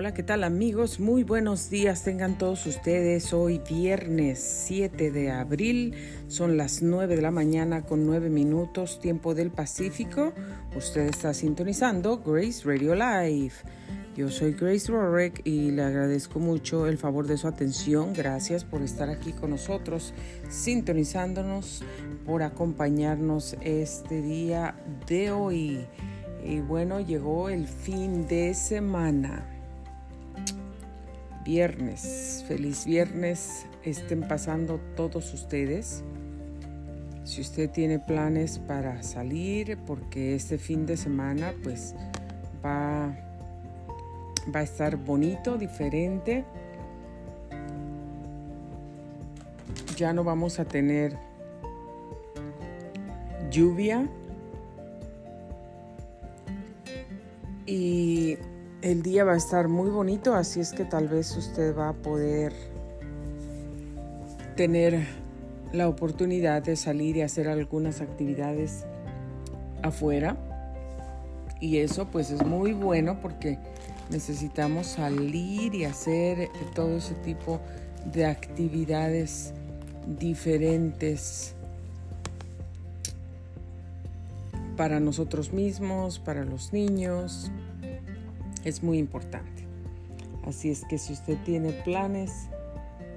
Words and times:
Hola, 0.00 0.14
¿qué 0.14 0.22
tal 0.22 0.44
amigos? 0.44 0.98
Muy 0.98 1.24
buenos 1.24 1.68
días 1.68 2.04
tengan 2.04 2.38
todos 2.38 2.64
ustedes. 2.64 3.34
Hoy 3.34 3.60
viernes 3.68 4.38
7 4.66 5.10
de 5.10 5.30
abril, 5.30 5.94
son 6.26 6.56
las 6.56 6.80
9 6.80 7.16
de 7.16 7.20
la 7.20 7.30
mañana 7.30 7.82
con 7.82 8.06
9 8.06 8.30
minutos, 8.30 8.98
tiempo 8.98 9.34
del 9.34 9.50
Pacífico. 9.50 10.32
Usted 10.74 11.02
está 11.02 11.34
sintonizando 11.34 12.16
Grace 12.24 12.62
Radio 12.64 12.94
Live. 12.94 13.52
Yo 14.16 14.30
soy 14.30 14.54
Grace 14.54 14.90
Rorick 14.90 15.42
y 15.44 15.70
le 15.70 15.82
agradezco 15.82 16.38
mucho 16.38 16.86
el 16.86 16.96
favor 16.96 17.26
de 17.26 17.36
su 17.36 17.46
atención. 17.46 18.14
Gracias 18.14 18.64
por 18.64 18.80
estar 18.80 19.10
aquí 19.10 19.34
con 19.34 19.50
nosotros, 19.50 20.14
sintonizándonos, 20.48 21.84
por 22.24 22.42
acompañarnos 22.42 23.54
este 23.60 24.22
día 24.22 24.76
de 25.06 25.30
hoy. 25.30 25.86
Y 26.42 26.60
bueno, 26.60 27.00
llegó 27.00 27.50
el 27.50 27.68
fin 27.68 28.26
de 28.26 28.54
semana 28.54 29.59
viernes. 31.44 32.44
Feliz 32.46 32.84
viernes 32.84 33.66
estén 33.84 34.26
pasando 34.26 34.80
todos 34.96 35.32
ustedes. 35.32 36.02
Si 37.24 37.40
usted 37.40 37.70
tiene 37.70 37.98
planes 37.98 38.58
para 38.58 39.02
salir, 39.02 39.78
porque 39.86 40.34
este 40.34 40.58
fin 40.58 40.86
de 40.86 40.96
semana 40.96 41.52
pues 41.62 41.94
va, 42.64 43.16
va 44.54 44.60
a 44.60 44.62
estar 44.62 44.96
bonito, 44.96 45.56
diferente. 45.56 46.44
Ya 49.96 50.12
no 50.12 50.24
vamos 50.24 50.58
a 50.58 50.64
tener 50.64 51.16
lluvia. 53.50 54.08
Y 57.66 58.38
el 58.82 59.02
día 59.02 59.24
va 59.24 59.34
a 59.34 59.36
estar 59.36 59.68
muy 59.68 59.90
bonito, 59.90 60.34
así 60.34 60.60
es 60.60 60.72
que 60.72 60.84
tal 60.84 61.08
vez 61.08 61.36
usted 61.36 61.76
va 61.76 61.90
a 61.90 61.92
poder 61.92 62.52
tener 64.56 65.06
la 65.72 65.88
oportunidad 65.88 66.62
de 66.62 66.76
salir 66.76 67.16
y 67.16 67.22
hacer 67.22 67.48
algunas 67.48 68.00
actividades 68.00 68.84
afuera. 69.82 70.36
Y 71.60 71.78
eso 71.78 72.06
pues 72.06 72.30
es 72.30 72.44
muy 72.44 72.72
bueno 72.72 73.20
porque 73.20 73.58
necesitamos 74.10 74.86
salir 74.86 75.74
y 75.74 75.84
hacer 75.84 76.48
todo 76.74 76.96
ese 76.96 77.14
tipo 77.16 77.60
de 78.06 78.24
actividades 78.24 79.52
diferentes 80.18 81.54
para 84.76 85.00
nosotros 85.00 85.52
mismos, 85.52 86.18
para 86.18 86.44
los 86.44 86.72
niños, 86.72 87.50
es 88.64 88.82
muy 88.82 88.98
importante. 88.98 89.66
Así 90.46 90.70
es 90.70 90.84
que 90.84 90.98
si 90.98 91.12
usted 91.12 91.36
tiene 91.44 91.72
planes 91.72 92.48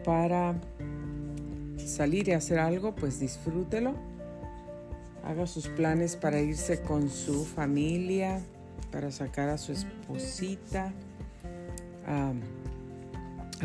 para 0.03 0.55
salir 1.77 2.27
y 2.27 2.31
hacer 2.31 2.59
algo, 2.59 2.95
pues 2.95 3.19
disfrútelo. 3.19 3.95
Haga 5.23 5.47
sus 5.47 5.67
planes 5.69 6.15
para 6.15 6.41
irse 6.41 6.81
con 6.81 7.09
su 7.09 7.45
familia, 7.45 8.41
para 8.91 9.09
sacar 9.09 9.49
a 9.49 9.57
su 9.57 9.71
esposita 9.71 10.93
a, 12.05 12.33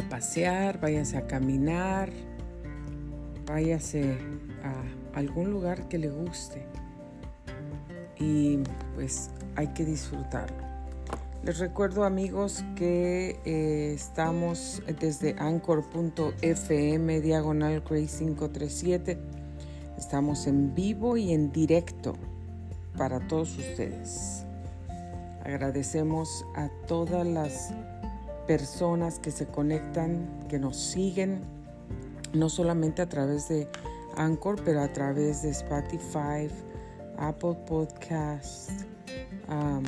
pasear, 0.08 0.80
váyase 0.80 1.16
a 1.16 1.26
caminar, 1.26 2.10
váyase 3.46 4.16
a 4.62 5.18
algún 5.18 5.50
lugar 5.50 5.88
que 5.88 5.98
le 5.98 6.08
guste. 6.08 6.64
Y 8.20 8.60
pues 8.94 9.30
hay 9.56 9.66
que 9.68 9.84
disfrutarlo. 9.84 10.67
Les 11.48 11.60
recuerdo 11.60 12.04
amigos 12.04 12.62
que 12.76 13.40
eh, 13.46 13.94
estamos 13.94 14.82
desde 15.00 15.34
anchor.fm 15.38 17.20
diagonal 17.22 17.80
Grace 17.88 18.18
537. 18.18 19.18
Estamos 19.96 20.46
en 20.46 20.74
vivo 20.74 21.16
y 21.16 21.32
en 21.32 21.50
directo 21.50 22.16
para 22.98 23.26
todos 23.28 23.56
ustedes. 23.56 24.44
Agradecemos 25.42 26.44
a 26.54 26.68
todas 26.86 27.26
las 27.26 27.70
personas 28.46 29.18
que 29.18 29.30
se 29.30 29.46
conectan, 29.46 30.28
que 30.50 30.58
nos 30.58 30.76
siguen, 30.76 31.40
no 32.34 32.50
solamente 32.50 33.00
a 33.00 33.08
través 33.08 33.48
de 33.48 33.70
Anchor, 34.18 34.62
pero 34.66 34.82
a 34.82 34.92
través 34.92 35.40
de 35.40 35.48
Spotify, 35.48 36.46
Apple 37.16 37.56
Podcasts. 37.66 38.84
Um, 39.48 39.82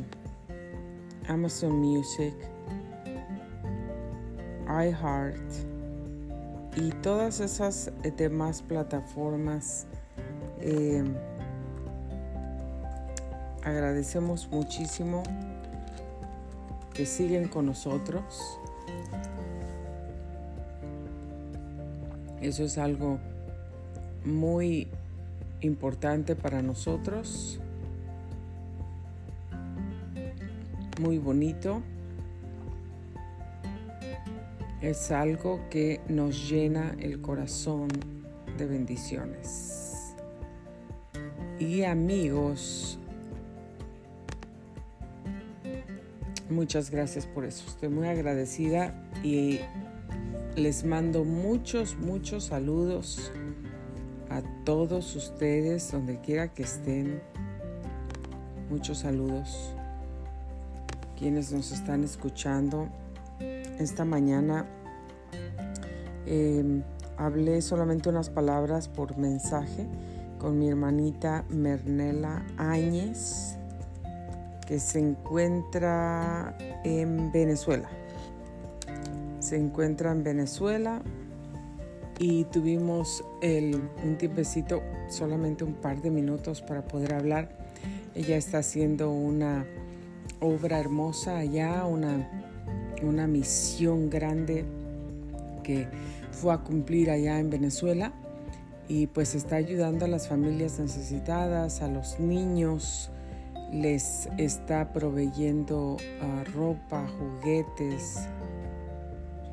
Amazon 1.28 1.72
Music, 1.72 2.34
iHeart 4.66 5.40
y 6.76 6.90
todas 7.02 7.40
esas 7.40 7.92
demás 8.16 8.62
plataformas. 8.62 9.86
Eh, 10.60 11.04
agradecemos 13.64 14.48
muchísimo 14.50 15.22
que 16.94 17.06
siguen 17.06 17.48
con 17.48 17.66
nosotros. 17.66 18.58
Eso 22.40 22.64
es 22.64 22.78
algo 22.78 23.18
muy 24.24 24.88
importante 25.60 26.36
para 26.36 26.62
nosotros. 26.62 27.60
Muy 31.00 31.18
bonito. 31.18 31.82
Es 34.82 35.10
algo 35.10 35.60
que 35.70 36.00
nos 36.08 36.48
llena 36.48 36.94
el 37.00 37.20
corazón 37.20 37.88
de 38.58 38.66
bendiciones. 38.66 40.14
Y 41.58 41.82
amigos, 41.82 42.98
muchas 46.48 46.90
gracias 46.90 47.26
por 47.26 47.44
eso. 47.44 47.64
Estoy 47.66 47.88
muy 47.88 48.08
agradecida 48.08 48.94
y 49.22 49.60
les 50.56 50.84
mando 50.84 51.24
muchos, 51.24 51.96
muchos 51.96 52.44
saludos 52.44 53.32
a 54.30 54.42
todos 54.64 55.16
ustedes, 55.16 55.90
donde 55.92 56.20
quiera 56.20 56.52
que 56.54 56.62
estén. 56.62 57.20
Muchos 58.70 58.98
saludos 58.98 59.74
quienes 61.20 61.52
nos 61.52 61.70
están 61.70 62.02
escuchando. 62.02 62.88
Esta 63.78 64.04
mañana 64.06 64.66
em, 66.26 66.82
hablé 67.18 67.60
solamente 67.60 68.08
unas 68.08 68.30
palabras 68.30 68.88
por 68.88 69.18
mensaje 69.18 69.86
con 70.38 70.58
mi 70.58 70.70
hermanita 70.70 71.44
Mernela 71.50 72.42
Áñez, 72.56 73.56
que 74.66 74.80
se 74.80 74.98
encuentra 74.98 76.56
en 76.84 77.30
Venezuela. 77.30 77.90
Se 79.40 79.56
encuentra 79.56 80.12
en 80.12 80.24
Venezuela 80.24 81.02
y 82.18 82.44
tuvimos 82.44 83.22
un 83.42 84.16
tiempecito, 84.16 84.82
solamente 85.10 85.64
un 85.64 85.74
par 85.74 86.00
de 86.00 86.10
minutos 86.10 86.62
para 86.62 86.82
poder 86.82 87.12
hablar. 87.12 87.50
Ella 88.14 88.36
está 88.36 88.58
haciendo 88.58 89.10
una 89.10 89.66
obra 90.40 90.78
hermosa 90.78 91.38
allá, 91.38 91.84
una, 91.84 92.28
una 93.02 93.26
misión 93.26 94.10
grande 94.10 94.64
que 95.62 95.88
fue 96.32 96.52
a 96.54 96.58
cumplir 96.58 97.10
allá 97.10 97.38
en 97.38 97.50
Venezuela 97.50 98.12
y 98.88 99.06
pues 99.06 99.34
está 99.34 99.56
ayudando 99.56 100.04
a 100.04 100.08
las 100.08 100.28
familias 100.28 100.80
necesitadas, 100.80 101.80
a 101.80 101.88
los 101.88 102.18
niños, 102.18 103.10
les 103.72 104.28
está 104.36 104.92
proveyendo 104.92 105.96
ah, 106.20 106.44
ropa, 106.52 107.06
juguetes, 107.06 108.26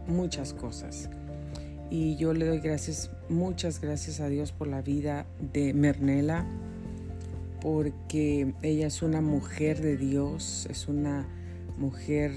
muchas 0.07 0.53
cosas. 0.53 1.09
Y 1.89 2.15
yo 2.15 2.33
le 2.33 2.47
doy 2.47 2.59
gracias, 2.59 3.11
muchas 3.29 3.79
gracias 3.79 4.19
a 4.19 4.27
Dios 4.27 4.51
por 4.51 4.67
la 4.67 4.81
vida 4.81 5.27
de 5.39 5.73
Mernela, 5.73 6.45
porque 7.67 8.53
ella 8.61 8.87
es 8.87 9.01
una 9.01 9.19
mujer 9.19 9.81
de 9.81 9.97
Dios, 9.97 10.65
es 10.69 10.87
una 10.87 11.27
mujer 11.77 12.31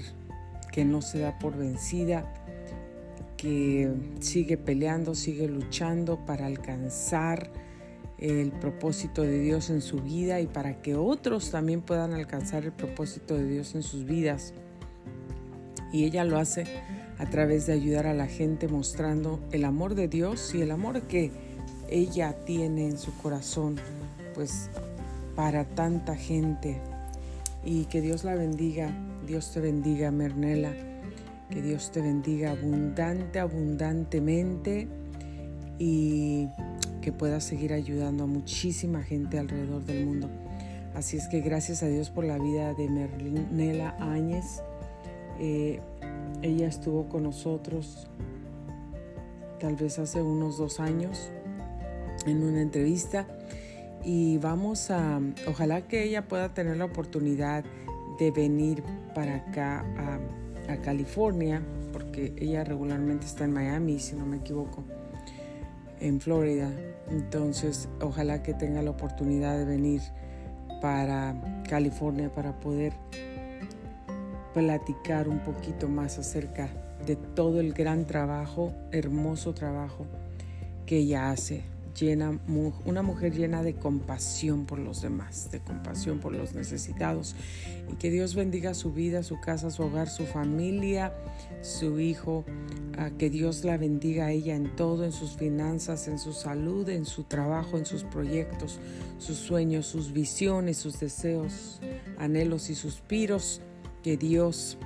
que 0.73 0.83
no 0.83 1.01
se 1.01 1.19
da 1.19 1.39
por 1.39 1.55
vencida, 1.55 2.25
que 3.37 3.89
sigue 4.19 4.57
peleando, 4.57 5.15
sigue 5.15 5.47
luchando 5.47 6.25
para 6.25 6.47
alcanzar 6.47 7.49
el 8.17 8.51
propósito 8.51 9.21
de 9.21 9.39
Dios 9.39 9.69
en 9.69 9.79
su 9.79 10.01
vida 10.01 10.41
y 10.41 10.47
para 10.47 10.81
que 10.81 10.95
otros 10.95 11.49
también 11.49 11.81
puedan 11.81 12.11
alcanzar 12.11 12.65
el 12.65 12.73
propósito 12.73 13.37
de 13.37 13.47
Dios 13.47 13.73
en 13.73 13.83
sus 13.83 14.03
vidas. 14.03 14.53
Y 15.93 16.03
ella 16.03 16.25
lo 16.25 16.39
hace 16.39 16.65
a 17.19 17.29
través 17.29 17.67
de 17.67 17.71
ayudar 17.71 18.05
a 18.05 18.13
la 18.13 18.27
gente 18.27 18.67
mostrando 18.67 19.39
el 19.53 19.63
amor 19.63 19.95
de 19.95 20.09
Dios 20.09 20.53
y 20.53 20.61
el 20.61 20.71
amor 20.71 21.03
que 21.03 21.31
ella 21.89 22.35
tiene 22.43 22.89
en 22.89 22.97
su 22.97 23.15
corazón, 23.15 23.77
pues 24.33 24.69
para 25.35 25.65
tanta 25.65 26.15
gente. 26.15 26.81
Y 27.63 27.85
que 27.85 28.01
Dios 28.01 28.23
la 28.23 28.35
bendiga, 28.35 28.91
Dios 29.27 29.51
te 29.53 29.59
bendiga, 29.59 30.11
Mernela. 30.11 30.73
Que 31.49 31.61
Dios 31.61 31.91
te 31.91 32.01
bendiga 32.01 32.51
abundante, 32.51 33.39
abundantemente 33.39 34.87
y 35.77 36.47
que 37.01 37.11
puedas 37.11 37.43
seguir 37.43 37.73
ayudando 37.73 38.23
a 38.23 38.27
muchísima 38.27 39.03
gente 39.03 39.37
alrededor 39.37 39.83
del 39.83 40.05
mundo. 40.05 40.29
Así 40.95 41.17
es 41.17 41.27
que 41.27 41.41
gracias 41.41 41.83
a 41.83 41.87
Dios 41.87 42.09
por 42.09 42.23
la 42.23 42.37
vida 42.37 42.73
de 42.73 42.87
Mernela 42.87 43.95
Áñez. 43.99 44.61
Eh, 45.39 45.81
ella 46.41 46.67
estuvo 46.67 47.09
con 47.09 47.23
nosotros 47.23 48.07
tal 49.59 49.75
vez 49.75 49.99
hace 49.99 50.21
unos 50.21 50.57
dos 50.57 50.79
años 50.79 51.29
en 52.25 52.43
una 52.43 52.61
entrevista 52.61 53.27
y 54.03 54.37
vamos 54.37 54.91
a, 54.91 55.19
ojalá 55.47 55.87
que 55.87 56.03
ella 56.03 56.27
pueda 56.27 56.53
tener 56.53 56.77
la 56.77 56.85
oportunidad 56.85 57.63
de 58.19 58.31
venir 58.31 58.83
para 59.13 59.35
acá 59.37 59.85
a, 59.97 60.19
California, 60.85 61.61
porque 61.91 62.33
ella 62.37 62.63
regularmente 62.63 63.25
está 63.25 63.43
en 63.43 63.51
Miami, 63.51 63.99
si 63.99 64.15
no 64.15 64.25
me 64.25 64.37
equivoco, 64.37 64.85
en 65.99 66.21
Florida. 66.21 66.71
Entonces, 67.09 67.89
ojalá 67.99 68.41
que 68.41 68.53
tenga 68.53 68.81
la 68.81 68.91
oportunidad 68.91 69.57
de 69.57 69.65
venir 69.65 70.01
para 70.81 71.35
California 71.69 72.33
para 72.33 72.57
poder 72.57 72.93
platicar 74.53 75.27
un 75.27 75.39
poquito 75.39 75.89
más 75.89 76.17
acerca 76.19 76.69
de 77.05 77.17
todo 77.17 77.59
el 77.59 77.73
gran 77.73 78.05
trabajo, 78.05 78.71
hermoso 78.93 79.53
trabajo 79.53 80.05
que 80.85 80.99
ella 80.99 81.31
hace 81.31 81.63
llena, 81.93 82.39
una 82.85 83.01
mujer 83.01 83.33
llena 83.33 83.63
de 83.63 83.75
compasión 83.75 84.65
por 84.65 84.79
los 84.79 85.01
demás, 85.01 85.51
de 85.51 85.59
compasión 85.59 86.19
por 86.19 86.33
los 86.33 86.53
necesitados. 86.53 87.35
Y 87.91 87.95
que 87.95 88.09
Dios 88.09 88.35
bendiga 88.35 88.73
su 88.73 88.93
vida, 88.93 89.23
su 89.23 89.39
casa, 89.39 89.69
su 89.69 89.83
hogar, 89.83 90.09
su 90.09 90.25
familia, 90.25 91.13
su 91.61 91.99
hijo. 91.99 92.45
que 93.17 93.29
Dios 93.29 93.63
la 93.63 93.77
bendiga 93.77 94.27
a 94.27 94.31
ella 94.31 94.55
en 94.55 94.75
todo, 94.75 95.03
en 95.05 95.11
sus 95.11 95.31
finanzas, 95.31 96.07
en 96.07 96.19
su 96.19 96.33
salud, 96.33 96.87
en 96.89 97.05
su 97.05 97.23
trabajo, 97.23 97.77
en 97.77 97.85
sus 97.85 98.03
proyectos, 98.03 98.79
sus 99.17 99.37
sueños, 99.37 99.87
sus 99.87 100.13
visiones, 100.13 100.77
sus 100.77 100.99
deseos, 100.99 101.79
anhelos 102.17 102.69
y 102.69 102.75
suspiros. 102.75 103.61
Que 104.03 104.17
Dios, 104.17 104.77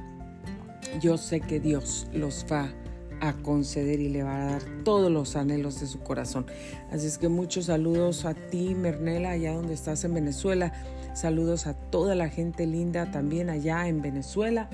yo 1.01 1.17
sé 1.17 1.39
que 1.39 1.59
Dios 1.59 2.07
los 2.13 2.45
va 2.51 2.65
a 2.65 2.84
a 3.29 3.33
conceder 3.33 3.99
y 3.99 4.09
le 4.09 4.23
va 4.23 4.35
a 4.35 4.45
dar 4.51 4.61
todos 4.83 5.11
los 5.11 5.35
anhelos 5.35 5.79
de 5.79 5.87
su 5.87 5.99
corazón. 5.99 6.45
Así 6.91 7.07
es 7.07 7.17
que 7.17 7.29
muchos 7.29 7.65
saludos 7.65 8.25
a 8.25 8.33
ti, 8.33 8.75
Mernela, 8.75 9.31
allá 9.31 9.53
donde 9.53 9.73
estás 9.73 10.03
en 10.03 10.13
Venezuela. 10.13 10.73
Saludos 11.13 11.67
a 11.67 11.73
toda 11.73 12.15
la 12.15 12.29
gente 12.29 12.65
linda 12.65 13.11
también 13.11 13.49
allá 13.49 13.87
en 13.87 14.01
Venezuela. 14.01 14.69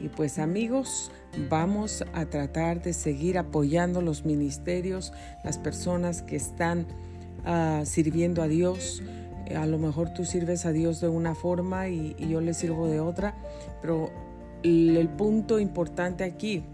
Y 0.00 0.08
pues 0.08 0.38
amigos, 0.38 1.10
vamos 1.48 2.04
a 2.12 2.26
tratar 2.26 2.82
de 2.82 2.92
seguir 2.92 3.38
apoyando 3.38 4.02
los 4.02 4.24
ministerios, 4.24 5.12
las 5.44 5.58
personas 5.58 6.22
que 6.22 6.36
están 6.36 6.86
ah, 7.44 7.82
sirviendo 7.84 8.42
a 8.42 8.48
Dios. 8.48 9.02
A 9.56 9.66
lo 9.66 9.78
mejor 9.78 10.12
tú 10.14 10.24
sirves 10.24 10.66
a 10.66 10.72
Dios 10.72 11.00
de 11.00 11.08
una 11.08 11.34
forma 11.34 11.88
y, 11.88 12.16
y 12.18 12.28
yo 12.28 12.40
le 12.40 12.54
sirvo 12.54 12.86
de 12.86 13.00
otra, 13.00 13.34
pero 13.80 14.10
el 14.62 15.08
punto 15.10 15.58
importante 15.58 16.24
aquí 16.24 16.64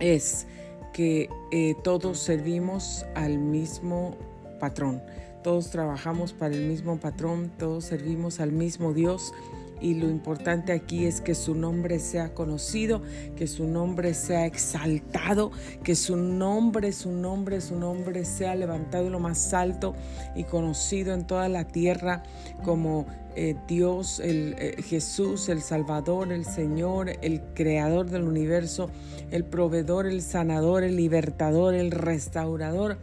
es 0.00 0.46
que 0.92 1.28
eh, 1.50 1.74
todos 1.82 2.18
servimos 2.18 3.04
al 3.14 3.38
mismo 3.38 4.16
patrón, 4.60 5.02
todos 5.42 5.70
trabajamos 5.70 6.32
para 6.32 6.54
el 6.54 6.66
mismo 6.66 6.98
patrón, 6.98 7.50
todos 7.58 7.84
servimos 7.84 8.40
al 8.40 8.52
mismo 8.52 8.94
Dios. 8.94 9.32
Y 9.80 9.94
lo 9.94 10.08
importante 10.08 10.72
aquí 10.72 11.04
es 11.04 11.20
que 11.20 11.34
su 11.34 11.54
nombre 11.54 11.98
sea 11.98 12.32
conocido, 12.32 13.02
que 13.36 13.46
su 13.46 13.66
nombre 13.66 14.14
sea 14.14 14.46
exaltado, 14.46 15.50
que 15.82 15.94
su 15.94 16.16
nombre, 16.16 16.92
su 16.92 17.10
nombre, 17.10 17.60
su 17.60 17.78
nombre 17.78 18.24
sea 18.24 18.54
levantado 18.54 19.10
lo 19.10 19.18
más 19.18 19.52
alto 19.52 19.94
y 20.34 20.44
conocido 20.44 21.12
en 21.12 21.26
toda 21.26 21.50
la 21.50 21.66
tierra 21.66 22.22
como 22.62 23.04
eh, 23.36 23.56
Dios, 23.66 24.20
el, 24.20 24.54
eh, 24.58 24.82
Jesús, 24.82 25.48
el 25.48 25.62
Salvador, 25.62 26.32
el 26.32 26.44
Señor, 26.44 27.10
el 27.22 27.42
Creador 27.54 28.10
del 28.10 28.22
universo, 28.22 28.90
el 29.30 29.44
proveedor, 29.44 30.06
el 30.06 30.22
sanador, 30.22 30.84
el 30.84 30.96
libertador, 30.96 31.74
el 31.74 31.90
restaurador, 31.90 32.98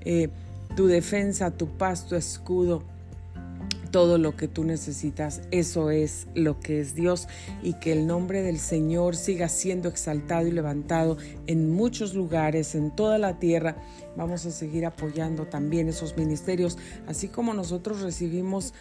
eh, 0.00 0.28
tu 0.76 0.86
defensa, 0.86 1.50
tu 1.50 1.68
paz, 1.76 2.06
tu 2.06 2.16
escudo 2.16 2.82
todo 3.94 4.18
lo 4.18 4.34
que 4.34 4.48
tú 4.48 4.64
necesitas. 4.64 5.42
Eso 5.52 5.92
es 5.92 6.26
lo 6.34 6.58
que 6.58 6.80
es 6.80 6.96
Dios 6.96 7.28
y 7.62 7.74
que 7.74 7.92
el 7.92 8.08
nombre 8.08 8.42
del 8.42 8.58
Señor 8.58 9.14
siga 9.14 9.48
siendo 9.48 9.88
exaltado 9.88 10.48
y 10.48 10.50
levantado 10.50 11.16
en 11.46 11.70
muchos 11.70 12.12
lugares, 12.12 12.74
en 12.74 12.90
toda 12.90 13.18
la 13.18 13.38
tierra. 13.38 13.76
Vamos 14.16 14.46
a 14.46 14.50
seguir 14.50 14.84
apoyando 14.84 15.46
también 15.46 15.88
esos 15.88 16.16
ministerios, 16.16 16.76
así 17.06 17.28
como 17.28 17.54
nosotros 17.54 18.00
recibimos... 18.00 18.74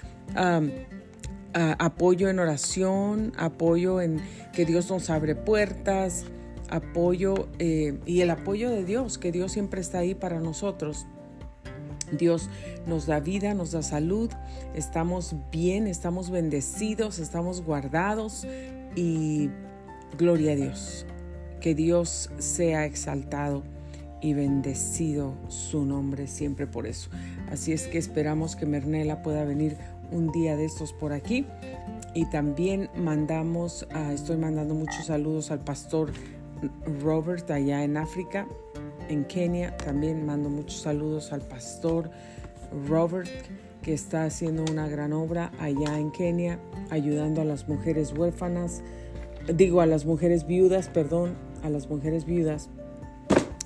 apoyo 1.54 2.30
en 2.30 2.40
oración, 2.40 3.34
apoyo 3.38 4.02
en 4.02 4.20
que 4.52 4.66
Dios 4.66 4.90
nos 4.90 5.12
abre 5.12 5.36
puertas, 5.36 6.26
apoyo 6.72 7.50
eh, 7.60 8.00
y 8.08 8.22
el 8.22 8.32
apoyo 8.32 8.72
de 8.72 8.84
Dios, 8.84 9.20
que 9.20 9.32
Dios 9.32 9.52
siempre 9.52 9.80
está 9.80 10.00
ahí 10.00 10.16
para 10.16 10.40
nosotros. 10.40 11.06
Dios 12.18 12.50
nos 12.86 13.06
da 13.06 13.20
vida, 13.20 13.54
nos 13.54 13.72
da 13.72 13.82
salud, 13.82 14.32
estamos 14.76 15.36
bien, 15.52 15.88
estamos 15.88 16.30
bendecidos, 16.30 17.20
estamos 17.20 17.62
guardados 17.62 18.46
y 18.96 19.50
gloria 20.18 20.54
a 20.54 20.56
Dios. 20.56 21.06
Que 21.62 21.76
Dios 21.76 22.30
sea 22.40 22.86
exaltado 22.86 23.64
y 24.22 24.34
bendecido 24.34 25.34
su 25.50 25.86
nombre 25.86 26.28
siempre 26.28 26.68
por 26.68 26.88
eso. 26.88 27.10
Así 27.52 27.74
es 27.74 27.88
que 27.88 27.98
esperamos 27.98 28.56
que 28.56 28.66
Mernela 28.66 29.22
pueda 29.22 29.44
venir 29.44 29.78
un 30.12 30.32
día 30.32 30.56
de 30.56 30.66
estos 30.66 30.94
por 30.94 31.14
aquí. 31.14 31.46
Y 32.16 32.26
también 32.26 32.90
mandamos, 32.96 33.88
estoy 34.14 34.38
mandando 34.38 34.76
muchos 34.76 35.06
saludos 35.08 35.52
al 35.52 35.60
pastor 35.60 36.12
Robert 37.02 37.50
allá 37.52 37.84
en 37.84 37.98
África 37.98 38.48
en 39.10 39.26
Kenia. 39.26 39.76
También 39.78 40.26
mando 40.26 40.50
muchos 40.50 40.82
saludos 40.82 41.34
al 41.34 41.42
pastor 41.42 42.10
Robert, 42.88 43.30
que 43.82 43.94
está 43.94 44.26
haciendo 44.26 44.64
una 44.72 44.88
gran 44.88 45.14
obra 45.14 45.52
allá 45.60 46.00
en 46.00 46.12
Kenia, 46.12 46.60
ayudando 46.90 47.42
a 47.42 47.46
las 47.46 47.68
mujeres 47.68 48.14
huérfanas, 48.14 48.82
digo 49.54 49.82
a 49.82 49.86
las 49.86 50.06
mujeres 50.06 50.48
viudas, 50.48 50.88
perdón, 50.88 51.36
a 51.64 51.70
las 51.70 51.90
mujeres 51.90 52.26
viudas 52.26 52.70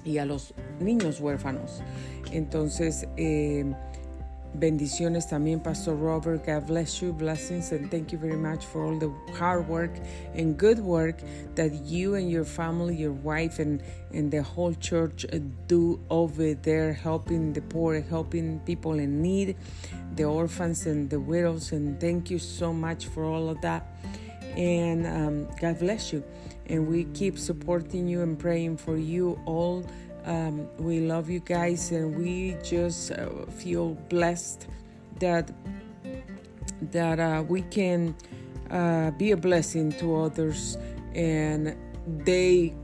y 0.04 0.18
a 0.18 0.26
los 0.26 0.54
niños 0.80 1.20
huérfanos. 1.20 1.82
Entonces, 2.32 3.08
eh, 3.18 3.74
Bendiciones 4.56 5.28
también, 5.28 5.62
Pastor 5.62 5.94
Robert. 5.94 6.46
God 6.46 6.68
bless 6.68 7.02
you. 7.02 7.14
Blessings 7.14 7.72
and 7.72 7.92
thank 7.92 8.12
you 8.12 8.18
very 8.18 8.38
much 8.38 8.66
for 8.66 8.86
all 8.86 8.98
the 8.98 9.12
hard 9.34 9.68
work 9.68 9.92
and 10.34 10.58
good 10.58 10.80
work 10.80 11.20
that 11.56 11.74
you 11.86 12.16
and 12.16 12.32
your 12.32 12.46
family, 12.46 12.96
your 12.96 13.12
wife, 13.12 13.60
and, 13.60 13.84
and 14.14 14.32
the 14.32 14.42
whole 14.42 14.74
church 14.74 15.26
do 15.68 16.00
over 16.10 16.54
there, 16.54 16.94
helping 16.94 17.54
the 17.54 17.62
poor, 17.62 18.02
helping 18.02 18.60
people 18.62 18.94
in 18.94 19.22
need, 19.22 19.58
the 20.16 20.24
orphans 20.24 20.88
and 20.88 21.10
the 21.10 21.20
widows. 21.20 21.72
And 21.72 22.00
thank 22.00 22.32
you 22.32 22.40
so 22.40 22.74
much 22.74 23.06
for 23.06 23.26
all 23.26 23.50
of 23.50 23.62
that. 23.62 23.86
And 24.56 25.06
um, 25.06 25.48
God 25.62 25.78
bless 25.78 26.12
you. 26.12 26.24
And 26.66 26.88
we 26.88 27.04
keep 27.06 27.38
supporting 27.38 28.08
you 28.08 28.22
and 28.22 28.40
praying 28.40 28.78
for 28.78 28.98
you 28.98 29.40
all 29.46 29.86
um, 30.28 30.68
we 30.78 31.00
love 31.00 31.30
you 31.30 31.40
guys, 31.40 31.92
and 31.92 32.18
we 32.18 32.58
just 32.62 33.12
uh, 33.12 33.46
feel 33.46 33.96
blessed 34.10 34.68
that 35.20 35.50
that 36.92 37.20
uh, 37.20 37.44
we 37.48 37.62
can 37.64 38.14
uh, 38.70 39.12
be 39.12 39.32
a 39.32 39.38
blessing 39.38 39.92
to 39.94 40.18
others, 40.18 40.78
and 41.16 41.76
they, 42.26 42.76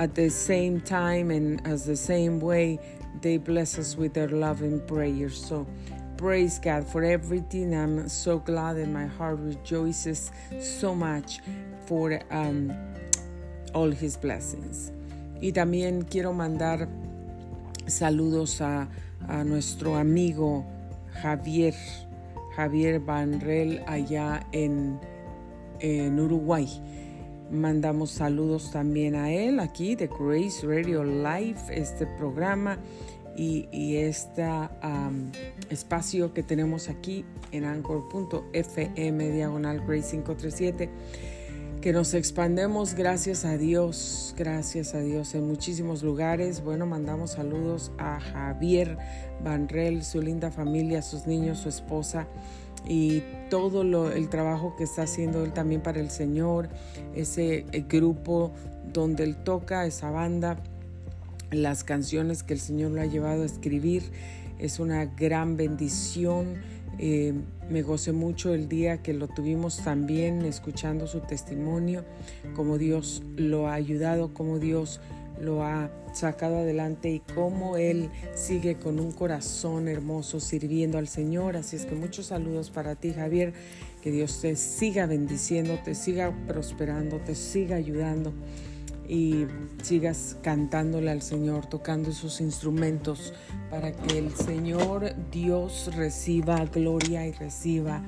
at 0.00 0.14
the 0.14 0.28
same 0.28 0.80
time 0.80 1.30
and 1.30 1.66
as 1.66 1.86
the 1.86 1.96
same 1.96 2.40
way, 2.40 2.78
they 3.22 3.36
bless 3.36 3.78
us 3.78 3.96
with 3.96 4.12
their 4.12 4.28
love 4.28 4.60
and 4.62 4.86
prayers. 4.86 5.42
So. 5.42 5.66
Praise 6.18 6.58
God 6.58 6.84
for 6.84 7.04
everything. 7.04 7.72
I'm 7.72 8.08
so 8.08 8.40
glad 8.40 8.74
and 8.74 8.92
my 8.92 9.06
heart 9.06 9.38
rejoices 9.38 10.32
so 10.60 10.92
much 10.92 11.38
for 11.86 12.20
um, 12.32 12.72
all 13.72 13.92
His 13.92 14.16
blessings. 14.16 14.90
Y 15.40 15.52
también 15.52 16.02
quiero 16.02 16.32
mandar 16.32 16.88
saludos 17.86 18.60
a, 18.60 18.88
nuestro 19.44 19.96
amigo 19.96 20.64
Javier, 21.20 21.74
Javier 22.56 23.00
Banrel 23.00 23.82
allá 23.86 24.46
en, 24.52 24.98
Uruguay. 26.18 26.66
Mandamos 27.50 28.10
saludos 28.10 28.70
también 28.70 29.14
a 29.14 29.30
él 29.30 29.60
aquí 29.60 29.96
de 29.96 30.06
Grace 30.06 30.66
Radio 30.66 31.04
Live, 31.04 31.58
este 31.70 32.06
programa 32.06 32.78
y, 33.36 33.68
y 33.70 33.96
este 33.96 34.46
espacio 35.68 36.32
que 36.32 36.42
tenemos 36.42 36.88
aquí 36.88 37.24
en 37.52 37.64
anchor.fm 37.64 39.30
diagonal 39.30 39.80
Grace 39.86 40.10
537 40.10 40.90
que 41.80 41.92
nos 41.92 42.14
expandemos 42.14 42.94
gracias 42.94 43.44
a 43.44 43.56
Dios, 43.56 44.34
gracias 44.36 44.94
a 44.94 45.00
Dios 45.00 45.34
en 45.34 45.46
muchísimos 45.46 46.02
lugares. 46.02 46.62
Bueno, 46.62 46.86
mandamos 46.86 47.32
saludos 47.32 47.92
a 47.98 48.18
Javier 48.18 48.98
Banrel, 49.44 50.02
su 50.02 50.20
linda 50.20 50.50
familia, 50.50 51.02
sus 51.02 51.26
niños, 51.26 51.58
su 51.58 51.68
esposa 51.68 52.26
y 52.86 53.22
todo 53.48 53.84
lo, 53.84 54.10
el 54.10 54.28
trabajo 54.28 54.74
que 54.76 54.84
está 54.84 55.02
haciendo 55.02 55.44
él 55.44 55.52
también 55.52 55.80
para 55.80 56.00
el 56.00 56.10
Señor, 56.10 56.68
ese 57.14 57.64
eh, 57.70 57.84
grupo 57.88 58.52
donde 58.92 59.22
él 59.24 59.36
toca, 59.36 59.86
esa 59.86 60.10
banda, 60.10 60.56
las 61.52 61.84
canciones 61.84 62.42
que 62.42 62.54
el 62.54 62.60
Señor 62.60 62.90
lo 62.90 63.02
ha 63.02 63.06
llevado 63.06 63.42
a 63.42 63.46
escribir. 63.46 64.02
Es 64.58 64.80
una 64.80 65.04
gran 65.04 65.56
bendición 65.56 66.56
eh, 66.98 67.32
me 67.70 67.82
gocé 67.82 68.12
mucho 68.12 68.54
el 68.54 68.68
día 68.68 69.02
que 69.02 69.12
lo 69.12 69.28
tuvimos 69.28 69.82
también 69.84 70.44
escuchando 70.44 71.06
su 71.06 71.20
testimonio, 71.20 72.04
cómo 72.54 72.78
Dios 72.78 73.22
lo 73.36 73.68
ha 73.68 73.74
ayudado, 73.74 74.34
cómo 74.34 74.58
Dios 74.58 75.00
lo 75.40 75.62
ha 75.62 75.90
sacado 76.12 76.58
adelante 76.58 77.10
y 77.10 77.20
cómo 77.20 77.76
Él 77.76 78.10
sigue 78.34 78.76
con 78.76 78.98
un 78.98 79.12
corazón 79.12 79.86
hermoso 79.86 80.40
sirviendo 80.40 80.98
al 80.98 81.06
Señor. 81.06 81.56
Así 81.56 81.76
es 81.76 81.86
que 81.86 81.94
muchos 81.94 82.26
saludos 82.26 82.70
para 82.70 82.96
ti, 82.96 83.12
Javier. 83.12 83.52
Que 84.02 84.10
Dios 84.10 84.40
te 84.40 84.56
siga 84.56 85.06
bendiciendo, 85.06 85.78
te 85.84 85.94
siga 85.94 86.32
prosperando, 86.46 87.18
te 87.18 87.34
siga 87.34 87.76
ayudando 87.76 88.32
y 89.08 89.46
sigas 89.82 90.36
cantándole 90.42 91.10
al 91.10 91.22
Señor, 91.22 91.66
tocando 91.66 92.12
sus 92.12 92.40
instrumentos 92.40 93.32
para 93.70 93.92
que 93.92 94.18
el 94.18 94.34
Señor 94.34 95.14
Dios 95.32 95.90
reciba 95.96 96.64
gloria 96.66 97.26
y 97.26 97.32
reciba 97.32 98.02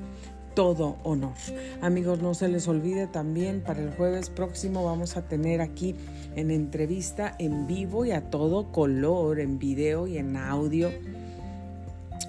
todo 0.53 0.97
honor. 1.03 1.33
Amigos, 1.81 2.21
no 2.21 2.33
se 2.33 2.47
les 2.47 2.67
olvide 2.67 3.07
también 3.07 3.61
para 3.61 3.81
el 3.81 3.91
jueves 3.91 4.29
próximo 4.29 4.83
vamos 4.83 5.17
a 5.17 5.27
tener 5.27 5.61
aquí 5.61 5.95
en 6.35 6.51
entrevista 6.51 7.35
en 7.39 7.67
vivo 7.67 8.05
y 8.05 8.11
a 8.11 8.29
todo 8.29 8.71
color, 8.71 9.39
en 9.39 9.59
video 9.59 10.07
y 10.07 10.17
en 10.17 10.35
audio. 10.35 10.91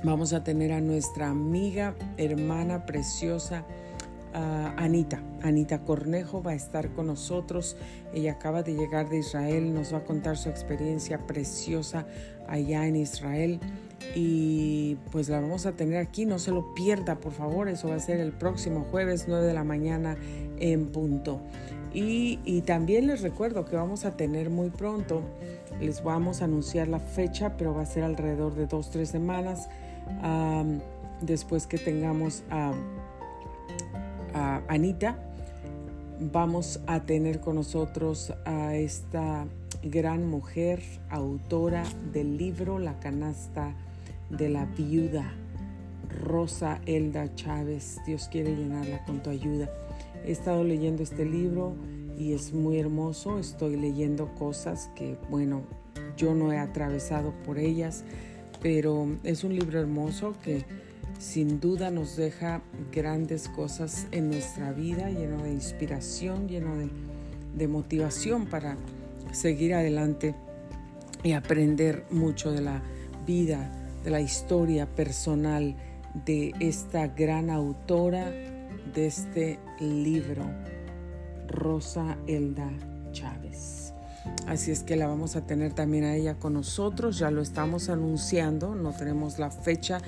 Vamos 0.04 0.32
a 0.32 0.42
tener 0.42 0.72
a 0.72 0.80
nuestra 0.80 1.28
amiga, 1.28 1.94
hermana 2.16 2.86
preciosa, 2.86 3.64
Anita. 4.34 5.22
Anita 5.42 5.80
Cornejo 5.80 6.42
va 6.42 6.52
a 6.52 6.54
estar 6.54 6.90
con 6.90 7.06
nosotros. 7.06 7.76
Ella 8.14 8.32
acaba 8.32 8.62
de 8.62 8.74
llegar 8.74 9.08
de 9.08 9.18
Israel, 9.18 9.74
nos 9.74 9.92
va 9.92 9.98
a 9.98 10.04
contar 10.04 10.36
su 10.36 10.48
experiencia 10.48 11.26
preciosa 11.26 12.06
allá 12.48 12.86
en 12.86 12.96
Israel. 12.96 13.60
Y 14.14 14.96
pues 15.10 15.28
la 15.28 15.40
vamos 15.40 15.66
a 15.66 15.72
tener 15.72 15.98
aquí, 15.98 16.26
no 16.26 16.38
se 16.38 16.50
lo 16.50 16.74
pierda, 16.74 17.16
por 17.16 17.32
favor. 17.32 17.68
Eso 17.68 17.88
va 17.88 17.96
a 17.96 18.00
ser 18.00 18.20
el 18.20 18.32
próximo 18.32 18.86
jueves, 18.90 19.26
9 19.28 19.46
de 19.46 19.54
la 19.54 19.64
mañana 19.64 20.16
en 20.58 20.86
punto. 20.86 21.40
Y, 21.94 22.62
también 22.62 23.06
les 23.06 23.20
recuerdo 23.20 23.66
que 23.66 23.76
vamos 23.76 24.06
a 24.06 24.16
tener 24.16 24.48
muy 24.48 24.70
pronto, 24.70 25.22
les 25.80 26.02
vamos 26.02 26.40
a 26.40 26.46
anunciar 26.46 26.88
la 26.88 27.00
fecha, 27.00 27.56
pero 27.58 27.74
va 27.74 27.82
a 27.82 27.86
ser 27.86 28.02
alrededor 28.04 28.54
de 28.54 28.66
dos, 28.66 28.90
tres 28.90 29.10
semanas 29.10 29.68
después 31.20 31.66
que 31.66 31.78
tengamos 31.78 32.44
a 32.50 32.72
Anita, 34.34 35.18
vamos 36.20 36.80
a 36.86 37.00
tener 37.00 37.40
con 37.40 37.56
nosotros 37.56 38.32
a 38.44 38.74
esta 38.74 39.46
gran 39.82 40.26
mujer, 40.26 40.80
autora 41.10 41.84
del 42.12 42.38
libro 42.38 42.78
La 42.78 42.98
canasta 43.00 43.74
de 44.30 44.48
la 44.48 44.64
viuda, 44.64 45.32
Rosa 46.24 46.80
Elda 46.86 47.34
Chávez. 47.34 47.98
Dios 48.06 48.28
quiere 48.30 48.54
llenarla 48.54 49.04
con 49.04 49.22
tu 49.22 49.30
ayuda. 49.30 49.68
He 50.24 50.32
estado 50.32 50.64
leyendo 50.64 51.02
este 51.02 51.24
libro 51.24 51.74
y 52.18 52.32
es 52.32 52.52
muy 52.52 52.78
hermoso. 52.78 53.38
Estoy 53.38 53.76
leyendo 53.76 54.34
cosas 54.34 54.90
que, 54.94 55.16
bueno, 55.30 55.62
yo 56.16 56.34
no 56.34 56.52
he 56.52 56.58
atravesado 56.58 57.32
por 57.44 57.58
ellas, 57.58 58.04
pero 58.60 59.08
es 59.24 59.44
un 59.44 59.54
libro 59.54 59.80
hermoso 59.80 60.34
que 60.42 60.64
sin 61.22 61.60
duda 61.60 61.92
nos 61.92 62.16
deja 62.16 62.62
grandes 62.90 63.48
cosas 63.48 64.08
en 64.10 64.28
nuestra 64.28 64.72
vida, 64.72 65.08
lleno 65.08 65.40
de 65.44 65.52
inspiración, 65.52 66.48
lleno 66.48 66.74
de, 66.76 67.68
motivación 67.68 68.46
para 68.46 68.76
seguir 69.30 69.72
adelante 69.74 70.34
y 71.22 71.32
aprender 71.32 72.04
mucho 72.10 72.50
de 72.50 72.62
la 72.62 72.82
vida, 73.24 73.70
de 74.02 74.10
la 74.10 74.20
historia 74.20 74.86
personal 74.86 75.76
de 76.26 76.52
esta 76.58 77.06
gran 77.06 77.50
autora 77.50 78.28
de 78.28 79.06
este 79.06 79.60
libro, 79.78 80.44
Rosa 81.46 82.18
Elda 82.26 82.68
Chávez. 83.12 83.94
Así 84.46 84.70
es 84.70 84.82
que 84.82 84.96
la 84.96 85.06
vamos 85.06 85.36
a 85.36 85.46
tener 85.46 85.72
también 85.72 86.04
a 86.04 86.14
ella 86.14 86.34
con 86.34 86.54
nosotros, 86.54 87.18
ya 87.18 87.30
lo 87.30 87.42
estamos 87.42 87.88
anunciando, 87.88 88.74
no 88.74 88.92
tenemos 88.92 89.38
la 89.38 89.50
fecha 89.50 90.00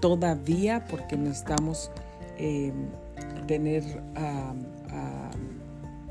todavía 0.00 0.86
porque 0.86 1.16
necesitamos 1.16 1.90
eh, 2.38 2.72
tener 3.46 3.84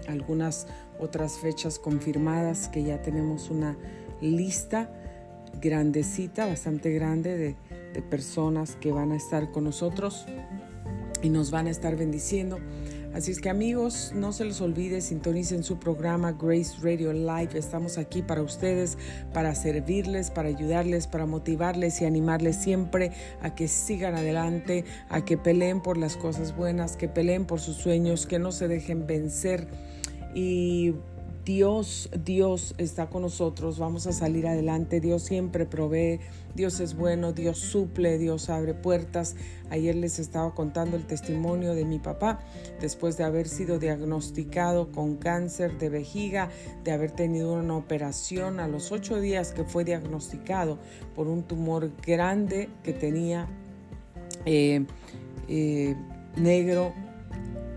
algunas 0.08 0.68
otras 1.00 1.38
fechas 1.38 1.80
confirmadas 1.80 2.68
que 2.68 2.84
ya 2.84 3.02
tenemos 3.02 3.50
una 3.50 3.78
lista 4.22 4.90
grandecita, 5.62 6.46
bastante 6.46 6.92
grande 6.92 7.38
de, 7.38 7.56
de 7.94 8.02
personas 8.02 8.76
que 8.76 8.92
van 8.92 9.12
a 9.12 9.16
estar 9.16 9.52
con 9.52 9.64
nosotros 9.64 10.26
y 11.22 11.30
nos 11.30 11.52
van 11.52 11.68
a 11.68 11.70
estar 11.70 11.96
bendiciendo. 11.96 12.60
Así 13.20 13.32
es 13.32 13.42
que 13.42 13.50
amigos, 13.50 14.14
no 14.16 14.32
se 14.32 14.46
les 14.46 14.62
olvide, 14.62 15.02
sintonicen 15.02 15.66
su 15.66 15.78
programa 15.78 16.32
Grace 16.32 16.78
Radio 16.82 17.12
Live. 17.12 17.50
Estamos 17.54 17.98
aquí 17.98 18.22
para 18.22 18.42
ustedes, 18.42 18.98
para 19.34 19.54
servirles, 19.56 20.32
para 20.32 20.48
ayudarles, 20.48 21.06
para 21.06 21.26
motivarles 21.26 22.00
y 22.00 22.06
animarles 22.06 22.56
siempre 22.56 23.12
a 23.42 23.56
que 23.56 23.68
sigan 23.68 24.16
adelante, 24.16 24.86
a 25.10 25.26
que 25.26 25.38
peleen 25.38 25.82
por 25.82 25.98
las 25.98 26.16
cosas 26.16 26.56
buenas, 26.56 26.96
que 26.96 27.10
peleen 27.10 27.44
por 27.44 27.60
sus 27.60 27.76
sueños, 27.76 28.26
que 28.26 28.40
no 28.40 28.54
se 28.54 28.70
dejen 28.70 29.06
vencer. 29.06 29.68
Y 30.34 30.94
Dios, 31.50 32.12
Dios 32.24 32.76
está 32.78 33.10
con 33.10 33.24
nosotros, 33.24 33.80
vamos 33.80 34.06
a 34.06 34.12
salir 34.12 34.46
adelante, 34.46 35.02
Dios 35.02 35.24
siempre 35.24 35.66
provee, 35.66 36.20
Dios 36.54 36.80
es 36.80 36.96
bueno, 36.96 37.34
Dios 37.34 37.58
suple, 37.58 38.20
Dios 38.20 38.52
abre 38.52 38.76
puertas. 38.76 39.36
Ayer 39.72 39.96
les 39.96 40.20
estaba 40.20 40.54
contando 40.54 40.96
el 40.96 41.08
testimonio 41.08 41.74
de 41.74 41.86
mi 41.86 41.98
papá, 41.98 42.40
después 42.80 43.18
de 43.18 43.24
haber 43.24 43.48
sido 43.48 43.80
diagnosticado 43.80 44.92
con 44.92 45.16
cáncer 45.16 45.80
de 45.80 45.90
vejiga, 45.90 46.52
de 46.84 46.92
haber 46.92 47.10
tenido 47.10 47.54
una 47.54 47.78
operación 47.78 48.60
a 48.60 48.68
los 48.68 48.92
ocho 48.92 49.20
días 49.20 49.52
que 49.52 49.64
fue 49.64 49.84
diagnosticado 49.84 50.78
por 51.16 51.28
un 51.28 51.42
tumor 51.42 51.92
grande 52.06 52.70
que 52.84 52.94
tenía 52.94 53.48
eh, 54.46 54.86
eh, 55.48 55.96
negro 56.36 56.94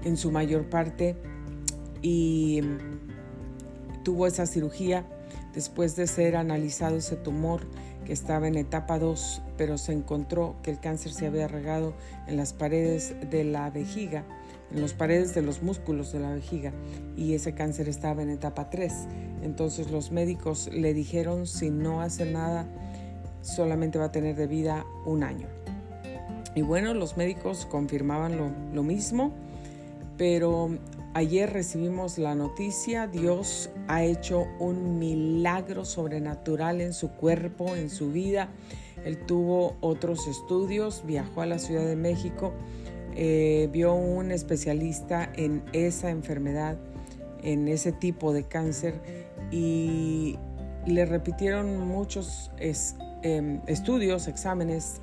en 0.05 0.19
su 0.19 0.31
mayor 0.31 0.69
parte 0.69 1.17
y 2.03 2.61
tuvo 4.03 4.27
esa 4.27 4.47
cirugía 4.47 5.05
después 5.55 5.97
de 5.97 6.07
ser 6.07 6.37
analizado 6.37 6.97
ese 6.97 7.17
tumor 7.17 7.63
que 8.05 8.13
estaba 8.13 8.49
en 8.49 8.57
etapa 8.57 8.99
2, 8.99 9.43
pero 9.57 9.79
se 9.79 9.93
encontró 9.93 10.57
que 10.63 10.71
el 10.71 10.81
cáncer 10.81 11.13
se 11.13 11.27
había 11.27 11.47
regado 11.49 11.95
en 12.27 12.37
las 12.37 12.53
paredes 12.53 13.15
de 13.31 13.45
la 13.45 13.71
vejiga, 13.71 14.25
en 14.73 14.81
las 14.81 14.93
paredes 14.93 15.35
de 15.35 15.43
los 15.43 15.63
músculos 15.63 16.13
de 16.13 16.21
la 16.21 16.31
vejiga, 16.31 16.73
y 17.17 17.35
ese 17.35 17.55
cáncer 17.55 17.89
estaba 17.89 18.23
en 18.23 18.31
etapa 18.31 18.71
3. 18.71 18.93
Entonces 19.43 19.91
los 19.91 20.11
médicos 20.11 20.69
le 20.73 20.95
dijeron, 20.95 21.47
si 21.47 21.71
no 21.71 22.01
hace 22.01 22.25
nada, 22.25 22.67
solamente 23.43 23.99
va 23.99 24.07
a 24.07 24.13
tener 24.13 24.35
de 24.35 24.47
vida 24.47 24.85
un 25.07 25.23
año. 25.23 25.47
Y 26.55 26.63
bueno, 26.63 26.93
los 26.95 27.17
médicos 27.17 27.67
confirmaban 27.67 28.37
lo, 28.37 28.51
lo 28.75 28.83
mismo, 28.83 29.33
pero 30.19 30.71
Ayer 31.15 31.53
recibimos 31.53 32.17
la 32.17 32.35
noticia, 32.35 33.07
Dios 33.07 33.69
ha 33.93 34.05
hecho 34.05 34.47
un 34.59 34.99
milagro 34.99 35.85
sobrenatural 35.85 36.81
en 36.81 36.95
su 36.95 37.11
cuerpo, 37.11 37.77
en 37.77 37.91
su 37.91 38.11
vida. 38.11 38.49
Él 39.05 39.19
tuvo 39.27 39.77
otros 39.81 40.27
estudios, 40.29 41.03
viajó 41.07 41.43
a 41.43 41.47
la 41.47 41.59
Ciudad 41.59 41.85
de 41.85 41.97
México, 41.97 42.55
eh, 43.15 43.69
vio 43.71 43.93
un 43.93 44.33
especialista 44.33 45.31
en 45.37 45.63
esa 45.75 46.09
enfermedad, 46.09 46.79
en 47.43 47.69
ese 47.69 47.93
tipo 47.93 48.33
de 48.33 48.45
cáncer 48.45 48.95
y 49.51 50.39
le 50.87 51.05
repitieron 51.05 51.87
muchos 51.87 52.51
em, 53.23 53.61
estudios, 53.67 54.27
exámenes 54.27 55.03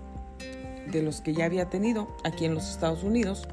de 0.91 1.03
los 1.03 1.21
que 1.21 1.33
ya 1.35 1.45
había 1.45 1.69
tenido 1.69 2.07
aquí 2.23 2.45
en 2.45 2.55
los 2.55 2.71
Estados 2.71 3.03
Unidos 3.03 3.47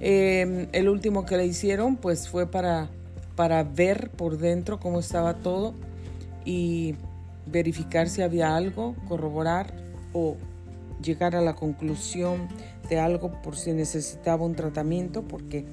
Em, 0.00 0.68
el 0.72 0.88
último 0.88 1.26
que 1.26 1.36
le 1.36 1.46
hicieron 1.46 1.96
pues 1.96 2.28
fue 2.28 2.48
para, 2.48 2.88
para 3.38 3.62
ver 3.62 4.10
por 4.10 4.36
dentro 4.36 4.80
cómo 4.80 4.98
estaba 4.98 5.34
todo 5.34 5.72
y 6.44 6.96
verificar 7.46 8.08
si 8.08 8.20
había 8.20 8.56
algo, 8.56 8.96
corroborar 9.06 9.72
o 10.12 10.34
llegar 11.00 11.36
a 11.36 11.40
la 11.40 11.54
conclusión 11.54 12.48
de 12.90 12.98
algo 12.98 13.40
por 13.40 13.56
si 13.56 13.70
necesitaba 13.70 14.44
un 14.44 14.56
tratamiento, 14.56 15.22
porque 15.22 15.66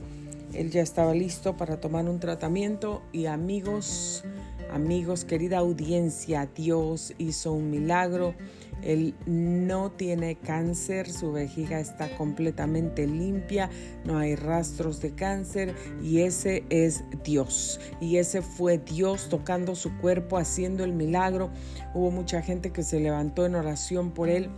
él 0.53 0.69
ya 0.69 0.83
estaba 0.83 1.15
listo 1.15 1.57
para 1.57 1.81
tomar 1.81 2.07
un 2.07 2.19
tratamiento 2.19 3.01
y 3.11 3.25
amigos, 3.25 4.23
amigos, 4.71 5.25
querida 5.25 5.57
audiencia, 5.57 6.47
Dios 6.55 7.15
hizo 7.17 7.51
un 7.51 7.71
milagro. 7.71 8.35
Él 8.85 9.15
no 9.25 9.91
tiene 9.91 10.35
cáncer, 10.35 11.11
su 11.11 11.31
vejiga 11.31 11.79
está 11.79 12.15
completamente 12.15 13.07
limpia, 13.07 13.69
no 14.05 14.19
hay 14.19 14.35
rastros 14.35 15.01
de 15.01 15.15
cáncer 15.15 15.73
y 16.01 16.21
ese 16.21 16.63
es 16.69 17.03
Dios. 17.23 17.79
Y 17.99 18.17
ese 18.17 18.41
fue 18.41 18.77
Dios 18.77 19.27
tocando 19.29 19.75
su 19.75 19.97
cuerpo, 19.97 20.37
haciendo 20.37 20.83
el 20.83 20.93
milagro. 20.93 21.49
Hubo 21.93 22.11
mucha 22.11 22.41
gente 22.41 22.71
que 22.71 22.83
se 22.83 22.99
levantó 22.99 23.45
en 23.45 23.55
oración 23.55 24.11
por 24.11 24.29
él 24.29 24.49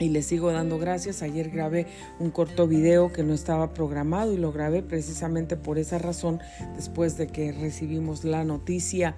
y 0.00 0.08
le 0.08 0.22
sigo 0.22 0.50
dando 0.50 0.78
gracias. 0.78 1.22
Ayer 1.22 1.50
grabé 1.50 1.86
un 2.18 2.30
corto 2.30 2.66
video 2.66 3.12
que 3.12 3.22
no 3.22 3.34
estaba 3.34 3.72
programado 3.74 4.32
y 4.32 4.38
lo 4.38 4.50
grabé 4.50 4.82
precisamente 4.82 5.56
por 5.56 5.78
esa 5.78 5.98
razón 5.98 6.40
después 6.74 7.16
de 7.16 7.28
que 7.28 7.52
recibimos 7.52 8.24
la 8.24 8.42
noticia 8.44 9.14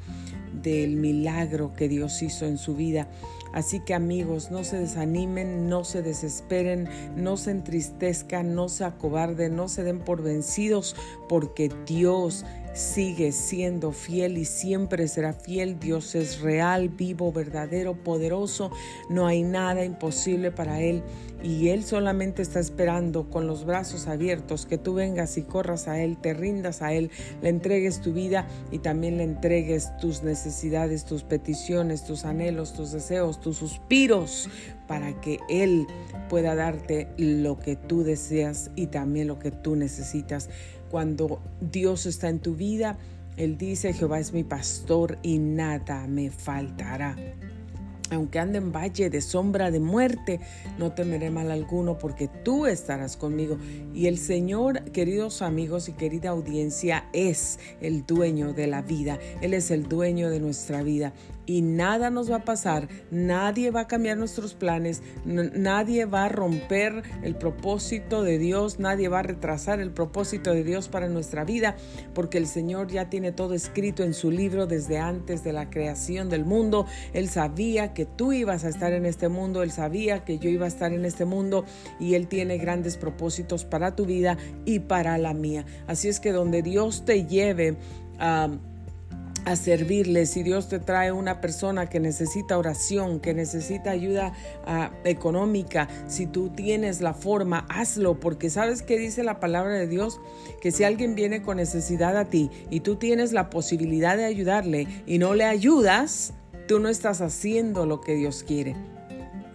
del 0.62 0.96
milagro 0.96 1.72
que 1.74 1.88
Dios 1.88 2.22
hizo 2.22 2.46
en 2.46 2.58
su 2.58 2.74
vida. 2.74 3.08
Así 3.52 3.80
que 3.80 3.92
amigos, 3.92 4.50
no 4.50 4.64
se 4.64 4.78
desanimen, 4.78 5.68
no 5.68 5.84
se 5.84 6.00
desesperen, 6.00 6.88
no 7.16 7.36
se 7.36 7.50
entristezcan, 7.50 8.54
no 8.54 8.68
se 8.70 8.84
acobarden, 8.84 9.56
no 9.56 9.68
se 9.68 9.84
den 9.84 9.98
por 9.98 10.22
vencidos, 10.22 10.96
porque 11.28 11.70
Dios 11.86 12.46
sigue 12.74 13.32
siendo 13.32 13.92
fiel 13.92 14.38
y 14.38 14.44
siempre 14.44 15.08
será 15.08 15.32
fiel. 15.32 15.78
Dios 15.78 16.14
es 16.14 16.40
real, 16.40 16.88
vivo, 16.88 17.32
verdadero, 17.32 17.94
poderoso. 17.94 18.70
No 19.08 19.26
hay 19.26 19.42
nada 19.42 19.84
imposible 19.84 20.50
para 20.50 20.80
Él. 20.80 21.02
Y 21.42 21.70
Él 21.70 21.82
solamente 21.82 22.40
está 22.40 22.60
esperando 22.60 23.28
con 23.28 23.48
los 23.48 23.64
brazos 23.64 24.06
abiertos 24.06 24.64
que 24.64 24.78
tú 24.78 24.94
vengas 24.94 25.36
y 25.36 25.42
corras 25.42 25.88
a 25.88 26.00
Él, 26.00 26.16
te 26.16 26.34
rindas 26.34 26.82
a 26.82 26.92
Él, 26.92 27.10
le 27.42 27.48
entregues 27.48 28.00
tu 28.00 28.12
vida 28.12 28.46
y 28.70 28.78
también 28.78 29.16
le 29.16 29.24
entregues 29.24 29.90
tus 29.96 30.22
necesidades, 30.22 31.04
tus 31.04 31.24
peticiones, 31.24 32.04
tus 32.04 32.24
anhelos, 32.24 32.74
tus 32.74 32.92
deseos, 32.92 33.40
tus 33.40 33.56
suspiros, 33.56 34.48
para 34.86 35.20
que 35.20 35.40
Él 35.48 35.86
pueda 36.28 36.54
darte 36.54 37.08
lo 37.16 37.58
que 37.58 37.74
tú 37.74 38.04
deseas 38.04 38.70
y 38.76 38.86
también 38.86 39.26
lo 39.26 39.40
que 39.40 39.50
tú 39.50 39.74
necesitas 39.74 40.48
cuando 40.92 41.40
Dios 41.62 42.04
está 42.04 42.28
en 42.28 42.38
tu 42.38 42.54
vida, 42.54 42.98
Él 43.38 43.56
dice, 43.56 43.94
Jehová 43.94 44.20
es 44.20 44.34
mi 44.34 44.44
pastor 44.44 45.18
y 45.22 45.38
nada 45.38 46.06
me 46.06 46.30
faltará. 46.30 47.16
Aunque 48.10 48.38
ande 48.38 48.58
en 48.58 48.72
valle 48.72 49.08
de 49.08 49.22
sombra 49.22 49.70
de 49.70 49.80
muerte, 49.80 50.38
no 50.78 50.92
temeré 50.92 51.30
mal 51.30 51.50
alguno 51.50 51.96
porque 51.96 52.28
tú 52.28 52.66
estarás 52.66 53.16
conmigo. 53.16 53.56
Y 53.94 54.06
el 54.06 54.18
Señor, 54.18 54.82
queridos 54.92 55.40
amigos 55.40 55.88
y 55.88 55.92
querida 55.92 56.28
audiencia, 56.28 57.06
es 57.14 57.58
el 57.80 58.04
dueño 58.04 58.52
de 58.52 58.66
la 58.66 58.82
vida. 58.82 59.18
Él 59.40 59.54
es 59.54 59.70
el 59.70 59.88
dueño 59.88 60.28
de 60.28 60.40
nuestra 60.40 60.82
vida 60.82 61.14
y 61.46 61.62
nada 61.62 62.10
nos 62.10 62.30
va 62.30 62.36
a 62.36 62.44
pasar, 62.44 62.88
nadie 63.10 63.70
va 63.70 63.80
a 63.80 63.86
cambiar 63.86 64.16
nuestros 64.16 64.54
planes, 64.54 65.02
nadie 65.24 66.04
va 66.04 66.24
a 66.24 66.28
romper 66.28 67.02
el 67.22 67.34
propósito 67.34 68.22
de 68.22 68.38
Dios, 68.38 68.78
nadie 68.78 69.08
va 69.08 69.20
a 69.20 69.22
retrasar 69.22 69.80
el 69.80 69.90
propósito 69.90 70.52
de 70.52 70.64
Dios 70.64 70.88
para 70.88 71.08
nuestra 71.08 71.44
vida, 71.44 71.76
porque 72.14 72.38
el 72.38 72.46
Señor 72.46 72.88
ya 72.88 73.08
tiene 73.08 73.32
todo 73.32 73.54
escrito 73.54 74.02
en 74.02 74.14
su 74.14 74.30
libro 74.30 74.66
desde 74.66 74.98
antes 74.98 75.42
de 75.44 75.52
la 75.52 75.70
creación 75.70 76.28
del 76.28 76.44
mundo. 76.44 76.86
Él 77.12 77.28
sabía 77.28 77.92
que 77.94 78.06
tú 78.06 78.32
ibas 78.32 78.64
a 78.64 78.68
estar 78.68 78.92
en 78.92 79.06
este 79.06 79.28
mundo, 79.28 79.62
Él 79.62 79.70
sabía 79.70 80.24
que 80.24 80.38
yo 80.38 80.48
iba 80.48 80.64
a 80.64 80.68
estar 80.68 80.92
en 80.92 81.04
este 81.04 81.24
mundo 81.24 81.64
y 81.98 82.14
Él 82.14 82.28
tiene 82.28 82.58
grandes 82.58 82.96
propósitos 82.96 83.64
para 83.64 83.96
tu 83.96 84.06
vida 84.06 84.36
y 84.64 84.80
para 84.80 85.18
la 85.18 85.34
mía. 85.34 85.64
Así 85.86 86.08
es 86.08 86.20
que 86.20 86.32
donde 86.32 86.62
Dios 86.62 87.04
te 87.04 87.26
lleve 87.26 87.76
a 88.18 88.50
a 89.44 89.56
servirle. 89.56 90.26
Si 90.26 90.42
Dios 90.42 90.68
te 90.68 90.78
trae 90.78 91.12
una 91.12 91.40
persona 91.40 91.88
que 91.88 92.00
necesita 92.00 92.58
oración, 92.58 93.20
que 93.20 93.34
necesita 93.34 93.90
ayuda 93.90 94.32
ah, 94.64 94.90
económica, 95.04 95.88
si 96.06 96.26
tú 96.26 96.50
tienes 96.50 97.00
la 97.00 97.14
forma, 97.14 97.66
hazlo, 97.68 98.20
porque 98.20 98.50
sabes 98.50 98.82
que 98.82 98.98
dice 98.98 99.22
la 99.22 99.40
palabra 99.40 99.74
de 99.74 99.86
Dios, 99.86 100.20
que 100.60 100.70
si 100.70 100.84
alguien 100.84 101.14
viene 101.14 101.42
con 101.42 101.56
necesidad 101.56 102.16
a 102.16 102.26
ti 102.26 102.50
y 102.70 102.80
tú 102.80 102.96
tienes 102.96 103.32
la 103.32 103.50
posibilidad 103.50 104.16
de 104.16 104.24
ayudarle 104.24 104.86
y 105.06 105.18
no 105.18 105.34
le 105.34 105.44
ayudas, 105.44 106.32
tú 106.68 106.78
no 106.78 106.88
estás 106.88 107.20
haciendo 107.20 107.86
lo 107.86 108.00
que 108.00 108.14
Dios 108.14 108.44
quiere 108.46 108.76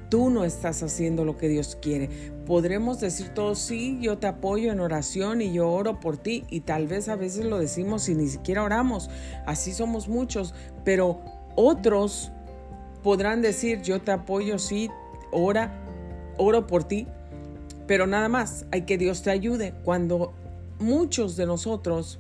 tú 0.10 0.30
no 0.30 0.46
estás 0.46 0.84
haciendo 0.84 1.26
lo 1.26 1.38
que 1.38 1.50
Dios 1.50 1.78
quiere. 1.82 2.10
Podremos 2.48 3.02
decir 3.02 3.28
todos, 3.34 3.60
sí, 3.60 3.98
yo 4.00 4.20
te 4.20 4.28
apoyo 4.28 4.72
en 4.72 4.80
oración 4.80 5.42
y 5.42 5.52
yo 5.52 5.70
oro 5.70 6.00
por 6.00 6.16
ti 6.16 6.46
y 6.50 6.62
tal 6.62 6.88
vez 6.88 7.10
a 7.10 7.18
veces 7.18 7.44
lo 7.44 7.60
decimos 7.60 8.08
y 8.08 8.16
ni 8.16 8.30
siquiera 8.30 8.64
oramos. 8.64 9.10
Así 9.46 9.74
somos 9.74 10.08
muchos, 10.08 10.54
pero 10.86 11.20
otros 11.58 12.32
podrán 13.04 13.42
decir, 13.42 13.82
yo 13.82 14.02
te 14.02 14.12
apoyo, 14.12 14.60
sí, 14.60 14.90
ora, 15.34 15.78
oro 16.38 16.68
por 16.68 16.86
ti, 16.86 17.06
pero 17.86 18.08
nada 18.08 18.30
más, 18.30 18.66
hay 18.72 18.84
que 18.84 18.98
Dios 18.98 19.24
te 19.24 19.30
ayude. 19.30 19.74
Cuando 19.84 20.34
muchos 20.80 21.36
de 21.36 21.48
nosotros 21.48 22.18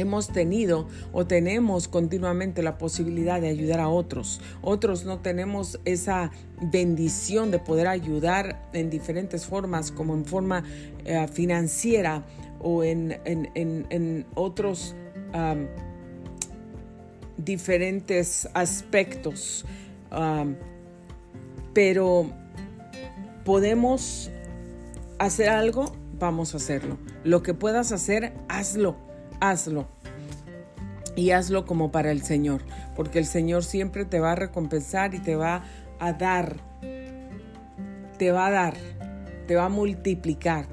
hemos 0.00 0.28
tenido 0.28 0.88
o 1.12 1.26
tenemos 1.26 1.88
continuamente 1.88 2.62
la 2.62 2.78
posibilidad 2.78 3.40
de 3.40 3.48
ayudar 3.48 3.80
a 3.80 3.88
otros. 3.88 4.40
Otros 4.62 5.04
no 5.04 5.20
tenemos 5.20 5.80
esa 5.84 6.30
bendición 6.60 7.50
de 7.50 7.58
poder 7.58 7.86
ayudar 7.86 8.68
en 8.72 8.90
diferentes 8.90 9.46
formas, 9.46 9.90
como 9.92 10.14
en 10.14 10.24
forma 10.24 10.64
eh, 11.04 11.26
financiera 11.32 12.24
o 12.60 12.84
en, 12.84 14.26
otros 14.34 14.94
diferentes 17.36 18.48
aspectos. 18.52 19.64
pero 21.72 22.30
podemos 23.44 24.30
hacer 25.18 25.48
algo, 25.48 25.96
vamos 26.18 26.54
a 26.54 26.56
hacerlo. 26.58 26.98
Lo 27.24 27.42
que 27.42 27.54
puedas 27.54 27.92
hacer, 27.92 28.32
hazlo 28.48 29.09
hazlo. 29.40 29.86
Y 31.16 31.32
hazlo 31.32 31.66
como 31.66 31.90
para 31.90 32.12
el 32.12 32.22
Señor, 32.22 32.62
porque 32.94 33.18
el 33.18 33.26
Señor 33.26 33.64
siempre 33.64 34.04
te 34.04 34.20
va 34.20 34.32
a 34.32 34.36
recompensar 34.36 35.14
y 35.14 35.18
te 35.18 35.34
va 35.34 35.64
a 35.98 36.12
dar, 36.12 36.56
te 38.16 38.32
va 38.32 38.46
a 38.46 38.50
dar, 38.50 38.74
te 39.46 39.56
va 39.56 39.64
a 39.64 39.68
multiplicar. 39.68 40.66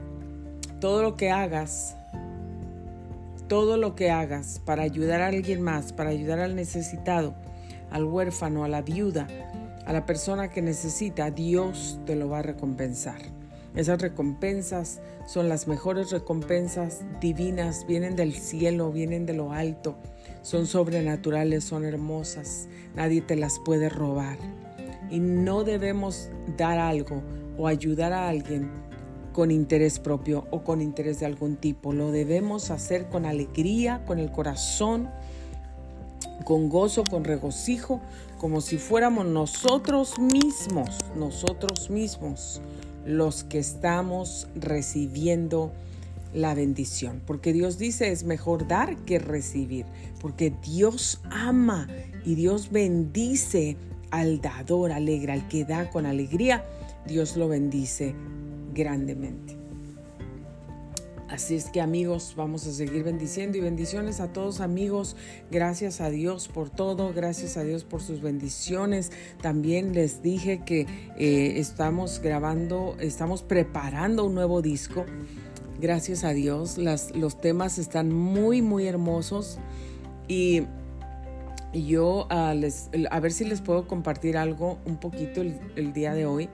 Todo 0.80 1.02
lo 1.02 1.16
que 1.16 1.32
hagas, 1.32 1.96
todo 3.48 3.78
lo 3.78 3.96
que 3.96 4.12
hagas 4.12 4.62
para 4.64 4.84
ayudar 4.84 5.22
a 5.22 5.28
alguien 5.28 5.62
más, 5.62 5.92
para 5.92 6.12
ayudar 6.12 6.40
al 6.40 6.56
necesitado, 6.56 7.34
al 7.90 8.04
huérfano, 8.04 8.64
a 8.64 8.68
la 8.68 8.84
viuda, 8.84 9.28
a 9.86 9.94
la 9.94 10.06
persona 10.06 10.50
que 10.50 10.62
necesita, 10.62 11.32
Dios 11.32 12.00
te 12.06 12.16
lo 12.16 12.30
va 12.30 12.40
a 12.40 12.44
recompensar. 12.44 13.20
Esas 13.76 14.02
recompensas 14.02 15.00
son 15.28 15.50
las 15.50 15.68
mejores 15.68 16.10
recompensas 16.12 17.02
divinas, 17.20 17.86
vienen 17.86 18.16
del 18.16 18.34
cielo, 18.34 18.94
vienen 18.94 19.26
de 19.26 19.34
lo 19.34 19.52
alto, 19.52 19.98
son 20.42 20.66
sobrenaturales, 20.66 21.66
son 21.66 21.84
hermosas, 21.84 22.70
nadie 22.96 23.22
te 23.22 23.36
las 23.36 23.60
puede 23.60 23.90
robar. 23.90 24.38
Y 25.10 25.20
no 25.20 25.66
debemos 25.66 26.30
dar 26.58 26.80
algo 26.80 27.22
o 27.58 27.68
ayudar 27.68 28.14
a 28.14 28.30
alguien 28.30 28.72
con 29.34 29.52
interés 29.52 30.00
propio 30.00 30.48
o 30.50 30.64
con 30.64 30.82
interés 30.82 31.20
de 31.20 31.26
algún 31.26 31.58
tipo. 31.58 31.92
Lo 31.92 32.12
debemos 32.12 32.72
hacer 32.72 33.10
con 33.10 33.26
alegría, 33.26 34.06
con 34.06 34.20
el 34.20 34.32
corazón, 34.32 35.10
con 36.46 36.70
gozo, 36.70 37.04
con 37.04 37.26
regocijo, 37.26 38.00
como 38.38 38.62
si 38.62 38.78
fuéramos 38.78 39.26
nosotros 39.26 40.20
mismos, 40.20 40.98
nosotros 41.18 41.90
mismos 41.90 42.62
los 43.08 43.46
que 43.46 43.58
estamos 43.58 44.48
recibiendo 44.56 45.72
la 46.34 46.54
bendición. 46.54 47.22
Porque 47.26 47.54
Dios 47.54 47.78
dice 47.78 48.12
es 48.12 48.26
mejor 48.26 48.68
dar 48.68 48.98
que 48.98 49.18
recibir. 49.18 49.86
Porque 50.20 50.54
Dios 50.64 51.22
ama 51.32 51.88
y 52.26 52.36
Dios 52.36 52.70
bendice 52.70 53.78
al 54.12 54.42
dador 54.42 54.92
alegre, 54.92 55.32
al 55.32 55.48
que 55.48 55.64
da 55.64 55.90
con 55.90 56.06
alegría. 56.06 56.66
Dios 57.08 57.38
lo 57.38 57.48
bendice 57.48 58.14
grandemente. 58.74 59.57
Así 61.30 61.56
es 61.56 61.70
que 61.70 61.82
amigos, 61.82 62.36
vamos 62.38 62.66
a 62.68 62.72
seguir 62.72 63.04
bendiciendo 63.04 63.58
y 63.58 63.62
bendiciones 63.62 64.22
a 64.22 64.32
todos 64.32 64.62
amigos. 64.62 65.18
Gracias 65.52 66.00
a 66.00 66.10
Dios 66.10 66.48
por 66.48 66.70
todo, 66.70 67.12
gracias 67.14 67.58
a 67.58 67.64
Dios 67.64 67.84
por 67.84 68.02
sus 68.02 68.22
bendiciones. 68.22 69.12
También 69.42 69.94
les 69.94 70.22
dije 70.22 70.64
que 70.64 70.88
eh, 71.18 71.60
estamos 71.60 72.22
grabando, 72.22 72.96
estamos 73.02 73.44
preparando 73.44 74.24
un 74.24 74.36
nuevo 74.36 74.62
disco. 74.62 75.06
Gracias 75.82 76.24
a 76.24 76.32
Dios, 76.32 76.78
las, 76.78 77.14
los 77.14 77.42
temas 77.42 77.78
están 77.78 78.10
muy, 78.14 78.62
muy 78.62 78.88
hermosos 78.88 79.60
y 80.30 80.64
yo 81.74 82.26
ah, 82.30 82.54
les, 82.56 82.90
a 83.12 83.20
ver 83.20 83.34
si 83.34 83.44
les 83.44 83.60
puedo 83.60 83.86
compartir 83.86 84.38
algo 84.38 84.80
un 84.86 84.96
poquito 84.96 85.42
el 85.42 85.92
día 85.92 86.14
de 86.14 86.26
hoy. 86.26 86.50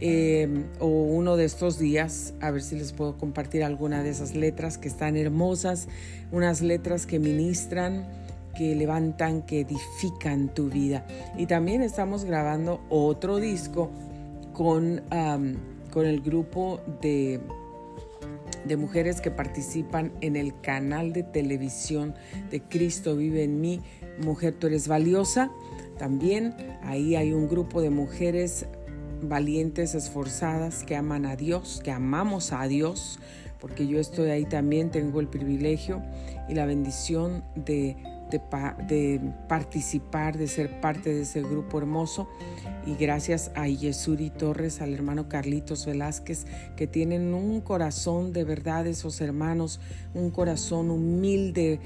Eh, 0.00 0.48
o 0.80 0.86
uno 0.86 1.36
de 1.36 1.44
estos 1.44 1.78
días, 1.78 2.34
a 2.40 2.50
ver 2.50 2.62
si 2.62 2.76
les 2.76 2.92
puedo 2.92 3.16
compartir 3.16 3.64
alguna 3.64 4.02
de 4.02 4.10
esas 4.10 4.34
letras 4.34 4.78
que 4.78 4.88
están 4.88 5.16
hermosas, 5.16 5.88
unas 6.32 6.62
letras 6.62 7.06
que 7.06 7.18
ministran, 7.18 8.06
que 8.56 8.74
levantan, 8.74 9.42
que 9.42 9.60
edifican 9.60 10.52
tu 10.54 10.68
vida. 10.68 11.06
Y 11.36 11.46
también 11.46 11.82
estamos 11.82 12.24
grabando 12.24 12.80
otro 12.88 13.38
disco 13.38 13.90
con, 14.52 15.02
con 15.90 16.06
el 16.06 16.20
grupo 16.20 16.80
de 17.02 17.40
de 18.64 18.76
mujeres 18.76 19.20
que 19.20 19.30
participan 19.30 20.12
en 20.20 20.36
el 20.36 20.58
canal 20.60 21.12
de 21.12 21.22
televisión 21.22 22.14
de 22.50 22.62
Cristo 22.62 23.16
vive 23.16 23.44
en 23.44 23.60
mí. 23.60 23.80
Mujer, 24.22 24.54
tú 24.54 24.66
eres 24.66 24.88
valiosa. 24.88 25.50
También 25.98 26.54
ahí 26.82 27.14
hay 27.14 27.32
un 27.32 27.48
grupo 27.48 27.80
de 27.80 27.90
mujeres 27.90 28.66
valientes, 29.22 29.94
esforzadas, 29.94 30.84
que 30.84 30.96
aman 30.96 31.26
a 31.26 31.36
Dios, 31.36 31.80
que 31.82 31.90
amamos 31.90 32.52
a 32.52 32.66
Dios, 32.66 33.18
porque 33.60 33.86
yo 33.86 33.98
estoy 33.98 34.30
ahí 34.30 34.44
también, 34.44 34.90
tengo 34.90 35.20
el 35.20 35.28
privilegio 35.28 36.02
y 36.48 36.54
la 36.54 36.66
bendición 36.66 37.44
de 37.54 37.96
de, 38.30 39.20
participar, 39.48 40.36
de 40.36 40.48
ser 40.48 40.80
parte 40.80 41.12
de 41.12 41.22
ese 41.22 41.42
grupo 41.42 41.78
hermoso. 41.78 42.28
Y 42.86 42.94
gracias 42.96 43.50
a 43.54 43.66
Yesuri 43.68 44.30
Torres, 44.30 44.80
al 44.80 44.92
hermano 44.92 45.28
Carlitos 45.28 45.86
Velázquez, 45.86 46.46
que 46.76 46.86
tienen 46.86 47.34
un 47.34 47.60
corazón 47.60 48.32
de 48.32 48.44
verdad, 48.44 48.86
esos 48.86 49.20
hermanos, 49.20 49.80
un 50.14 50.30
corazón 50.30 50.90
humilde, 50.90 51.80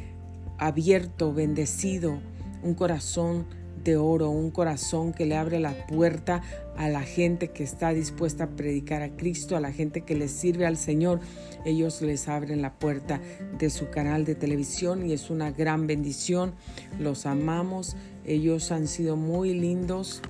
abierto, 0.59 1.33
bendecido, 1.33 2.19
un 2.62 2.75
corazón 2.75 3.47
de 3.85 3.97
oro, 3.97 4.31
un 4.31 4.51
corazón 4.51 5.12
que 5.12 5.27
le 5.27 5.37
abre 5.37 5.61
la 5.61 5.87
puerta 5.87 6.43
a 6.77 6.88
la 6.88 7.03
gente 7.03 7.49
que 7.49 7.64
está 7.64 7.93
dispuesta 7.93 8.45
a 8.45 8.49
predicar 8.51 9.03
a 9.03 9.17
Cristo, 9.17 9.57
a 9.57 9.61
la 9.61 9.73
gente 9.73 10.03
que 10.03 10.14
le 10.14 10.29
sirve 10.29 10.67
al 10.67 10.77
Señor. 10.77 11.21
Ellos 11.64 12.01
les 12.03 12.29
abren 12.29 12.62
la 12.62 12.75
puerta 12.75 13.21
de 13.59 13.69
su 13.71 13.91
canal 13.91 14.25
de 14.25 14.35
televisión 14.35 15.05
y 15.05 15.12
es 15.12 15.31
una 15.31 15.51
gran 15.51 15.87
bendición. 15.87 16.55
Los 16.99 17.27
amamos. 17.27 17.97
Ellos 18.25 18.71
han 18.71 18.87
sido 18.87 19.17
muy 19.17 19.55
lindos. 19.55 20.23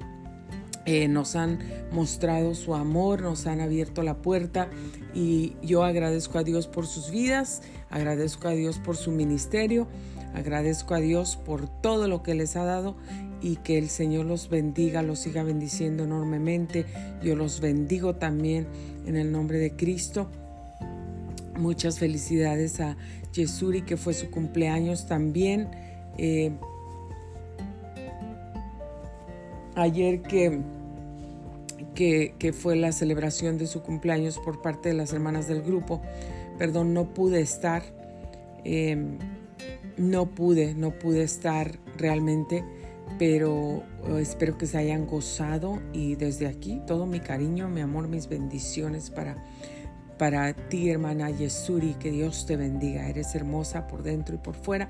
Eh, 0.87 1.07
nos 1.07 1.37
han 1.37 1.59
mostrado 1.93 2.55
su 2.55 2.75
amor, 2.75 3.21
nos 3.21 3.47
han 3.47 3.61
abierto 3.61 4.03
la 4.03 4.23
puerta 4.23 4.71
y 5.13 5.53
yo 5.63 5.85
agradezco 5.85 6.39
a 6.39 6.45
Dios 6.45 6.67
por 6.67 6.87
sus 6.87 7.11
vidas, 7.11 7.61
agradezco 7.91 8.49
a 8.49 8.53
Dios 8.53 8.79
por 8.79 8.97
su 8.97 9.11
ministerio, 9.11 9.87
agradezco 10.33 10.95
a 10.95 11.01
Dios 11.01 11.37
por 11.37 11.69
todo 11.69 12.09
lo 12.09 12.23
que 12.23 12.35
les 12.35 12.57
ha 12.57 12.65
dado 12.65 12.97
y 13.40 13.57
que 13.57 13.79
el 13.79 13.88
Señor 13.88 14.27
los 14.27 14.48
bendiga, 14.48 15.03
los 15.03 15.20
siga 15.20 15.42
bendiciendo 15.42 16.05
enormemente. 16.05 16.87
Yo 17.22 17.37
los 17.37 17.61
bendigo 17.61 18.16
también 18.16 18.66
en 19.07 19.16
el 19.16 19.31
nombre 19.31 19.59
de 19.59 19.72
Cristo. 19.72 20.29
Muchas 21.57 21.98
felicidades 21.98 22.81
a 22.81 22.96
Yesuri, 23.33 23.83
que 23.83 23.96
fue 23.96 24.14
su 24.14 24.31
cumpleaños 24.31 25.07
también. 25.07 25.68
Eh, 26.18 26.53
ayer 29.74 30.22
que, 30.22 30.62
que, 31.94 32.53
fue 32.53 32.77
la 32.77 32.92
celebración 32.92 33.59
de 33.59 33.66
su 33.66 33.83
cumpleaños 33.83 34.38
por 34.38 34.62
parte 34.62 34.88
de 34.88 34.94
las 34.94 35.12
hermanas 35.12 35.48
del 35.48 35.62
grupo, 35.62 36.01
perdón, 36.59 36.94
no 36.94 37.14
pude 37.14 37.40
estar. 37.40 37.83
Eh, 38.64 39.18
no 39.96 40.27
pude, 40.27 40.74
no 40.74 40.92
pude 40.92 41.22
estar 41.22 41.79
realmente 41.96 42.64
pero 43.19 43.83
eh, 44.07 44.21
espero 44.21 44.57
que 44.57 44.67
se 44.67 44.79
hayan 44.79 45.07
gozado 45.07 45.81
y 45.93 46.15
desde 46.15 46.47
aquí 46.47 46.81
todo 46.87 47.07
mi 47.07 47.21
cariño, 47.21 47.69
mi 47.69 47.81
amor, 47.81 48.09
mis 48.09 48.29
bendiciones 48.29 49.11
para, 49.11 49.37
para 50.19 50.55
ti, 50.55 50.91
hermana 50.91 51.31
Yesuri, 51.31 51.95
que 51.95 52.11
Dios 52.11 52.47
te 52.47 52.57
bendiga. 52.57 53.09
Eres 53.09 53.35
hermosa 53.35 53.87
por 53.87 54.03
dentro 54.03 54.35
y 54.35 54.39
por 54.39 54.55
fuera 54.55 54.89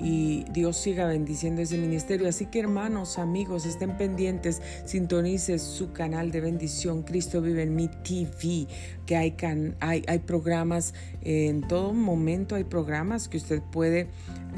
y 0.00 0.44
Dios 0.50 0.76
siga 0.76 1.06
bendiciendo 1.06 1.62
ese 1.62 1.78
ministerio. 1.78 2.28
Así 2.28 2.46
que 2.46 2.60
hermanos, 2.60 3.18
amigos, 3.18 3.66
estén 3.66 3.96
pendientes, 3.96 4.60
sintonice 4.84 5.58
su 5.58 5.92
canal 5.92 6.30
de 6.30 6.40
bendición, 6.40 7.02
Cristo 7.02 7.40
vive 7.40 7.62
en 7.62 7.74
mi 7.74 7.88
TV, 7.88 8.66
que 9.06 9.16
hay, 9.16 9.36
hay, 9.80 10.02
hay 10.06 10.18
programas, 10.20 10.94
en 11.22 11.66
todo 11.66 11.92
momento 11.92 12.54
hay 12.54 12.64
programas 12.64 13.28
que 13.28 13.36
usted 13.36 13.62
puede 13.62 14.08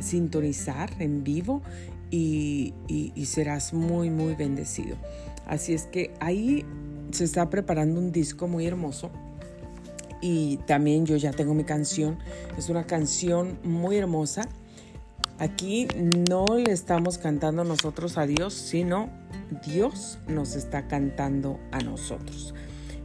sintonizar 0.00 0.90
en 1.00 1.24
vivo 1.24 1.62
y, 2.10 2.74
serás 3.26 3.72
muy, 3.72 4.10
muy 4.10 4.34
bendecido. 4.34 4.96
Así 5.46 5.74
es 5.74 5.84
que 5.84 6.12
ahí 6.20 6.64
se 7.10 7.24
está 7.24 7.50
preparando 7.50 8.00
un 8.00 8.12
disco 8.12 8.48
muy 8.48 8.66
hermoso 8.66 9.10
y 10.20 10.58
también 10.66 11.06
yo 11.06 11.16
ya 11.16 11.32
tengo 11.32 11.54
mi 11.54 11.64
canción. 11.64 12.18
Es 12.56 12.68
una 12.68 12.84
canción 12.84 13.58
muy 13.62 13.96
hermosa. 13.96 14.48
Aquí 15.38 15.86
no 16.30 16.46
le 16.56 16.72
estamos 16.72 17.18
cantando 17.18 17.62
nosotros 17.64 18.16
a 18.16 18.26
Dios, 18.26 18.54
sino 18.54 19.10
Dios 19.66 20.18
nos 20.26 20.56
está 20.56 20.88
cantando 20.88 21.60
a 21.72 21.80
nosotros. 21.80 22.54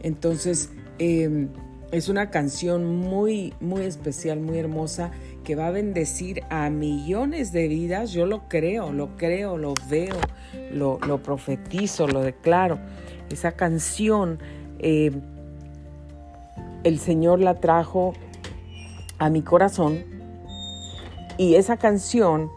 Entonces, 0.02 0.70
em, 0.98 1.50
es 1.92 2.08
una 2.08 2.30
canción 2.32 2.86
muy, 2.86 3.54
muy 3.60 3.82
especial, 3.82 4.40
muy 4.40 4.58
hermosa 4.58 5.12
que 5.44 5.56
va 5.56 5.68
a 5.68 5.72
bendecir 5.72 6.44
a 6.50 6.70
millones 6.70 7.52
de 7.52 7.68
vidas. 7.68 8.12
Yo 8.12 8.26
lo 8.26 8.48
creo, 8.48 8.92
lo 8.92 9.16
creo, 9.18 9.58
lo 9.58 9.74
veo, 9.90 10.16
lo, 10.72 11.24
profetizo, 11.24 12.08
lo 12.08 12.22
declaro. 12.22 12.80
Esa 13.30 13.54
canción, 13.54 14.40
eh, 14.80 15.12
el 16.84 17.00
Señor 17.00 17.40
la 17.40 17.56
trajo 17.56 18.14
a 19.20 19.30
mi 19.30 19.42
corazón 19.42 20.04
y 21.38 21.56
esa 21.56 21.78
canción 21.78 22.50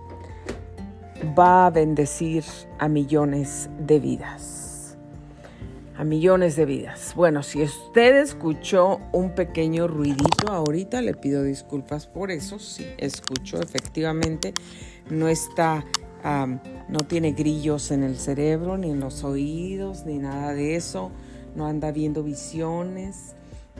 va 1.38 1.66
a 1.66 1.70
bendecir 1.70 2.44
a 2.78 2.88
millones 2.88 3.70
de 3.78 4.00
vidas 4.00 4.53
a 5.96 6.04
millones 6.04 6.56
de 6.56 6.66
vidas. 6.66 7.14
Bueno, 7.14 7.42
si 7.42 7.62
usted 7.62 8.16
escuchó 8.16 9.00
un 9.12 9.34
pequeño 9.34 9.86
ruidito 9.86 10.50
ahorita, 10.50 11.00
le 11.00 11.14
pido 11.14 11.42
disculpas 11.42 12.06
por 12.06 12.30
eso. 12.30 12.58
Sí, 12.58 12.86
escucho 12.98 13.60
efectivamente. 13.60 14.54
No 15.08 15.28
está, 15.28 15.84
no 16.88 17.00
tiene 17.06 17.32
grillos 17.32 17.90
en 17.90 18.02
el 18.02 18.16
cerebro, 18.16 18.76
ni 18.76 18.90
en 18.90 19.00
los 19.00 19.22
oídos, 19.22 20.04
ni 20.04 20.18
nada 20.18 20.52
de 20.52 20.76
eso. 20.76 21.12
No 21.54 21.66
anda 21.66 21.92
viendo 21.92 22.22
visiones. 22.22 23.36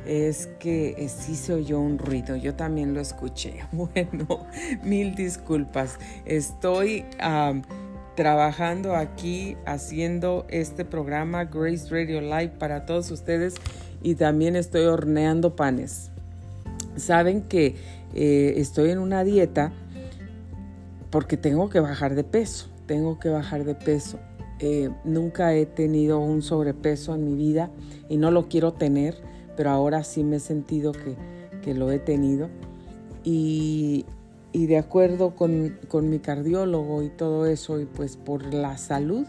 Es 0.07 0.49
que 0.59 0.91
eh, 0.99 1.09
sí 1.09 1.35
se 1.35 1.55
oyó 1.55 1.81
un 1.81 1.99
ruido. 1.99 2.37
Yo 2.37 2.55
también 2.55 2.95
lo 2.95 3.01
escuché. 3.01 3.65
Bueno, 3.73 4.47
mil 4.83 5.15
disculpas. 5.15 5.99
Estoy 6.27 7.05
trabajando 8.15 8.95
aquí 8.95 9.57
haciendo 9.67 10.47
este 10.49 10.85
programa 10.85 11.45
Grace 11.45 11.89
Radio 11.91 12.21
Live 12.21 12.53
para 12.59 12.87
todos 12.87 13.11
ustedes 13.11 13.55
y 14.03 14.15
también 14.15 14.57
estoy 14.57 14.85
horneando 14.85 15.57
panes. 15.57 16.11
Saben 16.97 17.43
que 17.43 17.75
eh, 18.15 18.55
estoy 18.57 18.91
en 18.91 18.99
una 18.99 19.25
dieta 19.25 19.73
porque 21.11 21.37
tengo 21.37 21.69
que 21.69 21.81
bajar 21.81 22.15
de 22.15 22.25
peso, 22.25 22.69
tengo 22.87 23.19
que 23.19 23.29
bajar 23.29 23.65
de 23.65 23.75
peso. 23.75 24.19
Eh, 24.61 24.91
nunca 25.05 25.55
he 25.55 25.67
tenido 25.67 26.21
un 26.21 26.43
sobrepeso 26.43 27.15
en 27.15 27.25
mi 27.25 27.35
vida 27.35 27.71
y 28.09 28.17
no 28.17 28.31
lo 28.31 28.49
quiero 28.49 28.73
tener, 28.73 29.17
pero 29.57 29.71
ahora 29.71 30.05
sí 30.05 30.23
me 30.23 30.37
he 30.37 30.41
sentido 30.41 30.93
que, 30.93 31.17
que 31.63 31.75
lo 31.75 31.91
he 31.91 31.99
tenido. 31.99 32.49
Y 33.25 34.07
y 34.55 34.67
de 34.67 34.79
acuerdo 34.79 35.35
con, 35.35 35.81
mi 36.09 36.19
cardiólogo 36.21 37.03
y 37.03 37.09
todo 37.09 37.45
eso, 37.47 37.81
y 37.81 37.87
pues 37.87 38.17
por 38.17 38.55
la 38.55 38.79
salud 38.79 39.27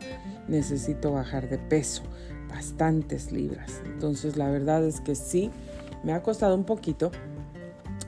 necesito 0.47 1.11
bajar 1.11 1.49
de 1.49 1.57
peso, 1.57 2.03
bastantes 2.47 3.31
libras. 3.31 3.81
Entonces 3.85 4.37
la 4.37 4.51
verdad 4.51 4.85
es 4.85 5.01
que 5.01 5.15
sí, 5.15 5.49
me 6.03 6.13
ha 6.13 6.21
costado 6.21 6.53
un 6.55 6.63
poquito. 6.63 7.11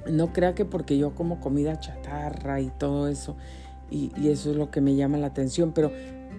No 0.08 0.32
crea 0.32 0.54
que 0.54 0.64
porque 0.64 1.00
yo 1.00 1.16
como 1.16 1.40
comida 1.40 1.80
chatarra 1.80 2.62
y 2.62 2.70
todo 2.70 3.08
eso, 3.08 3.36
y, 3.90 4.12
y 4.16 4.30
eso 4.30 4.52
es 4.52 4.56
lo 4.56 4.70
que 4.70 4.80
me 4.80 4.96
llama 4.96 5.18
la 5.18 5.28
atención, 5.28 5.72
pero 5.74 5.92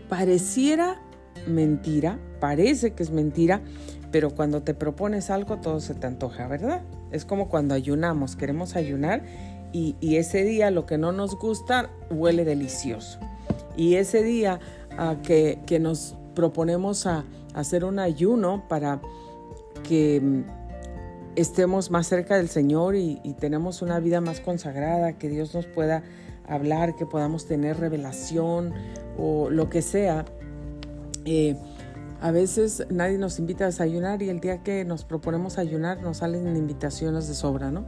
pareciera 0.09 1.03
mentira, 1.49 2.21
parece 2.39 2.93
que 2.93 3.03
es 3.03 3.11
mentira, 3.11 3.63
pero 4.13 4.31
cuando 4.31 4.63
te 4.63 4.75
propones 4.75 5.29
algo 5.29 5.57
todo 5.57 5.81
se 5.81 5.97
te 5.97 6.07
antoja, 6.07 6.47
¿verdad? 6.47 6.83
Es 7.11 7.25
como 7.25 7.49
cuando 7.49 7.75
ayunamos, 7.75 8.37
queremos 8.37 8.77
ayunar 8.77 9.25
y, 9.73 10.17
ese 10.17 10.45
día 10.45 10.71
lo 10.71 10.87
que 10.87 10.99
no 10.99 11.13
nos 11.13 11.37
gusta 11.37 11.91
huele 12.11 12.45
delicioso. 12.45 13.19
Y 13.77 13.95
ese 13.95 14.23
día 14.23 14.61
que, 15.23 15.79
nos 15.81 16.17
proponemos 16.35 17.07
a, 17.07 17.25
hacer 17.55 17.85
un 17.85 17.99
ayuno 17.99 18.65
para 18.69 19.01
que 19.89 20.21
mm, 20.21 20.43
estemos 21.35 21.91
más 21.91 22.07
cerca 22.07 22.37
del 22.37 22.49
Señor 22.49 22.95
y, 22.95 23.19
tenemos 23.39 23.83
una 23.83 24.01
vida 24.01 24.21
más 24.21 24.41
consagrada, 24.41 25.15
que 25.15 25.29
Dios 25.29 25.55
nos 25.55 25.67
pueda 25.67 26.03
hablar, 26.47 26.97
que 26.97 27.07
podamos 27.07 27.47
tener 27.47 27.79
revelación 27.79 28.73
o 29.19 29.51
lo 29.51 29.69
que 29.69 29.83
sea. 29.83 30.25
Eh, 31.25 31.57
A 32.21 32.33
veces 32.33 32.85
nadie 32.91 33.17
nos 33.17 33.39
invita 33.39 33.65
a 33.65 33.67
desayunar 33.69 34.23
y 34.23 34.29
el 34.29 34.41
día 34.41 34.65
que 34.65 34.85
nos 34.85 35.05
proponemos 35.05 35.57
ayunar 35.57 36.03
nos 36.03 36.17
salen 36.19 36.57
invitaciones 36.57 37.29
de 37.29 37.35
sobra, 37.35 37.71
¿no? 37.71 37.85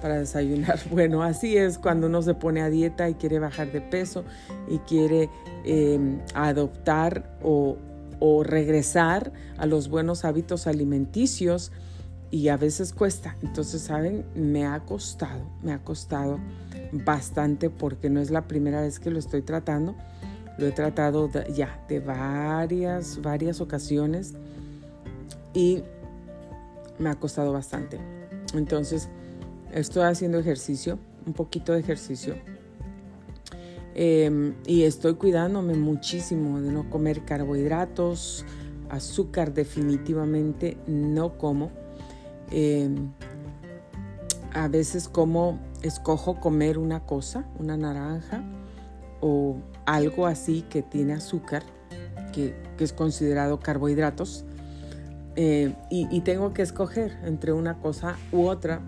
Para 0.00 0.18
desayunar. 0.18 0.78
Bueno, 0.90 1.22
así 1.22 1.56
es 1.56 1.78
cuando 1.78 2.06
uno 2.06 2.22
se 2.22 2.34
pone 2.34 2.62
a 2.62 2.70
dieta 2.70 3.08
y 3.08 3.14
quiere 3.14 3.38
bajar 3.38 3.70
de 3.72 3.80
peso 3.80 4.24
y 4.68 4.78
quiere 4.78 5.28
em, 5.64 6.20
adoptar 6.34 7.38
o, 7.42 7.76
o 8.18 8.42
regresar 8.42 9.32
a 9.58 9.66
los 9.66 9.88
buenos 9.88 10.24
hábitos 10.24 10.66
alimenticios 10.66 11.72
y 12.30 12.48
a 12.48 12.56
veces 12.56 12.92
cuesta. 12.92 13.36
Entonces, 13.42 13.82
¿saben? 13.82 14.24
Me 14.34 14.66
ha 14.66 14.80
costado, 14.80 15.50
me 15.62 15.72
ha 15.72 15.78
costado 15.78 16.38
bastante 16.92 17.70
porque 17.70 18.10
no 18.10 18.20
es 18.20 18.30
la 18.30 18.48
primera 18.48 18.80
vez 18.80 19.00
que 19.00 19.10
lo 19.10 19.18
estoy 19.18 19.42
tratando 19.42 19.96
lo 20.60 20.66
he 20.66 20.72
tratado 20.72 21.30
ya 21.54 21.82
de 21.88 22.00
varias, 22.00 23.20
varias 23.22 23.62
ocasiones 23.62 24.34
y 25.54 25.82
me 26.98 27.08
ha 27.08 27.14
costado 27.14 27.52
bastante. 27.52 27.98
Entonces, 28.54 29.08
estoy 29.72 30.04
haciendo 30.04 30.38
ejercicio, 30.38 30.98
un 31.26 31.32
poquito 31.32 31.72
de 31.72 31.80
ejercicio. 31.80 32.34
Em, 33.94 34.54
y 34.66 34.84
estoy 34.84 35.14
cuidándome 35.14 35.74
muchísimo 35.74 36.60
de 36.60 36.72
no 36.72 36.88
comer 36.88 37.24
carbohidratos, 37.24 38.44
azúcar 38.88 39.52
definitivamente 39.52 40.78
no 40.86 41.36
como. 41.38 41.70
Em, 42.50 43.12
a 44.52 44.68
veces 44.68 45.08
como, 45.08 45.60
escojo 45.82 46.40
comer 46.40 46.78
una 46.78 47.00
cosa, 47.00 47.46
una 47.58 47.76
naranja 47.76 48.42
o 49.20 49.56
algo 49.86 50.26
así 50.26 50.62
que 50.62 50.82
tiene 50.82 51.14
azúcar, 51.14 51.62
que, 52.32 52.54
es 52.78 52.92
considerado 52.94 53.60
carbohidratos, 53.60 54.46
eh, 55.36 55.74
y, 55.90 56.20
tengo 56.22 56.54
que 56.54 56.62
escoger 56.62 57.18
entre 57.24 57.52
una 57.52 57.78
cosa 57.78 58.16
u 58.32 58.46
otra 58.46 58.80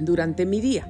durante 0.00 0.46
mi 0.46 0.60
día. 0.60 0.86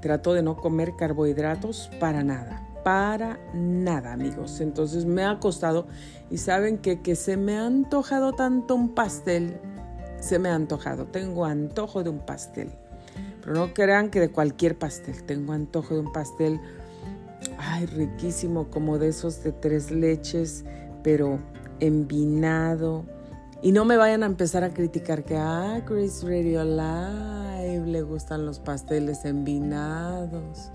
Trato 0.00 0.32
de 0.34 0.42
no 0.42 0.56
comer 0.56 0.96
carbohidratos 0.96 1.90
para 2.00 2.24
nada, 2.24 2.62
para 2.82 3.38
nada, 3.54 4.12
amigos. 4.12 4.60
Entonces 4.60 5.04
me 5.04 5.24
ha 5.24 5.38
costado 5.38 5.86
y 6.30 6.38
saben 6.38 6.78
que, 6.78 7.00
que 7.02 7.16
se 7.16 7.36
me 7.36 7.56
ha 7.56 7.66
antojado 7.66 8.32
tanto 8.32 8.74
un 8.74 8.94
pastel, 8.94 9.58
se 10.20 10.38
me 10.38 10.48
ha 10.48 10.54
antojado, 10.54 11.06
tengo 11.06 11.44
antojo 11.44 12.02
de 12.02 12.10
un 12.10 12.20
pastel. 12.20 12.70
Pero 13.40 13.54
no 13.54 13.74
crean 13.74 14.10
que 14.10 14.20
de 14.20 14.30
cualquier 14.30 14.78
pastel, 14.78 15.22
tengo 15.24 15.52
antojo 15.52 15.94
de 15.94 16.00
un 16.00 16.12
pastel 16.12 16.60
ay, 17.58 17.86
riquísimo, 17.86 18.70
como 18.70 18.98
de 18.98 19.08
esos 19.08 19.42
de 19.42 19.52
tres 19.52 19.90
leches, 19.90 20.64
pero 21.02 21.38
envinado. 21.80 23.04
Y 23.62 23.72
no 23.72 23.84
me 23.84 23.96
vayan 23.96 24.22
a 24.22 24.26
empezar 24.26 24.64
a 24.64 24.70
criticar 24.70 25.24
que, 25.24 25.36
ah, 25.36 25.82
Grace 25.86 26.26
Radio 26.26 26.64
Live 26.64 27.43
le 27.94 28.02
gustan 28.02 28.44
los 28.44 28.58
pasteles 28.58 29.24
envinados, 29.24 30.70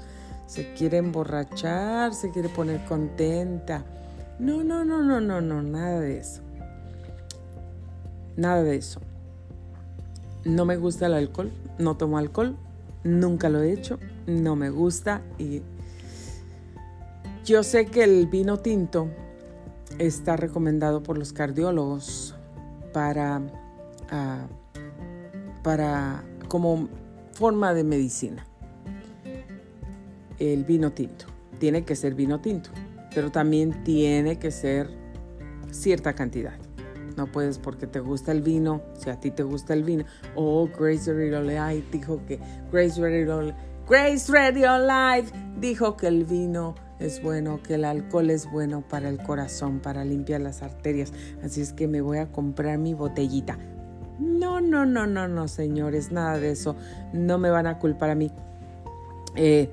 se 0.47 0.73
quiere 0.73 0.99
emborrachar, 0.99 2.13
se 2.13 2.31
quiere 2.31 2.47
poner 2.47 2.85
contenta. 2.85 3.83
No, 4.39 4.63
no, 4.63 4.85
no, 4.85 5.03
no, 5.03 5.19
no, 5.19 5.41
no, 5.41 5.61
nada 5.61 5.99
de 5.99 6.17
eso. 6.17 6.41
Nada 8.37 8.63
de 8.63 8.77
eso. 8.77 9.01
No 10.45 10.63
me 10.63 10.77
gusta 10.77 11.07
el 11.07 11.13
alcohol, 11.13 11.51
no 11.77 11.97
tomo 11.97 12.17
alcohol, 12.17 12.55
nunca 13.03 13.49
lo 13.49 13.61
he 13.61 13.73
hecho, 13.73 13.99
no 14.25 14.55
me 14.55 14.69
gusta 14.69 15.21
y 15.37 15.61
yo 17.43 17.63
sé 17.63 17.87
que 17.87 18.05
el 18.05 18.27
vino 18.27 18.59
tinto 18.59 19.09
está 19.97 20.37
recomendado 20.37 21.03
por 21.03 21.17
los 21.17 21.33
cardiólogos 21.33 22.33
para, 22.93 23.41
ah, 24.09 24.47
para 25.63 26.23
como 26.47 26.87
forma 27.39 27.73
de 27.73 27.85
medicina. 27.85 28.45
El 30.39 30.65
vino 30.65 30.91
tinto. 30.91 31.23
Tiene 31.57 31.85
que 31.85 31.95
ser 31.95 32.13
vino 32.13 32.41
tinto, 32.41 32.69
pero 33.15 33.31
también 33.31 33.81
tiene 33.85 34.37
que 34.39 34.51
ser 34.51 34.89
cierta 35.71 36.15
cantidad. 36.15 36.55
No 37.15 37.31
puedes 37.31 37.57
porque 37.57 37.87
te 37.87 38.01
gusta 38.01 38.33
el 38.33 38.41
vino, 38.41 38.81
si 38.97 39.09
a 39.09 39.21
ti 39.21 39.31
te 39.31 39.43
gusta 39.43 39.73
el 39.73 39.85
vino. 39.85 40.03
Oh, 40.35 40.67
Grace 40.67 41.13
Radio 41.13 41.41
Live 41.41 41.85
dijo 41.93 42.19
que 42.25 42.41
Grace 42.73 42.99
Radio, 42.99 43.55
Grace 43.89 44.29
Radio 44.29 44.77
Live 44.79 45.31
dijo 45.61 45.95
que 45.95 46.07
el 46.07 46.25
vino 46.25 46.75
es 46.99 47.23
bueno, 47.23 47.63
que 47.63 47.75
el 47.75 47.85
alcohol 47.85 48.31
es 48.31 48.51
bueno 48.51 48.83
para 48.85 49.07
el 49.07 49.17
corazón, 49.17 49.79
para 49.79 50.03
limpiar 50.03 50.41
las 50.41 50.61
arterias. 50.61 51.13
Así 51.41 51.61
es 51.61 51.71
que 51.71 51.87
me 51.87 52.01
voy 52.01 52.17
a 52.17 52.33
comprar 52.33 52.79
mi 52.79 52.93
botellita. 52.93 53.57
No, 54.19 54.61
no, 54.61 54.85
no, 54.85 55.07
no, 55.07 55.27
no, 55.27 55.47
señores, 55.47 56.11
nada 56.11 56.37
de 56.37 56.51
eso. 56.51 56.75
No 57.13 57.37
me 57.37 57.49
van 57.49 57.67
a 57.67 57.79
culpar 57.79 58.09
a 58.09 58.15
mí. 58.15 58.31
Eh, 59.35 59.69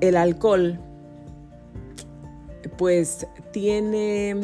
el 0.00 0.16
alcohol, 0.16 0.78
pues 2.76 3.26
tiene, 3.52 4.36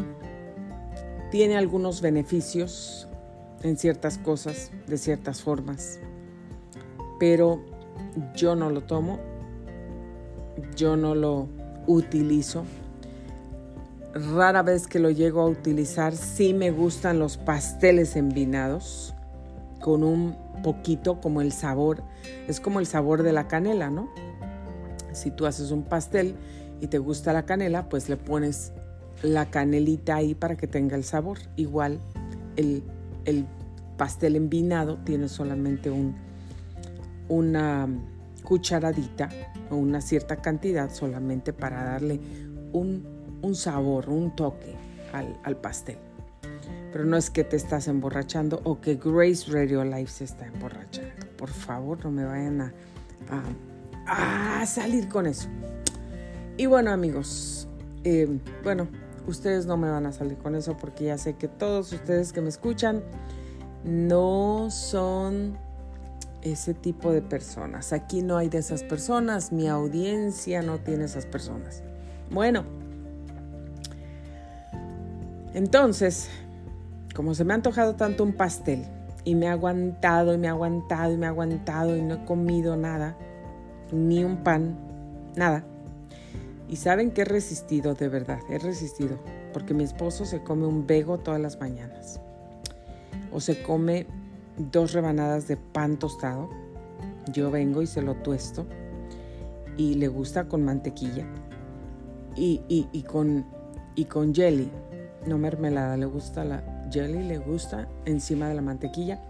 tiene 1.30 1.56
algunos 1.56 2.00
beneficios 2.02 3.08
en 3.62 3.78
ciertas 3.78 4.18
cosas, 4.18 4.70
de 4.86 4.98
ciertas 4.98 5.40
formas, 5.40 6.00
pero 7.18 7.64
yo 8.34 8.54
no 8.56 8.68
lo 8.68 8.82
tomo 8.82 9.18
yo 10.76 10.96
no 10.96 11.14
lo 11.14 11.48
utilizo. 11.86 12.64
Rara 14.14 14.62
vez 14.62 14.86
que 14.86 15.00
lo 15.00 15.10
llego 15.10 15.40
a 15.40 15.46
utilizar, 15.46 16.14
sí 16.14 16.54
me 16.54 16.70
gustan 16.70 17.18
los 17.18 17.36
pasteles 17.36 18.14
envinados 18.14 19.12
con 19.80 20.04
un 20.04 20.36
poquito 20.62 21.20
como 21.20 21.40
el 21.40 21.50
sabor, 21.50 22.04
es 22.46 22.60
como 22.60 22.78
el 22.78 22.86
sabor 22.86 23.24
de 23.24 23.32
la 23.32 23.48
canela, 23.48 23.90
¿no? 23.90 24.08
Si 25.12 25.32
tú 25.32 25.46
haces 25.46 25.72
un 25.72 25.82
pastel 25.82 26.36
y 26.80 26.86
te 26.86 26.98
gusta 26.98 27.32
la 27.32 27.44
canela, 27.44 27.88
pues 27.88 28.08
le 28.08 28.16
pones 28.16 28.72
la 29.22 29.46
canelita 29.46 30.14
ahí 30.14 30.36
para 30.36 30.56
que 30.56 30.68
tenga 30.68 30.96
el 30.96 31.04
sabor. 31.04 31.38
Igual 31.56 31.98
el, 32.56 32.84
el 33.24 33.46
pastel 33.96 34.36
envinado 34.36 34.98
tiene 35.04 35.28
solamente 35.28 35.90
un, 35.90 36.14
una 37.28 37.88
cucharadita 38.44 39.28
o 39.70 39.76
una 39.76 40.00
cierta 40.00 40.36
cantidad 40.36 40.92
solamente 40.92 41.52
para 41.52 41.82
darle 41.82 42.20
un, 42.72 43.13
sabor, 43.52 44.08
un 44.08 44.34
toque 44.34 44.74
al, 45.12 45.56
pastel. 45.56 45.98
Pero 46.92 47.04
no 47.04 47.16
es 47.16 47.30
que 47.30 47.44
te 47.44 47.56
estás 47.56 47.88
emborrachando 47.88 48.60
o 48.64 48.80
que 48.80 48.94
Grace 48.94 49.50
Radio 49.50 49.84
Life 49.84 50.12
se 50.12 50.24
está 50.24 50.46
emborrachando. 50.46 51.26
Por 51.36 51.50
favor, 51.50 52.04
no 52.04 52.10
me 52.10 52.24
vayan 52.24 52.60
a, 52.60 52.72
a, 54.06 54.66
salir 54.66 55.08
con 55.08 55.26
eso. 55.26 55.48
Y 56.56 56.66
bueno, 56.66 56.92
amigos, 56.92 57.68
eh, 58.04 58.38
bueno, 58.62 58.88
ustedes 59.26 59.66
no 59.66 59.76
me 59.76 59.90
van 59.90 60.06
a 60.06 60.12
salir 60.12 60.38
con 60.38 60.54
eso 60.54 60.76
porque 60.76 61.04
ya 61.04 61.18
sé 61.18 61.34
que 61.34 61.48
todos 61.48 61.92
ustedes 61.92 62.32
que 62.32 62.40
me 62.40 62.48
escuchan 62.48 63.02
no 63.84 64.68
son 64.70 65.58
ese 66.42 66.74
tipo 66.74 67.10
de 67.10 67.22
personas. 67.22 67.92
Aquí 67.92 68.22
no 68.22 68.36
hay 68.36 68.48
de 68.48 68.58
esas 68.58 68.82
personas, 68.82 69.50
mi 69.50 69.68
audiencia 69.68 70.62
no 70.62 70.78
tiene 70.78 71.04
esas 71.04 71.26
personas. 71.26 71.82
Bueno, 72.30 72.64
entonces, 75.54 76.28
como 77.14 77.34
se 77.34 77.44
me 77.44 77.52
ha 77.52 77.56
antojado 77.56 77.94
tanto 77.94 78.24
un 78.24 78.32
pastel 78.32 78.84
y 79.24 79.34
me 79.34 79.48
ha 79.48 79.52
aguantado 79.52 80.34
y 80.34 80.38
me 80.38 80.48
ha 80.48 80.50
aguantado 80.50 81.12
y 81.12 81.16
me 81.16 81.26
ha 81.26 81.30
aguantado 81.30 81.96
y 81.96 82.02
no 82.02 82.14
he 82.14 82.24
comido 82.24 82.76
nada, 82.76 83.16
ni 83.92 84.24
un 84.24 84.38
pan, 84.38 84.76
nada. 85.36 85.64
Y 86.68 86.76
saben 86.76 87.12
que 87.12 87.22
he 87.22 87.24
resistido, 87.24 87.94
de 87.94 88.08
verdad, 88.08 88.40
he 88.50 88.58
resistido, 88.58 89.18
porque 89.52 89.74
mi 89.74 89.84
esposo 89.84 90.24
se 90.24 90.42
come 90.42 90.66
un 90.66 90.86
vego 90.86 91.18
todas 91.18 91.40
las 91.40 91.60
mañanas. 91.60 92.20
O 93.32 93.40
se 93.40 93.62
come 93.62 94.06
dos 94.58 94.92
rebanadas 94.92 95.48
de 95.48 95.56
pan 95.56 95.98
tostado. 95.98 96.48
Yo 97.32 97.50
vengo 97.50 97.80
y 97.80 97.86
se 97.86 98.02
lo 98.02 98.14
tuesto 98.16 98.66
y 99.76 99.94
le 99.94 100.08
gusta 100.08 100.48
con 100.48 100.64
mantequilla 100.64 101.26
y, 102.36 102.60
y, 102.68 103.02
con, 103.02 103.44
y 103.94 104.04
con 104.04 104.34
jelly, 104.34 104.70
no 105.26 105.38
mermelada, 105.38 105.96
le 105.96 106.06
gusta 106.06 106.44
la 106.44 106.62
jelly, 106.90 107.22
le 107.22 107.38
gusta 107.38 107.88
encima 108.04 108.48
de 108.48 108.54
la 108.54 108.62
mantequilla 108.62 109.20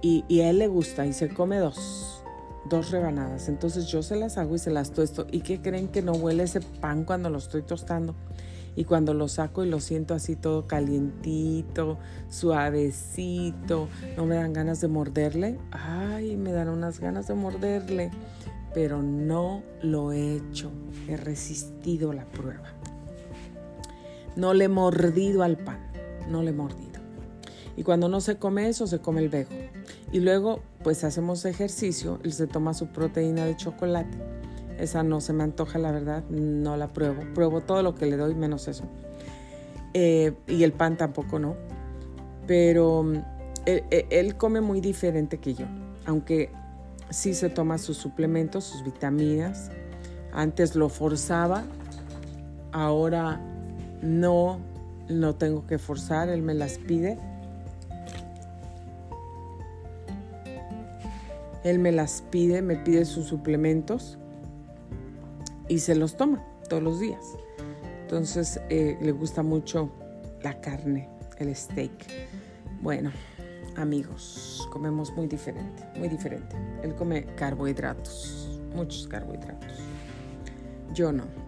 y, 0.00 0.40
a 0.40 0.50
él 0.50 0.58
le 0.58 0.68
gusta 0.68 1.06
y 1.06 1.12
se 1.12 1.28
come 1.28 1.58
dos, 1.58 2.22
dos 2.68 2.90
rebanadas. 2.90 3.48
Entonces 3.48 3.86
yo 3.86 4.02
se 4.02 4.16
las 4.16 4.38
hago 4.38 4.54
y 4.54 4.58
se 4.58 4.70
las 4.70 4.92
tuesto. 4.92 5.26
¿Y 5.30 5.40
qué 5.40 5.60
creen 5.60 5.88
que 5.88 6.02
no 6.02 6.12
huele 6.12 6.44
ese 6.44 6.60
pan 6.60 7.04
cuando 7.04 7.30
lo 7.30 7.38
estoy 7.38 7.62
tostando? 7.62 8.14
y 8.76 8.84
cuando 8.84 9.12
lo 9.12 9.26
saco 9.26 9.64
y 9.64 9.68
lo 9.68 9.80
siento 9.80 10.14
así 10.14 10.36
todo 10.36 10.68
calientito, 10.68 11.98
suavecito, 12.28 13.88
no 14.16 14.24
me 14.24 14.36
dan 14.36 14.52
ganas 14.52 14.80
de 14.80 14.86
morderle. 14.86 15.58
Ay, 15.72 16.36
me 16.36 16.52
dan 16.52 16.68
unas 16.68 17.00
ganas 17.00 17.26
de 17.26 17.34
morderle, 17.34 18.12
pero 18.74 19.02
no 19.02 19.64
lo 19.82 20.12
he 20.12 20.36
hecho. 20.36 20.70
He 21.08 21.16
resistido 21.16 22.12
la 22.12 22.24
prueba. 22.26 22.77
No 24.38 24.54
le 24.54 24.66
he 24.66 24.68
mordido 24.68 25.42
al 25.42 25.56
pan, 25.56 25.80
no 26.28 26.44
le 26.44 26.50
he 26.50 26.52
mordido. 26.52 27.00
Y 27.76 27.82
cuando 27.82 28.08
no 28.08 28.20
se 28.20 28.38
come 28.38 28.68
eso, 28.68 28.86
se 28.86 29.00
come 29.00 29.20
el 29.20 29.28
vejo. 29.28 29.52
Y 30.12 30.20
luego, 30.20 30.60
pues 30.84 31.02
hacemos 31.02 31.44
ejercicio, 31.44 32.20
él 32.22 32.32
se 32.32 32.46
toma 32.46 32.72
su 32.72 32.86
proteína 32.86 33.44
de 33.44 33.56
chocolate. 33.56 34.16
Esa 34.78 35.02
no 35.02 35.20
se 35.20 35.32
me 35.32 35.42
antoja, 35.42 35.80
la 35.80 35.90
verdad, 35.90 36.22
no 36.30 36.76
la 36.76 36.86
pruebo. 36.86 37.22
Pruebo 37.34 37.62
todo 37.62 37.82
lo 37.82 37.96
que 37.96 38.06
le 38.06 38.16
doy, 38.16 38.36
menos 38.36 38.68
eso. 38.68 38.84
Eh, 39.92 40.32
y 40.46 40.62
el 40.62 40.72
pan 40.72 40.96
tampoco 40.96 41.40
no. 41.40 41.56
Pero 42.46 43.02
mm, 43.02 43.16
él, 43.66 44.36
come 44.36 44.60
muy 44.60 44.80
diferente 44.80 45.38
que 45.38 45.54
yo, 45.54 45.66
aunque 46.06 46.52
sí 47.10 47.34
se 47.34 47.50
toma 47.50 47.78
sus 47.78 47.96
suplementos, 47.96 48.64
sus 48.64 48.84
vitaminas. 48.84 49.72
Antes 50.32 50.76
lo 50.76 50.88
forzaba, 50.88 51.64
ahora 52.70 53.40
no, 54.02 54.58
no 55.08 55.34
tengo 55.34 55.66
que 55.66 55.78
forzar, 55.78 56.28
él 56.28 56.42
me 56.42 56.54
las 56.54 56.78
pide. 56.78 57.18
Él 61.64 61.78
me 61.78 61.92
las 61.92 62.22
pide, 62.30 62.62
me 62.62 62.76
pide 62.76 63.04
sus 63.04 63.26
suplementos 63.26 64.18
y 65.68 65.80
se 65.80 65.94
los 65.94 66.16
toma 66.16 66.44
todos 66.68 66.82
los 66.82 67.00
días. 67.00 67.24
Entonces 68.02 68.60
eh, 68.70 68.96
le 69.00 69.12
gusta 69.12 69.42
mucho 69.42 69.90
la 70.42 70.60
carne, 70.60 71.08
el 71.38 71.54
steak. 71.54 71.92
Bueno, 72.80 73.10
amigos, 73.76 74.66
comemos 74.70 75.12
muy 75.14 75.26
diferente, 75.26 75.84
muy 75.96 76.08
diferente. 76.08 76.56
Él 76.82 76.94
come 76.94 77.26
carbohidratos, 77.34 78.60
muchos 78.74 79.06
carbohidratos. 79.08 79.78
Yo 80.94 81.12
no. 81.12 81.47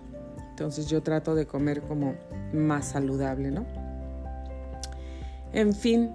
Entonces 0.61 0.89
yo 0.89 1.03
trato 1.03 1.35
de 1.35 1.47
comer 1.47 1.81
como 1.81 2.17
más 2.53 2.89
saludable, 2.89 3.51
¿no? 3.51 3.65
En 5.55 5.73
fin, 5.73 6.11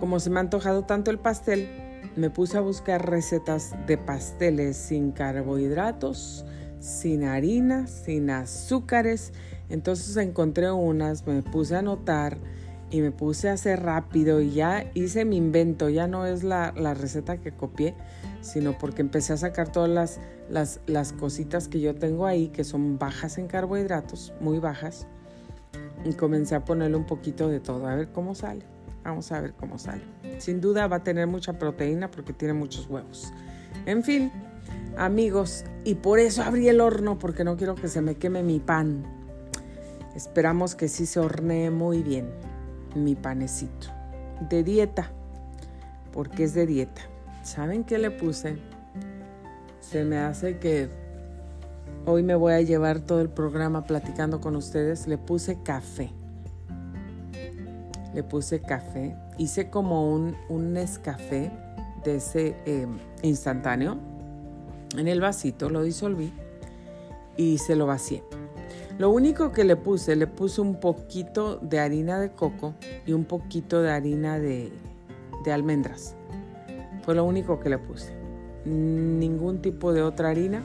como 0.00 0.18
se 0.18 0.30
me 0.30 0.38
ha 0.38 0.40
antojado 0.40 0.82
tanto 0.82 1.12
el 1.12 1.20
pastel, 1.20 1.68
me 2.16 2.28
puse 2.28 2.58
a 2.58 2.60
buscar 2.60 3.08
recetas 3.08 3.76
de 3.86 3.96
pasteles 3.96 4.76
sin 4.76 5.12
carbohidratos, 5.12 6.44
sin 6.80 7.22
harina, 7.22 7.86
sin 7.86 8.30
azúcares. 8.30 9.32
Entonces 9.68 10.16
encontré 10.16 10.72
unas, 10.72 11.24
me 11.24 11.44
puse 11.44 11.76
a 11.76 11.78
anotar 11.78 12.36
y 12.90 13.00
me 13.00 13.12
puse 13.12 13.48
a 13.48 13.52
hacer 13.52 13.84
rápido 13.84 14.40
y 14.40 14.54
ya 14.54 14.90
hice 14.94 15.24
mi 15.24 15.36
invento. 15.36 15.88
Ya 15.88 16.08
no 16.08 16.26
es 16.26 16.42
la, 16.42 16.72
receta 16.94 17.36
que 17.36 17.52
copié, 17.52 17.94
sino 18.40 18.76
porque 18.78 19.02
empecé 19.02 19.32
a 19.32 19.36
sacar 19.36 19.70
todas 19.70 19.90
las, 19.90 20.20
las, 20.48 20.80
las 20.86 21.12
cositas 21.12 21.68
que 21.68 21.80
yo 21.80 21.94
tengo 21.94 22.26
ahí, 22.26 22.48
que 22.48 22.64
son 22.64 22.98
bajas 22.98 23.38
en 23.38 23.46
carbohidratos, 23.46 24.32
muy 24.40 24.58
bajas. 24.58 25.06
Y 26.04 26.12
comencé 26.12 26.54
a 26.54 26.64
ponerle 26.64 26.96
un 26.96 27.06
poquito 27.06 27.48
de 27.48 27.60
todo, 27.60 27.86
a 27.86 27.94
ver 27.94 28.08
cómo 28.12 28.34
sale. 28.34 28.64
Vamos 29.04 29.32
a 29.32 29.40
ver 29.40 29.54
cómo 29.54 29.78
sale. 29.78 30.02
Sin 30.38 30.60
duda 30.60 30.86
va 30.86 30.96
a 30.96 31.02
tener 31.02 31.26
mucha 31.26 31.58
proteína 31.58 32.10
porque 32.10 32.32
tiene 32.32 32.54
muchos 32.54 32.88
huevos. 32.88 33.32
En 33.86 34.02
fin, 34.02 34.30
amigos, 34.96 35.64
y 35.84 35.94
por 35.94 36.18
eso 36.18 36.42
abrí 36.42 36.68
el 36.68 36.80
horno 36.80 37.18
porque 37.18 37.44
no 37.44 37.56
quiero 37.56 37.74
que 37.74 37.88
se 37.88 38.00
me 38.00 38.16
queme 38.16 38.42
mi 38.42 38.60
pan. 38.60 39.04
Esperamos 40.14 40.74
que 40.74 40.88
sí 40.88 41.06
se 41.06 41.20
hornee 41.20 41.70
muy 41.70 42.02
bien 42.02 42.28
mi 42.94 43.14
panecito. 43.14 43.88
De 44.48 44.62
dieta, 44.62 45.10
porque 46.12 46.44
es 46.44 46.54
de 46.54 46.66
dieta. 46.66 47.02
¿Saben 47.48 47.82
qué 47.84 47.96
le 47.96 48.10
puse? 48.10 48.58
Se 49.80 50.04
me 50.04 50.18
hace 50.18 50.58
que 50.58 50.90
hoy 52.04 52.22
me 52.22 52.34
voy 52.34 52.52
a 52.52 52.60
llevar 52.60 53.00
todo 53.00 53.22
el 53.22 53.30
programa 53.30 53.84
platicando 53.84 54.38
con 54.38 54.54
ustedes. 54.54 55.06
Le 55.06 55.16
puse 55.16 55.62
café. 55.62 56.10
Le 58.12 58.22
puse 58.22 58.60
café. 58.60 59.16
Hice 59.38 59.70
como 59.70 60.12
un, 60.12 60.36
un 60.50 60.74
de 60.74 60.82
ese 62.16 62.54
eh, 62.66 62.86
instantáneo 63.22 63.96
en 64.94 65.08
el 65.08 65.22
vasito, 65.22 65.70
lo 65.70 65.82
disolví 65.82 66.30
y 67.38 67.56
se 67.56 67.76
lo 67.76 67.86
vacié. 67.86 68.22
Lo 68.98 69.08
único 69.08 69.52
que 69.52 69.64
le 69.64 69.76
puse, 69.76 70.16
le 70.16 70.26
puse 70.26 70.60
un 70.60 70.80
poquito 70.80 71.56
de 71.56 71.80
harina 71.80 72.20
de 72.20 72.30
coco 72.30 72.74
y 73.06 73.14
un 73.14 73.24
poquito 73.24 73.80
de 73.80 73.90
harina 73.90 74.38
de, 74.38 74.70
de 75.46 75.52
almendras. 75.52 76.17
Fue 77.08 77.14
lo 77.14 77.24
único 77.24 77.58
que 77.58 77.70
le 77.70 77.78
puse. 77.78 78.12
Ningún 78.66 79.62
tipo 79.62 79.94
de 79.94 80.02
otra 80.02 80.28
harina. 80.28 80.62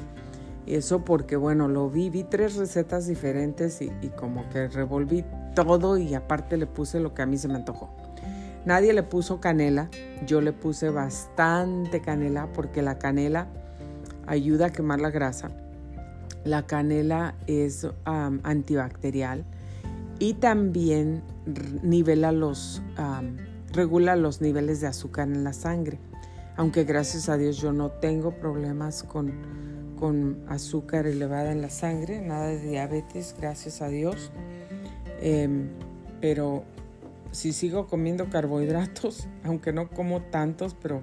Eso 0.66 1.06
porque, 1.06 1.38
bueno, 1.38 1.70
lo 1.70 1.90
vi, 1.90 2.10
vi 2.10 2.26
tres 2.26 2.58
recetas 2.58 3.08
diferentes 3.08 3.82
y, 3.82 3.94
y 4.02 4.10
como 4.10 4.50
que 4.50 4.68
revolví 4.68 5.24
todo 5.56 5.98
y 5.98 6.14
aparte 6.16 6.58
le 6.58 6.68
puse 6.68 7.00
lo 7.00 7.14
que 7.14 7.22
a 7.22 7.26
mí 7.26 7.38
se 7.38 7.48
me 7.48 7.56
antojó. 7.56 7.92
Nadie 8.66 8.92
le 8.92 9.04
puso 9.04 9.40
canela, 9.40 9.90
yo 10.28 10.42
le 10.42 10.52
puse 10.52 10.90
bastante 10.90 12.02
canela 12.02 12.52
porque 12.52 12.82
la 12.82 13.00
canela 13.00 13.48
ayuda 14.28 14.66
a 14.66 14.70
quemar 14.70 15.00
la 15.00 15.12
grasa. 15.12 15.50
La 16.44 16.64
canela 16.64 17.36
es 17.48 17.88
antibacterial 18.04 19.46
y 20.20 20.34
también 20.34 21.24
nivela 21.84 22.34
los, 22.34 22.82
regula 23.72 24.18
los 24.18 24.42
niveles 24.42 24.82
de 24.82 24.88
azúcar 24.88 25.30
en 25.30 25.46
la 25.46 25.54
sangre. 25.54 26.00
Aunque 26.56 26.84
gracias 26.84 27.30
a 27.30 27.38
Dios 27.38 27.58
yo 27.58 27.74
no 27.74 27.90
tengo 27.90 28.32
problemas 28.32 29.04
con, 29.04 29.34
con 30.00 30.44
azúcar 30.48 31.08
elevada 31.08 31.52
en 31.52 31.62
la 31.62 31.70
sangre, 31.70 32.22
nada 32.22 32.48
de 32.48 32.60
diabetes, 32.60 33.36
gracias 33.40 33.82
a 33.82 33.88
Dios. 33.88 34.32
Em, 35.22 35.70
pero 36.22 36.64
si 37.32 37.54
sigo 37.54 37.88
comiendo 37.88 38.30
carbohidratos, 38.30 39.28
aunque 39.44 39.74
no 39.74 39.90
como 39.90 40.22
tantos, 40.22 40.76
pero 40.76 41.02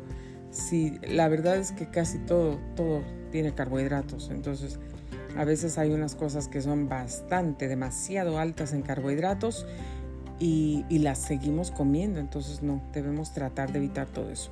sí, 0.50 0.98
la 1.02 1.28
verdad 1.28 1.56
es 1.56 1.72
que 1.72 1.90
casi 1.90 2.18
todo, 2.18 2.58
todo 2.76 3.02
tiene 3.30 3.54
carbohidratos. 3.54 4.30
Entonces, 4.30 4.78
a 5.36 5.44
veces 5.44 5.78
hay 5.78 5.90
unas 5.90 6.14
cosas 6.14 6.48
que 6.48 6.60
son 6.60 6.88
bastante, 6.88 7.68
demasiado 7.68 8.38
altas 8.38 8.72
en 8.72 8.82
carbohidratos 8.82 9.66
y, 10.38 10.84
las 10.90 11.18
seguimos 11.18 11.70
comiendo. 11.70 12.20
Entonces, 12.20 12.62
no, 12.62 12.82
debemos 12.92 13.32
tratar 13.32 13.72
de 13.72 13.78
evitar 13.78 14.08
todo 14.08 14.30
eso. 14.30 14.50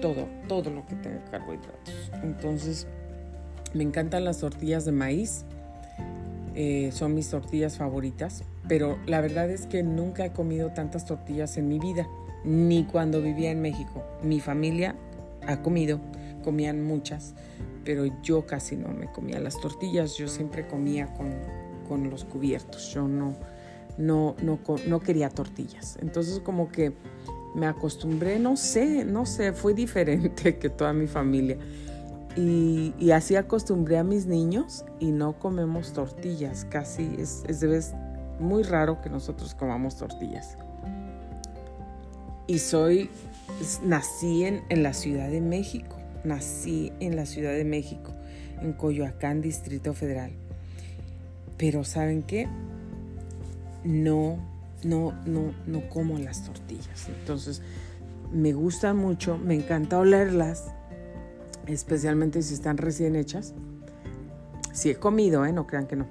Todo, 0.00 0.28
todo 0.48 0.70
lo 0.70 0.86
que 0.86 0.94
tenga 0.96 1.24
carbohidratos. 1.30 2.10
Entonces, 2.22 2.86
me 3.74 3.82
encantan 3.82 4.24
las 4.24 4.38
tortillas 4.38 4.84
de 4.84 4.92
maíz. 4.92 5.44
Eh, 6.54 6.90
son 6.92 7.14
mis 7.14 7.30
tortillas 7.30 7.76
favoritas. 7.76 8.44
Pero 8.68 8.98
la 9.06 9.20
verdad 9.20 9.50
es 9.50 9.66
que 9.66 9.82
nunca 9.82 10.24
he 10.24 10.32
comido 10.32 10.70
tantas 10.70 11.04
tortillas 11.04 11.56
en 11.56 11.68
mi 11.68 11.78
vida 11.78 12.06
ni 12.44 12.84
cuando 12.84 13.20
vivía 13.20 13.50
en 13.50 13.60
México. 13.60 14.04
Mi 14.22 14.40
familia 14.40 14.94
ha 15.46 15.62
comido, 15.62 16.00
comían 16.44 16.82
muchas, 16.84 17.34
pero 17.84 18.04
yo 18.22 18.46
casi 18.46 18.76
no 18.76 18.88
me 18.88 19.10
comía 19.10 19.40
las 19.40 19.60
tortillas, 19.60 20.16
yo 20.16 20.28
siempre 20.28 20.66
comía 20.66 21.08
con, 21.14 22.08
los 22.08 22.24
cubiertos, 22.24 22.92
yo 22.94 23.08
no, 23.08 23.34
no, 23.98 24.36
no, 24.42 24.60
no 24.86 25.00
quería 25.00 25.28
tortillas. 25.28 25.98
Entonces 26.00 26.38
como 26.38 26.70
que 26.70 26.92
me 27.54 27.66
acostumbré, 27.66 28.38
no 28.38 28.56
sé, 28.56 29.04
no 29.04 29.26
sé, 29.26 29.52
fue 29.52 29.74
diferente 29.74 30.58
que 30.58 30.68
toda 30.70 30.92
mi 30.92 31.06
familia. 31.06 31.58
Y, 32.36 33.10
así 33.10 33.34
acostumbré 33.34 33.98
a 33.98 34.04
mis 34.04 34.26
niños 34.26 34.84
y 35.00 35.10
no 35.10 35.32
comemos 35.38 35.92
tortillas, 35.92 36.64
casi 36.64 37.16
es, 37.18 37.42
es 37.48 37.60
de 37.60 37.66
vez 37.66 37.92
muy 38.38 38.62
raro 38.62 39.00
que 39.00 39.10
nosotros 39.10 39.54
comamos 39.54 39.96
tortillas 39.96 40.56
y 42.50 42.58
soy, 42.58 43.08
nací 43.84 44.42
en, 44.42 44.64
en, 44.70 44.82
la 44.82 44.92
Ciudad 44.92 45.30
de 45.30 45.40
México, 45.40 45.96
nací 46.24 46.92
en 46.98 47.14
la 47.14 47.24
Ciudad 47.24 47.52
de 47.52 47.64
México, 47.64 48.12
en 48.60 48.72
Coyoacán, 48.72 49.40
Distrito 49.40 49.94
Federal. 49.94 50.32
Pero 51.56 51.84
¿saben 51.84 52.24
qué? 52.24 52.48
No, 53.84 54.40
no, 54.84 55.12
no, 55.26 55.52
no 55.66 55.88
como 55.88 56.18
las 56.18 56.44
tortillas. 56.44 57.08
Entonces, 57.08 57.62
me 58.32 58.52
gustan 58.52 58.96
mucho, 58.96 59.38
me 59.38 59.54
encanta 59.54 59.98
olerlas, 59.98 60.72
especialmente 61.66 62.42
si 62.42 62.54
están 62.54 62.76
recién 62.76 63.16
hechas. 63.16 63.54
Si 64.72 64.90
he 64.90 64.96
comido, 64.96 65.44
¿eh? 65.44 65.52
no 65.52 65.66
crean 65.66 65.86
que 65.86 65.96
no, 65.96 66.06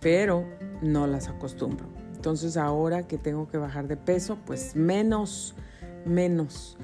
pero 0.00 0.46
no 0.82 1.06
las 1.06 1.28
acostumbro. 1.28 1.86
Entonces 2.14 2.56
ahora 2.56 3.06
que 3.06 3.18
tengo 3.18 3.48
que 3.48 3.58
bajar 3.58 3.88
de 3.88 3.96
peso, 3.96 4.38
pues 4.44 4.76
menos 4.76 5.54
menos. 6.04 6.76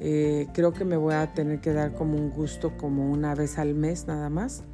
Eh, 0.00 0.48
creo 0.52 0.72
que 0.72 0.84
me 0.84 0.96
voy 0.96 1.14
a 1.14 1.32
tener 1.32 1.60
que 1.60 1.72
dar 1.72 1.94
como 1.94 2.16
un 2.16 2.30
gusto 2.30 2.76
como 2.76 3.10
una 3.10 3.34
vez 3.34 3.58
al 3.58 3.74
mes 3.74 4.06
nada 4.06 4.28
más 4.30 4.64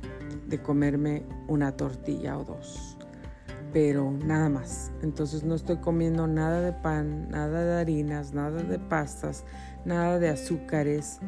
de 0.46 0.59
comerme 0.59 1.24
una 1.48 1.76
tortilla 1.76 2.38
o 2.38 2.44
dos. 2.44 2.97
Pero 3.72 4.10
nada 4.10 4.48
más. 4.48 4.92
Entonces 5.02 5.44
no 5.44 5.54
estoy 5.54 5.76
comiendo 5.76 6.26
nada 6.26 6.60
de 6.60 6.72
pan, 6.72 7.28
nada 7.28 7.64
de 7.64 7.80
harinas, 7.80 8.32
nada 8.32 8.62
de 8.62 8.78
pastas, 8.78 9.44
nada 9.84 10.18
de 10.18 10.30
azúcares. 10.30 11.20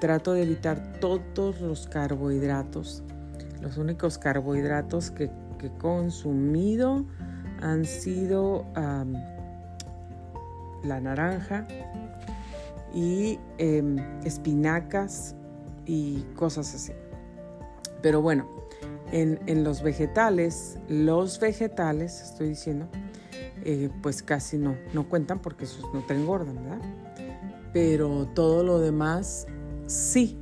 Trato 0.00 0.32
de 0.32 0.42
evitar 0.42 0.98
todos 1.00 1.60
los 1.60 1.86
carbohidratos. 1.86 3.02
Los 3.60 3.76
únicos 3.76 4.18
carbohidratos 4.18 5.10
que, 5.10 5.30
he 5.62 5.70
consumido 5.78 7.06
han 7.60 7.84
sido 7.84 8.66
la 10.82 11.00
naranja 11.00 11.68
y 12.92 13.38
em, 13.58 13.96
espinacas 14.24 15.36
y 15.86 16.22
cosas 16.34 16.74
así. 16.74 16.92
Pero 18.02 18.20
bueno, 18.20 18.48
en, 19.12 19.64
los 19.64 19.82
vegetales, 19.82 20.78
los 20.88 21.38
vegetales, 21.38 22.22
estoy 22.22 22.48
diciendo, 22.50 22.88
eh, 23.64 23.90
pues 24.02 24.22
casi 24.22 24.56
no, 24.56 24.76
no 24.92 25.08
cuentan 25.08 25.40
porque 25.40 25.64
esos 25.64 25.92
no 25.92 26.00
te 26.00 26.14
engordan, 26.14 26.56
¿verdad? 26.56 26.80
Pero 27.72 28.26
todo 28.34 28.64
lo 28.64 28.78
demás 28.78 29.46
sí, 29.86 30.40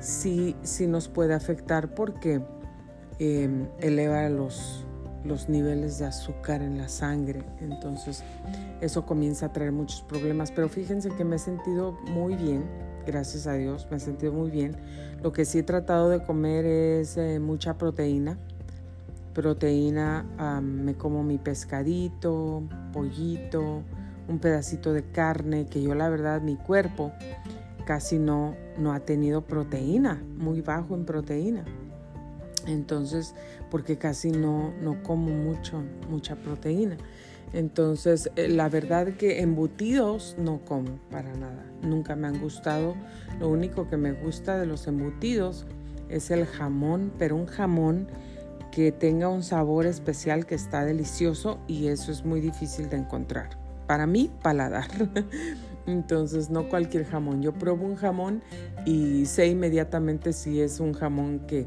sí, 0.00 0.56
sí 0.62 0.86
nos 0.86 1.08
puede 1.08 1.34
afectar 1.34 1.94
porque 1.94 2.42
em, 3.18 3.68
eleva 3.80 4.28
los, 4.28 4.84
los 5.24 5.48
niveles 5.48 5.98
de 5.98 6.06
azúcar 6.06 6.62
en 6.62 6.78
la 6.78 6.88
sangre. 6.88 7.44
Entonces 7.60 8.22
eso 8.80 9.06
comienza 9.06 9.46
a 9.46 9.52
traer 9.52 9.72
muchos 9.72 10.02
problemas. 10.02 10.50
Pero 10.52 10.68
fíjense 10.68 11.10
que 11.10 11.24
me 11.24 11.36
he 11.36 11.38
sentido 11.40 11.92
muy 12.10 12.34
bien, 12.34 12.64
gracias 13.06 13.46
a 13.46 13.54
Dios, 13.54 13.86
me 13.90 13.96
he 13.96 14.00
sentido 14.00 14.32
muy 14.32 14.50
bien. 14.50 14.76
Lo 15.22 15.32
que 15.32 15.44
sí 15.44 15.58
he 15.58 15.62
tratado 15.62 16.08
de 16.08 16.22
comer 16.22 16.64
es 16.64 17.16
eh, 17.16 17.40
mucha 17.40 17.76
proteína. 17.76 18.38
Proteína, 19.34 20.24
me 20.62 20.94
como 20.94 21.22
mi 21.22 21.38
pescadito, 21.38 22.62
pollito, 22.92 23.82
un 24.28 24.38
pedacito 24.38 24.92
de 24.92 25.04
carne, 25.04 25.66
que 25.66 25.82
yo 25.82 25.94
la 25.94 26.08
verdad 26.08 26.40
mi 26.42 26.56
cuerpo 26.56 27.12
casi 27.84 28.18
no, 28.18 28.54
no 28.76 28.92
ha 28.92 29.00
tenido 29.00 29.42
proteína, 29.42 30.22
muy 30.36 30.60
bajo 30.60 30.94
en 30.94 31.04
proteína. 31.04 31.64
Entonces, 32.66 33.34
porque 33.70 33.96
casi 33.96 34.30
no, 34.30 34.74
no 34.82 35.02
como 35.02 35.30
mucho, 35.30 35.82
mucha 36.10 36.36
proteína. 36.36 36.98
Entonces, 37.52 38.30
eh, 38.36 38.48
la 38.48 38.68
verdad 38.68 39.14
que 39.14 39.40
embutidos 39.40 40.36
no 40.38 40.60
como 40.64 40.98
para 41.10 41.32
nada. 41.34 41.64
Nunca 41.82 42.16
me 42.16 42.26
han 42.26 42.40
gustado. 42.40 42.94
Lo 43.40 43.48
único 43.48 43.88
que 43.88 43.96
me 43.96 44.12
gusta 44.12 44.58
de 44.58 44.66
los 44.66 44.86
embutidos 44.86 45.66
es 46.08 46.30
el 46.30 46.46
jamón, 46.46 47.12
pero 47.18 47.36
un 47.36 47.46
jamón 47.46 48.08
que 48.70 48.92
tenga 48.92 49.28
un 49.28 49.42
sabor 49.42 49.86
especial 49.86 50.46
que 50.46 50.54
está 50.54 50.84
delicioso 50.84 51.58
y 51.66 51.88
eso 51.88 52.12
es 52.12 52.24
muy 52.24 52.40
difícil 52.40 52.88
de 52.90 52.98
encontrar. 52.98 53.50
Para 53.86 54.06
mí, 54.06 54.30
paladar. 54.42 54.88
Entonces, 55.86 56.50
no 56.50 56.68
cualquier 56.68 57.06
jamón. 57.06 57.40
Yo 57.40 57.54
pruebo 57.54 57.86
un 57.86 57.96
jamón 57.96 58.42
y 58.84 59.24
sé 59.24 59.46
inmediatamente 59.48 60.34
si 60.34 60.60
es 60.60 60.80
un 60.80 60.92
jamón 60.92 61.40
que 61.46 61.64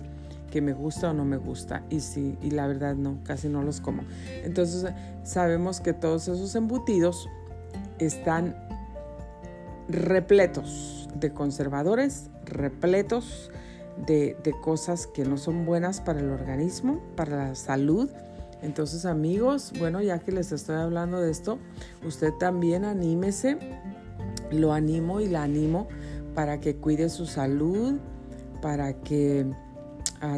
que 0.51 0.61
me 0.61 0.73
gusta 0.73 1.09
o 1.09 1.13
no 1.13 1.25
me 1.25 1.37
gusta. 1.37 1.83
Y 1.89 2.01
sí, 2.01 2.37
y 2.41 2.51
la 2.51 2.67
verdad 2.67 2.95
no, 2.95 3.17
casi 3.23 3.49
no 3.49 3.63
los 3.63 3.81
como. 3.81 4.03
Entonces 4.43 4.93
sabemos 5.23 5.81
que 5.81 5.93
todos 5.93 6.27
esos 6.27 6.53
embutidos 6.53 7.27
están 7.97 8.55
repletos 9.89 11.09
de 11.15 11.31
conservadores, 11.31 12.29
repletos 12.45 13.49
de, 14.05 14.37
de, 14.43 14.51
cosas 14.51 15.07
que 15.07 15.25
no 15.25 15.37
son 15.37 15.65
buenas 15.65 16.01
para 16.01 16.19
el 16.19 16.29
organismo, 16.29 17.01
para 17.15 17.49
la 17.49 17.55
salud. 17.55 18.09
Entonces 18.61 19.05
amigos, 19.05 19.73
bueno, 19.79 20.01
ya 20.01 20.19
que 20.19 20.31
les 20.31 20.51
estoy 20.51 20.75
hablando 20.75 21.19
de 21.19 21.31
esto, 21.31 21.57
usted 22.05 22.31
también 22.39 22.85
anímese, 22.85 23.57
lo 24.51 24.73
animo 24.73 25.19
y 25.19 25.27
la 25.27 25.43
animo 25.43 25.87
para 26.35 26.59
que 26.59 26.75
cuide 26.75 27.09
su 27.09 27.25
salud, 27.25 27.95
para 28.61 28.93
que 28.93 29.45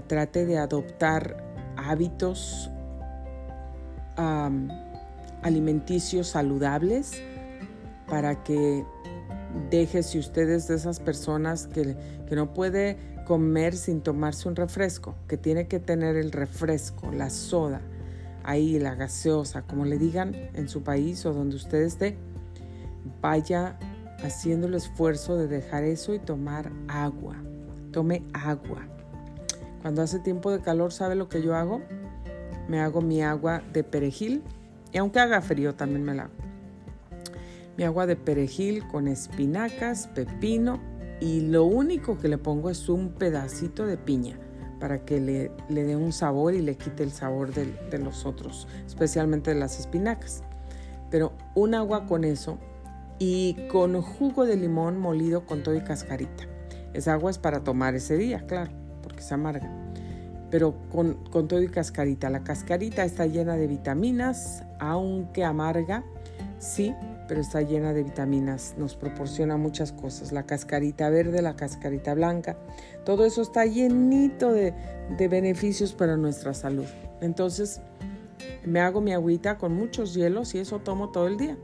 trate 0.08 0.46
de 0.46 0.58
adoptar 0.58 1.44
hábitos 1.78 2.70
alimenticios 5.42 6.28
saludables 6.28 7.22
para 8.08 8.44
que 8.44 8.86
deje 9.70 10.04
si 10.04 10.20
ustedes 10.20 10.68
de 10.68 10.76
esas 10.76 11.00
personas 11.00 11.68
que, 11.68 11.96
que 12.28 12.36
no 12.36 12.54
puede 12.54 12.98
comer 13.26 13.76
sin 13.76 14.02
tomarse 14.02 14.48
un 14.48 14.56
refresco, 14.56 15.16
que 15.28 15.38
tiene 15.38 15.68
que 15.68 15.80
tener 15.80 16.16
el 16.16 16.32
refresco, 16.32 17.12
la 17.12 17.30
soda, 17.30 17.82
ahí 18.44 18.80
la 18.80 18.96
gaseosa, 18.96 19.64
como 19.64 19.86
le 19.86 19.98
digan 19.98 20.34
en 20.54 20.68
su 20.68 20.84
país 20.84 21.26
o 21.26 21.34
donde 21.34 21.56
usted 21.56 21.82
esté, 21.82 22.18
vaya 23.22 23.78
haciendo 24.24 24.68
el 24.68 24.76
esfuerzo 24.76 25.38
de 25.38 25.48
dejar 25.48 25.84
eso 25.84 26.14
y 26.14 26.20
tomar 26.20 26.72
agua. 26.88 27.36
Tome 27.92 28.24
agua. 28.34 28.93
Cuando 29.84 30.02
hace 30.02 30.20
tiempo 30.20 30.50
de 30.50 30.62
calor, 30.62 30.94
¿sabe 30.94 31.14
lo 31.14 31.28
que 31.28 31.42
yo 31.42 31.58
hago? 31.58 31.82
Me 32.70 32.80
hago 32.80 33.02
mi 33.02 33.22
agua 33.22 33.62
de 33.74 33.84
perejil 33.84 34.42
y 34.94 34.98
aunque 34.98 35.20
haga 35.20 35.42
frío 35.42 35.76
también 35.76 36.06
me 36.06 36.14
la 36.14 36.24
hago. 36.24 36.34
Mi 37.76 37.84
agua 37.84 38.06
de 38.06 38.16
perejil 38.16 38.88
con 38.88 39.10
espinacas, 39.10 40.08
pepino 40.08 40.80
y 41.20 41.42
lo 41.42 41.66
único 41.66 42.18
que 42.18 42.30
le 42.30 42.38
pongo 42.38 42.70
es 42.70 42.88
un 42.88 43.10
pedacito 43.10 43.86
de 43.86 43.98
piña 43.98 44.40
para 44.80 45.04
que 45.04 45.20
le, 45.20 45.52
le 45.68 45.84
dé 45.84 45.98
un 45.98 46.14
sabor 46.14 46.54
y 46.54 46.62
le 46.62 46.78
quite 46.78 47.04
el 47.04 47.12
sabor 47.12 47.54
de, 47.54 47.66
de 47.92 47.98
los 47.98 48.26
otros, 48.26 48.70
especialmente 48.88 49.54
de 49.54 49.60
las 49.60 49.82
espinacas. 49.82 50.44
Pero 51.12 51.34
un 51.56 51.76
agua 51.76 52.06
con 52.06 52.24
eso 52.24 52.58
y 53.20 53.68
con 53.70 54.02
jugo 54.02 54.46
de 54.46 54.56
limón 54.56 54.98
molido 54.98 55.46
con 55.46 55.62
todo 55.62 55.76
y 55.76 55.82
cascarita. 55.82 56.46
Esa 56.94 57.12
agua 57.12 57.32
es 57.32 57.38
para 57.38 57.66
tomar 57.66 57.96
ese 57.96 58.16
día, 58.16 58.46
claro 58.48 58.83
porque 59.04 59.22
se 59.22 59.36
amarga. 59.36 59.70
Pero 60.50 60.76
con, 60.92 61.16
con 61.30 61.48
todo 61.48 61.62
y 61.62 61.68
cascarita. 61.68 62.30
La 62.30 62.44
cascarita 62.44 63.04
está 63.04 63.28
llena 63.28 63.56
de 63.56 63.68
vitaminas, 63.68 64.64
aunque 64.80 65.44
amarga, 65.44 66.04
sí, 66.60 66.96
pero 67.28 67.42
está 67.42 67.62
llena 67.62 67.94
de 67.94 68.04
vitaminas, 68.04 68.76
nos 68.78 68.96
proporciona 68.96 69.58
muchas 69.58 69.92
cosas. 69.92 70.32
La 70.32 70.44
cascarita 70.44 71.10
verde, 71.10 71.42
la 71.42 71.56
cascarita 71.56 72.14
blanca, 72.14 72.58
todo 73.06 73.26
eso 73.26 73.42
está 73.42 73.66
llenito 73.66 74.52
de, 74.52 74.74
de 75.18 75.28
beneficios 75.28 75.94
para 75.94 76.18
nuestra 76.18 76.54
salud. 76.54 76.86
Entonces, 77.22 77.82
me 78.66 78.80
hago 78.80 79.02
mi 79.02 79.14
agüita 79.14 79.58
con 79.58 79.74
muchos 79.74 80.14
hielos 80.14 80.56
y 80.56 80.60
eso 80.60 80.80
tomo 80.80 81.10
todo 81.10 81.28
el 81.28 81.38
día. 81.38 81.58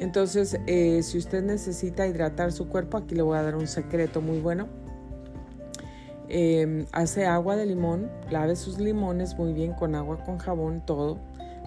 Entonces, 0.00 0.58
eh, 0.66 1.02
si 1.02 1.18
usted 1.18 1.42
necesita 1.42 2.06
hidratar 2.06 2.52
su 2.52 2.68
cuerpo, 2.68 2.96
aquí 2.96 3.14
le 3.14 3.22
voy 3.22 3.36
a 3.36 3.42
dar 3.42 3.54
un 3.54 3.66
secreto 3.66 4.22
muy 4.22 4.40
bueno 4.40 4.66
Em, 6.32 6.86
hace 6.92 7.26
agua 7.26 7.56
de 7.56 7.66
limón, 7.66 8.08
lave 8.30 8.54
sus 8.54 8.78
limones 8.78 9.36
muy 9.36 9.52
bien 9.52 9.72
con 9.72 9.96
agua 9.96 10.22
con 10.22 10.38
jabón, 10.38 10.80
todo, 10.86 11.18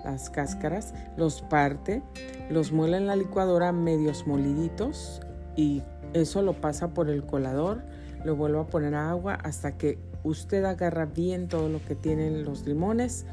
las 0.06 0.30
cáscaras, 0.30 0.94
los 1.18 1.42
parte, 1.42 2.02
los 2.50 2.72
muele 2.72 2.96
en 2.96 3.08
la 3.08 3.18
licuadora 3.18 3.74
medios 3.74 4.26
moliditos 4.26 5.22
y 5.58 5.82
eso 6.14 6.42
lo 6.42 6.54
pasa 6.54 6.94
por 6.94 7.10
el 7.10 7.26
colador, 7.26 7.82
lo 8.24 8.38
vuelve 8.38 8.62
a 8.62 8.68
poner 8.68 8.96
agua 8.96 9.34
hasta 9.34 9.78
que 9.78 10.00
usted 10.24 10.64
agarra 10.64 11.08
bien 11.08 11.50
todo 11.50 11.68
lo 11.68 11.84
que 11.84 11.96
tienen 11.96 12.46
los 12.46 12.66
limones 12.66 13.26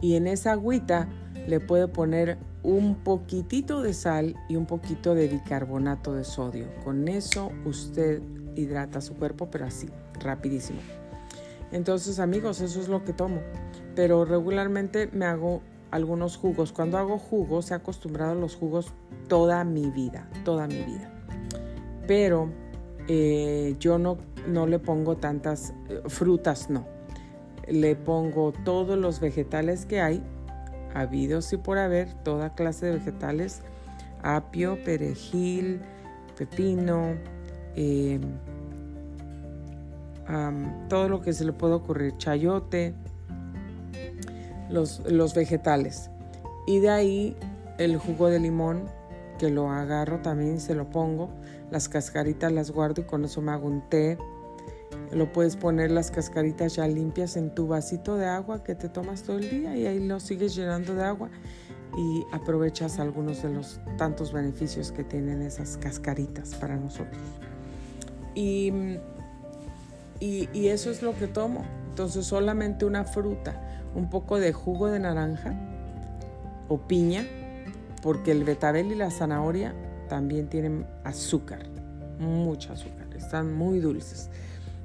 y 0.00 0.14
en 0.14 0.28
esa 0.28 0.52
agüita 0.52 1.08
le 1.48 1.58
puede 1.58 1.88
poner 1.88 2.38
un 2.62 2.94
poquitito 3.02 3.82
de 3.82 3.94
sal 3.94 4.36
y 4.48 4.54
un 4.54 4.66
poquito 4.66 5.16
de 5.16 5.26
bicarbonato 5.26 6.14
de 6.14 6.22
sodio. 6.22 6.66
Con 6.84 7.08
eso 7.08 7.50
usted 7.64 8.22
hidrata 8.54 9.00
su 9.00 9.14
cuerpo, 9.14 9.50
pero 9.50 9.64
así, 9.64 9.88
rapidísimo. 10.20 10.80
Entonces, 11.72 12.18
amigos, 12.18 12.60
eso 12.60 12.80
es 12.80 12.88
lo 12.88 13.04
que 13.04 13.12
tomo. 13.12 13.40
Pero 13.94 14.24
regularmente 14.24 15.08
me 15.12 15.24
hago 15.24 15.62
algunos 15.90 16.36
jugos. 16.36 16.72
Cuando 16.72 16.98
hago 16.98 17.18
jugos, 17.18 17.70
he 17.70 17.74
acostumbrado 17.74 18.32
a 18.32 18.34
los 18.34 18.56
jugos 18.56 18.92
toda 19.28 19.64
mi 19.64 19.90
vida, 19.90 20.28
toda 20.44 20.66
mi 20.66 20.82
vida. 20.82 21.10
Pero 22.06 22.50
eh, 23.08 23.76
yo 23.78 23.98
no, 23.98 24.18
no 24.46 24.66
le 24.66 24.78
pongo 24.78 25.16
tantas 25.16 25.72
eh, 25.88 26.02
frutas, 26.06 26.68
no. 26.70 26.86
Le 27.68 27.94
pongo 27.94 28.52
todos 28.64 28.98
los 28.98 29.20
vegetales 29.20 29.86
que 29.86 30.00
hay, 30.00 30.22
habidos 30.94 31.52
y 31.52 31.56
por 31.56 31.78
haber, 31.78 32.12
toda 32.24 32.54
clase 32.54 32.86
de 32.86 32.92
vegetales, 32.92 33.62
apio, 34.22 34.82
perejil, 34.82 35.80
pepino, 36.36 37.14
eh, 37.76 38.20
todo 40.88 41.08
lo 41.08 41.20
que 41.20 41.32
se 41.32 41.44
le 41.44 41.52
puede 41.52 41.74
ocurrir, 41.74 42.16
chayote, 42.16 42.94
los, 44.70 45.00
los 45.10 45.34
vegetales. 45.34 46.10
Y 46.66 46.78
de 46.78 46.90
ahí 46.90 47.36
el 47.78 47.96
jugo 47.96 48.28
de 48.28 48.40
limón, 48.40 48.84
que 49.38 49.50
lo 49.50 49.70
agarro 49.70 50.20
también, 50.20 50.60
se 50.60 50.74
lo 50.74 50.88
pongo, 50.90 51.30
las 51.70 51.88
cascaritas 51.88 52.52
las 52.52 52.70
guardo 52.70 53.02
y 53.02 53.04
con 53.04 53.24
eso 53.24 53.40
me 53.40 53.52
hago 53.52 53.66
un 53.66 53.88
té. 53.88 54.18
Lo 55.10 55.32
puedes 55.32 55.56
poner 55.56 55.90
las 55.90 56.10
cascaritas 56.10 56.76
ya 56.76 56.86
limpias 56.86 57.36
en 57.36 57.54
tu 57.54 57.66
vasito 57.66 58.16
de 58.16 58.26
agua 58.26 58.62
que 58.62 58.74
te 58.74 58.88
tomas 58.88 59.22
todo 59.22 59.38
el 59.38 59.50
día 59.50 59.76
y 59.76 59.86
ahí 59.86 60.06
lo 60.06 60.20
sigues 60.20 60.54
llenando 60.54 60.94
de 60.94 61.04
agua 61.04 61.30
y 61.96 62.24
aprovechas 62.32 62.98
algunos 62.98 63.42
de 63.42 63.50
los 63.50 63.80
tantos 63.98 64.32
beneficios 64.32 64.92
que 64.92 65.04
tienen 65.04 65.42
esas 65.42 65.76
cascaritas 65.76 66.54
para 66.54 66.76
nosotros. 66.76 67.20
Y, 70.22 70.68
eso 70.68 70.92
es 70.92 71.02
lo 71.02 71.16
que 71.16 71.26
tomo. 71.26 71.64
Entonces 71.88 72.24
solamente 72.26 72.84
una 72.84 73.02
fruta, 73.02 73.60
un 73.96 74.08
poco 74.08 74.38
de 74.38 74.52
jugo 74.52 74.86
de 74.86 75.00
naranja 75.00 75.52
o 76.68 76.78
piña, 76.78 77.26
porque 78.02 78.30
el 78.30 78.44
betabel 78.44 78.92
y 78.92 78.94
la 78.94 79.10
zanahoria 79.10 79.74
también 80.08 80.48
tienen 80.48 80.86
azúcar, 81.02 81.66
mucho 82.20 82.72
azúcar, 82.72 83.08
están 83.16 83.52
muy 83.52 83.80
dulces. 83.80 84.30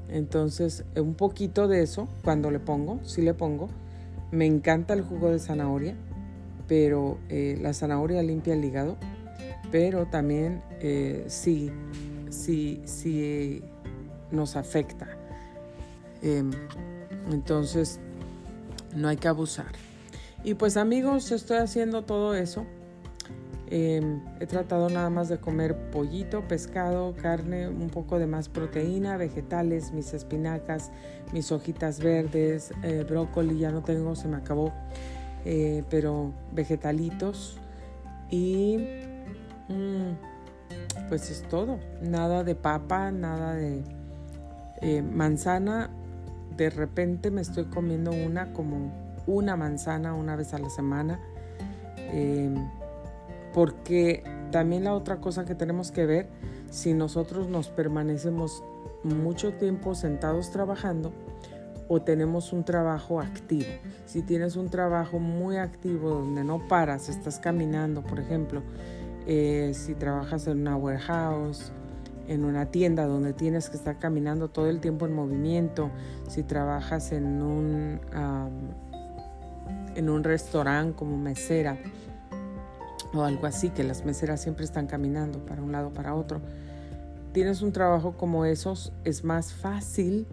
Entonces, 0.09 0.85
un 0.95 1.13
poquito 1.13 1.67
de 1.67 1.83
eso, 1.83 2.07
cuando 2.23 2.49
le 2.49 2.59
pongo, 2.59 2.99
sí 3.03 3.21
le 3.21 3.35
pongo. 3.35 3.69
Me 4.31 4.47
encanta 4.47 4.95
el 4.95 5.03
jugo 5.03 5.29
de 5.29 5.37
zanahoria, 5.37 5.93
pero 6.67 7.19
eh, 7.29 7.59
la 7.61 7.73
zanahoria 7.73 8.23
limpia 8.23 8.55
el 8.55 8.65
hígado, 8.65 8.97
pero 9.71 10.07
también 10.07 10.63
eh, 10.79 11.25
sí, 11.27 11.69
sí, 12.31 12.81
sí 12.85 13.61
nos 14.31 14.55
afecta. 14.55 15.16
Em, 16.21 16.51
entonces, 17.31 17.99
no 18.95 19.07
hay 19.07 19.17
que 19.17 19.27
abusar. 19.27 19.71
Y 20.43 20.53
pues 20.53 20.77
amigos, 20.77 21.31
estoy 21.31 21.57
haciendo 21.57 22.03
todo 22.03 22.33
eso. 22.33 22.65
Em, 23.69 24.21
he 24.39 24.45
tratado 24.45 24.89
nada 24.89 25.09
más 25.09 25.27
de 25.27 25.39
comer 25.39 25.75
pollito, 25.91 26.47
pescado, 26.47 27.13
carne, 27.21 27.67
un 27.67 27.89
poco 27.89 28.17
de 28.17 28.25
más 28.25 28.47
proteína, 28.47 29.17
vegetales, 29.17 29.91
mis 29.91 30.13
espinacas, 30.13 30.89
mis 31.33 31.51
hojitas 31.51 31.99
verdes, 31.99 32.71
eh, 32.83 33.05
brócoli, 33.07 33.59
ya 33.59 33.71
no 33.71 33.83
tengo, 33.83 34.15
se 34.15 34.29
me 34.29 34.37
acabó, 34.37 34.71
eh, 35.43 35.83
pero 35.89 36.31
vegetalitos. 36.53 37.57
Y 38.29 38.77
mm, 39.67 41.07
pues 41.09 41.29
es 41.29 41.41
todo, 41.43 41.77
nada 42.01 42.45
de 42.45 42.55
papa, 42.55 43.11
nada 43.11 43.55
de 43.55 43.83
eh, 44.81 45.01
manzana. 45.01 45.89
De 46.57 46.69
repente 46.69 47.31
me 47.31 47.41
estoy 47.41 47.65
comiendo 47.65 48.11
una 48.11 48.51
como 48.53 48.91
una 49.27 49.55
manzana 49.55 50.13
una 50.13 50.35
vez 50.35 50.53
a 50.53 50.59
la 50.59 50.69
semana. 50.69 51.19
Em, 52.11 52.55
porque 53.53 54.23
también 54.51 54.83
la 54.83 54.93
otra 54.93 55.17
cosa 55.17 55.45
que 55.45 55.55
tenemos 55.55 55.91
que 55.91 56.05
ver, 56.05 56.27
si 56.69 56.93
nosotros 56.93 57.47
nos 57.47 57.69
permanecemos 57.69 58.63
mucho 59.03 59.53
tiempo 59.53 59.95
sentados 59.95 60.51
trabajando 60.51 61.13
o 61.87 62.01
tenemos 62.01 62.53
un 62.53 62.63
trabajo 62.63 63.21
activo. 63.21 63.69
Si 64.05 64.21
tienes 64.21 64.55
un 64.55 64.69
trabajo 64.69 65.19
muy 65.19 65.57
activo 65.57 66.09
donde 66.09 66.43
no 66.43 66.67
paras, 66.67 67.09
estás 67.09 67.39
caminando, 67.39 68.03
por 68.03 68.19
ejemplo, 68.19 68.61
eh, 69.25 69.71
si 69.73 69.95
trabajas 69.95 70.47
en 70.47 70.61
una 70.61 70.75
warehouse, 70.75 71.71
en 72.27 72.43
una 72.45 72.67
tienda 72.67 73.05
donde 73.05 73.33
tienes 73.33 73.69
que 73.69 73.77
estar 73.77 73.97
caminando 73.99 74.49
todo 74.49 74.69
el 74.69 74.79
tiempo 74.79 75.05
en 75.05 75.13
movimiento, 75.13 75.89
si 76.27 76.43
trabajas 76.43 77.11
en 77.11 77.41
un, 77.41 77.99
en 79.95 80.09
un 80.09 80.23
restaurante 80.23 80.95
como 80.95 81.17
mesera, 81.17 81.77
o 83.13 83.23
algo 83.23 83.47
así, 83.47 83.69
que 83.69 83.83
las 83.83 84.05
meseras 84.05 84.41
siempre 84.41 84.65
están 84.65 84.87
caminando 84.87 85.45
para 85.45 85.61
un 85.61 85.71
lado, 85.71 85.93
para 85.93 86.13
otro. 86.13 86.41
Tienes 87.31 87.61
un 87.61 87.71
trabajo 87.71 88.13
como 88.17 88.45
esos, 88.45 88.91
es 89.03 89.23
más 89.23 89.53
fácil 89.53 90.27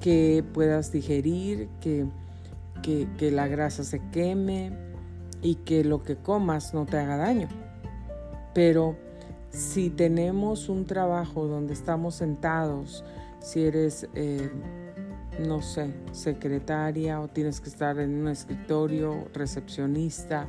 que 0.00 0.44
puedas 0.54 0.92
digerir, 0.92 1.68
que, 1.80 2.06
que, 2.82 3.30
la 3.30 3.48
grasa 3.48 3.84
se 3.84 4.00
queme 4.10 4.72
y 5.42 5.56
que 5.56 5.84
lo 5.84 6.02
que 6.02 6.16
comas 6.16 6.74
no 6.74 6.86
te 6.86 6.98
haga 6.98 7.16
daño. 7.16 7.48
Pero 8.54 8.96
si 9.50 9.90
tenemos 9.90 10.68
un 10.68 10.86
trabajo 10.86 11.46
donde 11.46 11.72
estamos 11.72 12.14
sentados, 12.14 13.04
si 13.40 13.64
eres, 13.64 14.08
eh, 14.14 14.50
no 15.40 15.62
sé, 15.62 15.94
secretaria 16.12 17.20
o 17.20 17.28
tienes 17.28 17.60
que 17.60 17.68
estar 17.68 17.98
en 17.98 18.22
un 18.22 18.28
escritorio, 18.28 19.28
recepcionista, 19.32 20.46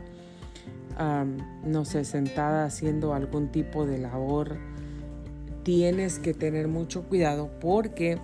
no 1.65 1.85
sé, 1.85 2.05
sentada 2.05 2.65
haciendo 2.65 3.13
algún 3.13 3.51
tipo 3.51 3.85
de 3.85 3.97
labor, 3.97 4.57
tienes 5.63 6.19
que 6.19 6.33
tener 6.33 6.67
mucho 6.67 7.03
cuidado 7.03 7.49
porque, 7.59 8.19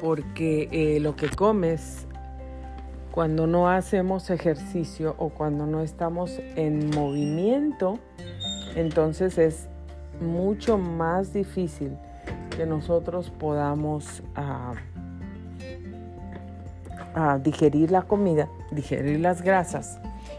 porque 0.00 0.68
eh, 0.72 1.00
lo 1.00 1.16
que 1.16 1.28
comes 1.28 2.06
cuando 3.10 3.46
no 3.46 3.68
hacemos 3.68 4.30
ejercicio 4.30 5.14
o 5.18 5.28
cuando 5.28 5.66
no 5.66 5.82
estamos 5.82 6.40
en 6.56 6.88
movimiento, 6.90 7.98
entonces 8.74 9.38
es 9.38 9.68
mucho 10.20 10.78
más 10.78 11.32
difícil 11.32 11.96
que 12.56 12.66
nosotros 12.66 13.30
podamos 13.30 14.22
digerir 17.42 17.90
la 17.90 18.02
comida, 18.02 18.48
digerir 18.70 19.20
las 19.20 19.42
grasas 19.42 19.98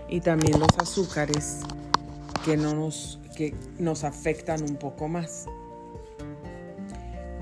y 0.09 0.21
también 0.21 0.59
los 0.59 0.69
azúcares 0.77 1.61
que, 2.45 2.57
no 2.57 2.73
nos, 2.73 3.19
que 3.35 3.55
nos 3.79 4.03
afectan 4.03 4.61
un 4.63 4.75
poco 4.75 5.07
más. 5.07 5.45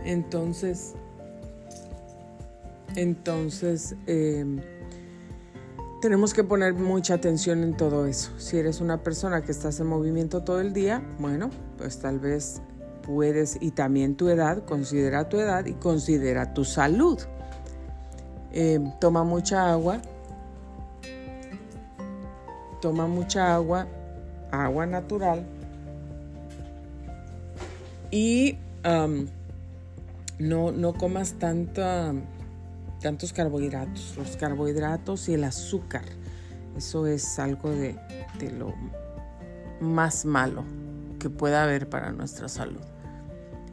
Entonces, 0.03 0.95
entonces 2.95 3.95
em, 4.07 4.59
tenemos 6.01 6.33
que 6.33 6.43
poner 6.43 6.73
mucha 6.73 7.13
atención 7.13 7.63
en 7.63 7.77
todo 7.77 8.05
eso. 8.07 8.31
Si 8.37 8.57
eres 8.57 8.81
una 8.81 9.03
persona 9.03 9.43
que 9.43 9.51
estás 9.51 9.79
en 9.79 9.87
movimiento 9.87 10.43
todo 10.43 10.59
el 10.59 10.73
día, 10.73 11.01
bueno, 11.19 11.51
pues 11.77 11.99
tal 11.99 12.19
vez 12.19 12.61
puedes, 13.03 13.57
y 13.61 13.71
también 13.71 14.15
tu 14.15 14.27
edad, 14.27 14.65
considera 14.65 15.29
tu 15.29 15.39
edad 15.39 15.65
y 15.65 15.73
considera 15.73 16.53
tu 16.53 16.65
salud. 16.65 17.19
Em, 18.51 18.91
toma 18.99 19.23
mucha 19.23 19.71
agua, 19.71 20.01
toma 22.81 23.07
mucha 23.07 23.53
agua, 23.53 23.87
agua 24.51 24.85
natural 24.85 25.45
y 28.09 28.57
no, 30.39 30.71
no 30.71 30.93
comas 30.93 31.33
tanto, 31.33 31.81
tantos 33.01 33.33
carbohidratos. 33.33 34.15
Los 34.17 34.37
carbohidratos 34.37 35.27
y 35.29 35.33
el 35.33 35.43
azúcar, 35.43 36.05
eso 36.77 37.07
es 37.07 37.39
algo 37.39 37.69
de, 37.69 37.97
de 38.39 38.51
lo 38.51 38.73
más 39.79 40.25
malo 40.25 40.63
que 41.19 41.29
pueda 41.29 41.63
haber 41.63 41.89
para 41.89 42.11
nuestra 42.11 42.47
salud. 42.47 42.81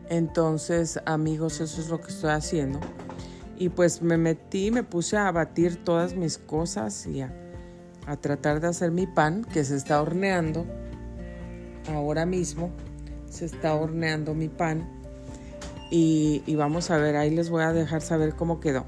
Entonces, 0.08 0.98
amigos, 1.04 1.60
eso 1.60 1.80
es 1.80 1.88
lo 1.88 2.00
que 2.00 2.08
estoy 2.08 2.30
haciendo. 2.30 2.80
Y 3.58 3.68
pues 3.68 4.02
me 4.02 4.16
metí, 4.16 4.70
me 4.70 4.82
puse 4.82 5.16
a 5.16 5.30
batir 5.30 5.84
todas 5.84 6.14
mis 6.14 6.38
cosas 6.38 7.06
y 7.06 7.20
a 7.22 7.32
a 8.08 8.16
tratar 8.16 8.60
de 8.60 8.68
hacer 8.68 8.90
mi 8.90 9.06
pan 9.06 9.44
que 9.44 9.62
se 9.64 9.76
está 9.76 10.00
horneando. 10.00 10.64
Ahora 11.92 12.24
mismo 12.24 12.70
se 13.28 13.44
está 13.44 13.74
horneando 13.74 14.34
mi 14.34 14.48
pan 14.48 14.88
y, 15.90 16.42
vamos 16.56 16.90
a 16.90 16.96
ver, 16.96 17.16
ahí 17.16 17.30
les 17.30 17.50
voy 17.50 17.62
a 17.62 17.72
dejar 17.72 18.00
saber 18.00 18.34
cómo 18.34 18.60
quedó. 18.60 18.86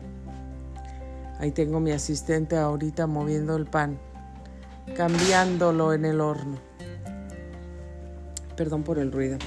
Ahí 1.40 1.52
tengo 1.52 1.80
mi 1.80 1.90
asistente 1.90 2.56
ahorita 2.56 3.06
moviendo 3.06 3.56
el 3.56 3.64
pan, 3.64 3.98
cambiándolo 4.94 5.94
en 5.94 6.04
el 6.04 6.20
horno. 6.20 6.58
Perdón 8.56 8.82
por 8.82 8.98
el 8.98 9.10
ruido. 9.10 9.38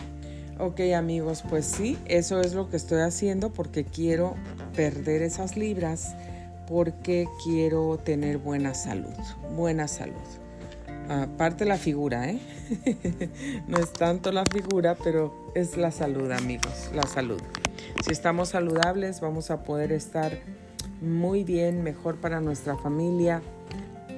Ok 0.60 0.80
amigos, 0.96 1.44
pues 1.48 1.66
sí, 1.66 1.98
eso 2.06 2.41
es 2.41 2.56
lo 2.56 2.70
que 2.70 2.78
estoy 2.78 3.02
haciendo 3.02 3.54
porque 3.54 3.86
quiero 3.86 4.36
perder 4.76 5.22
esas 5.22 5.56
libras 5.56 6.16
porque 6.68 7.28
quiero 7.44 8.00
tener 8.04 8.39
buena 8.39 8.74
salud, 8.74 9.14
buena 9.56 9.88
salud. 9.88 10.16
Aparte 11.10 11.66
la 11.66 11.78
figura, 11.78 12.30
¿eh? 12.30 12.39
no 13.68 13.78
es 13.78 13.91
tanto 13.94 14.32
la 14.32 14.46
figura, 14.46 14.96
pero 15.04 15.52
es 15.54 15.78
la 15.78 15.91
salud, 15.91 16.32
amigos, 16.32 16.89
la 16.94 17.04
salud. 17.04 17.41
Si 18.04 18.12
estamos 18.12 18.50
saludables, 18.50 19.22
vamos 19.22 19.52
a 19.52 19.64
poder 19.64 19.91
estar 19.91 20.39
muy 21.04 21.43
bien, 21.43 21.84
mejor 21.84 22.16
para 22.16 22.39
nuestra 22.39 22.78
familia 22.78 23.41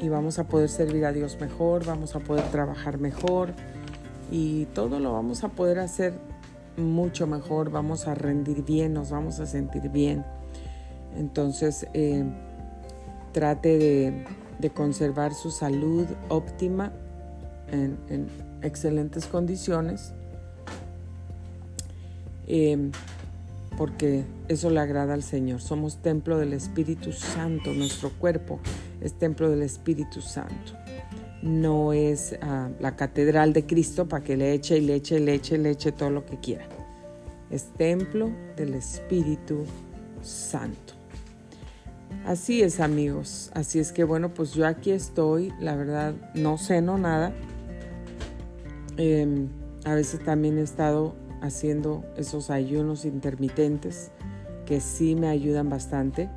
y 0.02 0.10
vamos 0.10 0.40
a 0.40 0.48
poder 0.48 0.70
servir 0.70 1.06
a 1.06 1.12
Dios 1.12 1.38
mejor, 1.40 1.86
vamos 1.86 2.16
a 2.16 2.20
poder 2.20 2.44
trabajar 2.52 3.00
mejor 3.00 3.54
y 4.32 4.66
todo 4.68 5.00
lo 5.00 5.14
vamos 5.14 5.44
a 5.44 5.50
poder 5.50 5.80
hacer 5.80 6.14
mucho 6.78 7.28
mejor, 7.28 7.72
vamos 7.72 8.08
a 8.08 8.16
rendir 8.16 8.64
bien, 8.64 8.94
nos 8.94 9.10
vamos 9.10 9.40
a 9.40 9.46
sentir 9.46 9.90
bien. 9.90 10.26
Entonces, 11.18 11.88
eh, 11.94 12.24
trate 13.32 14.26
de, 14.60 14.70
conservar 14.70 15.34
su 15.34 15.52
salud 15.52 16.08
óptima 16.30 16.92
en, 17.72 18.28
excelentes 18.62 19.28
condiciones, 19.28 20.14
eh, 22.48 22.92
porque 23.78 24.26
eso 24.48 24.70
le 24.70 24.80
agrada 24.80 25.14
al 25.14 25.24
Señor. 25.24 25.62
Somos 25.62 26.02
templo 26.02 26.38
del 26.38 26.54
Espíritu 26.54 27.12
Santo, 27.12 27.74
nuestro 27.74 28.10
cuerpo 28.12 28.60
es 29.02 29.14
templo 29.14 29.50
del 29.50 29.62
Espíritu 29.62 30.22
Santo. 30.22 30.74
No 31.42 31.94
es 31.94 32.38
ah, 32.42 32.70
la 32.80 32.96
catedral 32.96 33.54
de 33.54 33.66
Cristo 33.66 34.08
para 34.08 34.24
que 34.24 34.36
le 34.36 34.54
eche 34.54 34.78
y 34.78 34.82
le 34.82 34.96
eche, 34.96 35.20
le 35.20 35.36
eche, 35.36 35.58
le 35.58 35.72
eche 35.72 35.92
todo 35.92 36.10
lo 36.10 36.26
que 36.26 36.40
quiera. 36.40 36.68
Es 37.52 37.72
templo 37.74 38.32
del 38.56 38.74
Espíritu 38.74 39.64
Santo. 40.22 40.94
Así 42.26 42.64
es 42.64 42.80
amigos, 42.80 43.52
así 43.54 43.78
es 43.78 43.92
que 43.92 44.04
bueno, 44.04 44.34
pues 44.34 44.54
yo 44.54 44.66
aquí 44.66 44.90
estoy, 44.90 45.54
la 45.60 45.76
verdad 45.76 46.16
no 46.34 46.58
ceno 46.58 46.98
nada. 46.98 47.34
Em, 48.98 49.50
a 49.84 49.94
veces 49.94 50.24
también 50.24 50.58
he 50.58 50.62
estado 50.62 51.16
haciendo 51.46 52.04
esos 52.18 52.50
ayunos 52.50 53.06
intermitentes 53.06 54.12
que 54.66 54.82
sí 54.82 55.16
me 55.16 55.28
ayudan 55.28 55.70
bastante. 55.70 56.30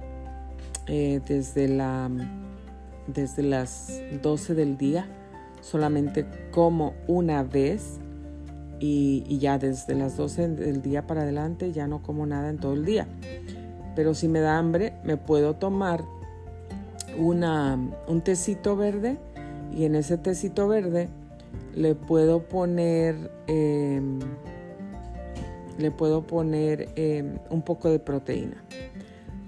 Eh, 0.90 1.20
desde, 1.28 1.68
la, 1.68 2.10
desde 3.06 3.42
las 3.42 4.00
12 4.22 4.54
del 4.54 4.78
día 4.78 5.06
solamente 5.60 6.24
como 6.50 6.94
una 7.06 7.42
vez 7.42 7.98
y, 8.80 9.38
ya 9.38 9.58
desde 9.58 9.94
las 9.94 10.16
12 10.16 10.48
del 10.48 10.80
día 10.80 11.06
para 11.06 11.22
adelante 11.22 11.72
ya 11.72 11.86
no 11.86 12.02
como 12.02 12.24
nada 12.24 12.48
en 12.48 12.56
todo 12.58 12.72
el 12.72 12.86
día. 12.86 13.06
Pero 13.94 14.14
si 14.14 14.28
me 14.28 14.40
da 14.40 14.58
hambre 14.58 14.94
me 15.04 15.18
puedo 15.18 15.56
tomar 15.56 16.04
una, 17.18 17.78
un 18.06 18.20
tecito 18.22 18.76
verde 18.76 19.18
y 19.76 19.84
en 19.84 19.94
ese 19.94 20.16
tecito 20.16 20.68
verde 20.68 21.08
le 21.74 21.94
puedo 21.94 22.44
poner 22.44 23.30
em, 23.46 24.20
le 25.78 25.90
puedo 25.90 26.26
poner 26.26 26.90
em, 26.96 27.38
un 27.50 27.62
poco 27.62 27.88
de 27.88 27.98
proteína 27.98 28.62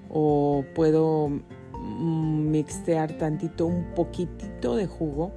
o 0.09 0.65
puedo 0.75 1.29
mm, 1.29 2.51
mixtear 2.51 3.13
tantito 3.13 3.67
un 3.67 3.95
poquitito 3.95 4.77
de 4.77 4.87
jugo 4.87 5.33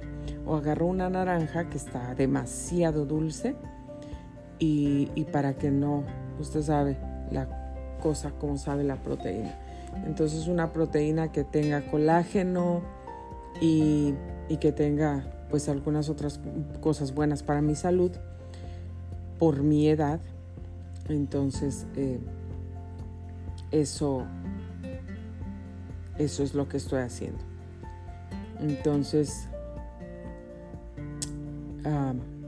o 0.46 0.56
agarro 0.56 0.86
una 0.86 1.10
naranja 1.10 1.68
que 1.68 1.76
está 1.76 2.14
demasiado 2.14 3.04
dulce 3.04 3.56
y, 4.58 5.10
y 5.14 5.24
para 5.24 5.54
que 5.54 5.70
no, 5.70 6.04
usted 6.40 6.62
sabe 6.62 6.96
la 7.30 7.48
cosa 8.00 8.30
como 8.32 8.56
sabe 8.58 8.84
la 8.84 8.96
proteína. 8.96 9.54
Entonces 10.06 10.48
una 10.48 10.72
proteína 10.72 11.32
que 11.32 11.44
tenga 11.44 11.86
colágeno 11.90 12.82
y, 13.60 14.14
y 14.48 14.56
que 14.58 14.72
tenga 14.72 15.24
pues 15.50 15.68
algunas 15.68 16.08
otras 16.08 16.40
cosas 16.80 17.14
buenas 17.14 17.42
para 17.42 17.62
mi 17.62 17.74
salud 17.74 18.10
por 19.38 19.62
mi 19.62 19.88
edad. 19.88 20.20
Entonces, 21.08 21.86
eh, 21.96 22.20
eso, 23.70 24.24
eso 26.18 26.42
es 26.42 26.54
lo 26.54 26.68
que 26.68 26.78
estoy 26.78 27.00
haciendo. 27.00 27.40
Entonces, 28.60 29.48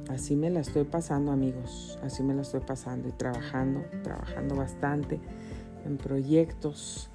así 0.08 0.34
me 0.34 0.50
la 0.50 0.60
estoy 0.60 0.84
pasando, 0.84 1.32
amigos. 1.32 1.98
Así 2.02 2.22
me 2.22 2.34
la 2.34 2.42
estoy 2.42 2.60
pasando 2.60 3.08
y 3.08 3.12
trabajando, 3.12 3.84
trabajando 4.02 4.56
bastante 4.56 5.20
en 5.84 5.98
proyectos 5.98 7.10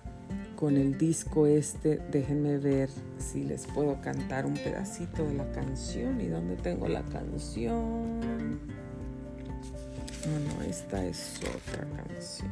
con 0.55 0.77
el 0.77 0.97
disco 0.97 1.47
este. 1.47 1.97
Déjenme 2.11 2.57
ver 2.57 2.89
si 3.17 3.43
les 3.43 3.65
puedo 3.65 3.99
cantar 4.01 4.45
un 4.45 4.53
pedacito 4.53 5.25
de 5.25 5.33
la 5.33 5.51
canción 5.51 6.21
y 6.21 6.27
dónde 6.27 6.55
tengo 6.57 6.87
la 6.87 7.03
canción. 7.03 8.59
No, 10.27 10.61
esta 10.63 11.03
es 11.05 11.39
otra 11.39 11.85
canción. 12.05 12.51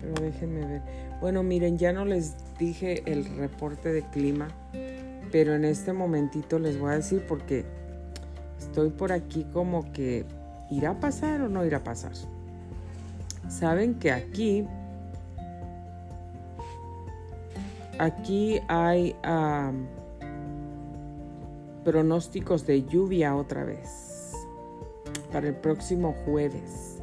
Pero 0.00 0.14
déjenme 0.14 0.66
ver. 0.66 0.82
Bueno, 1.20 1.42
miren, 1.42 1.78
ya 1.78 1.92
no 1.92 2.04
les 2.04 2.34
dije 2.58 3.02
el 3.06 3.24
reporte 3.36 3.92
de 3.92 4.02
clima, 4.02 4.48
pero 5.30 5.54
en 5.54 5.64
este 5.64 5.92
momentito 5.92 6.58
les 6.58 6.78
voy 6.78 6.92
a 6.92 6.96
decir 6.96 7.24
porque 7.28 7.64
estoy 8.58 8.90
por 8.90 9.12
aquí 9.12 9.46
como 9.52 9.92
que 9.92 10.24
irá 10.70 10.90
a 10.90 11.00
pasar 11.00 11.42
o 11.42 11.48
no 11.48 11.64
irá 11.64 11.78
a 11.78 11.84
pasar. 11.84 12.12
Saben 13.48 13.94
que 13.94 14.10
aquí 14.10 14.66
aquí 17.98 18.60
hay 18.66 19.14
pronósticos 21.84 22.66
de 22.66 22.84
lluvia 22.84 23.36
otra 23.36 23.64
vez 23.64 24.09
para 25.30 25.48
el 25.48 25.54
próximo 25.54 26.14
jueves. 26.24 26.98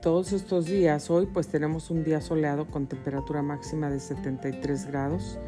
Todos 0.00 0.32
estos 0.32 0.66
días, 0.66 1.10
hoy 1.10 1.26
pues 1.26 1.48
tenemos 1.48 1.90
un 1.90 2.04
día 2.04 2.22
soleado 2.22 2.66
con 2.66 2.86
temperatura 2.86 3.42
máxima 3.42 3.90
de 3.90 4.00
73 4.00 4.86
grados. 4.86 5.38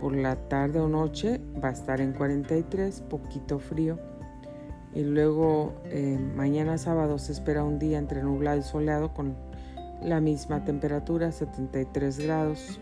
Por 0.00 0.16
la 0.16 0.36
tarde 0.48 0.80
o 0.80 0.88
noche 0.88 1.40
va 1.62 1.68
a 1.68 1.72
estar 1.72 2.00
en 2.00 2.12
43, 2.12 3.02
poquito 3.02 3.60
frío. 3.60 3.98
Y 4.94 5.02
luego 5.02 5.74
eh, 5.84 6.18
mañana 6.34 6.76
sábado 6.76 7.18
se 7.18 7.32
espera 7.32 7.62
un 7.62 7.78
día 7.78 7.98
entre 7.98 8.22
nublado 8.22 8.58
y 8.58 8.62
soleado 8.62 9.14
con 9.14 9.36
la 10.02 10.20
misma 10.20 10.64
temperatura, 10.64 11.30
73 11.30 12.18
grados. 12.18 12.80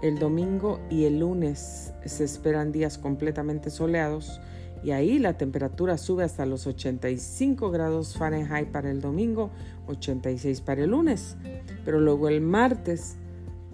El 0.00 0.18
domingo 0.18 0.80
y 0.90 1.04
el 1.04 1.20
lunes 1.20 1.92
se 2.04 2.24
esperan 2.24 2.72
días 2.72 2.98
completamente 2.98 3.70
soleados 3.70 4.40
y 4.82 4.90
ahí 4.90 5.18
la 5.18 5.36
temperatura 5.36 5.96
sube 5.96 6.24
hasta 6.24 6.44
los 6.44 6.66
85 6.66 7.70
grados 7.70 8.16
Fahrenheit 8.16 8.68
para 8.68 8.90
el 8.90 9.00
domingo, 9.00 9.50
86 9.86 10.60
para 10.60 10.82
el 10.82 10.90
lunes. 10.90 11.36
Pero 11.84 12.00
luego 12.00 12.28
el 12.28 12.40
martes 12.40 13.16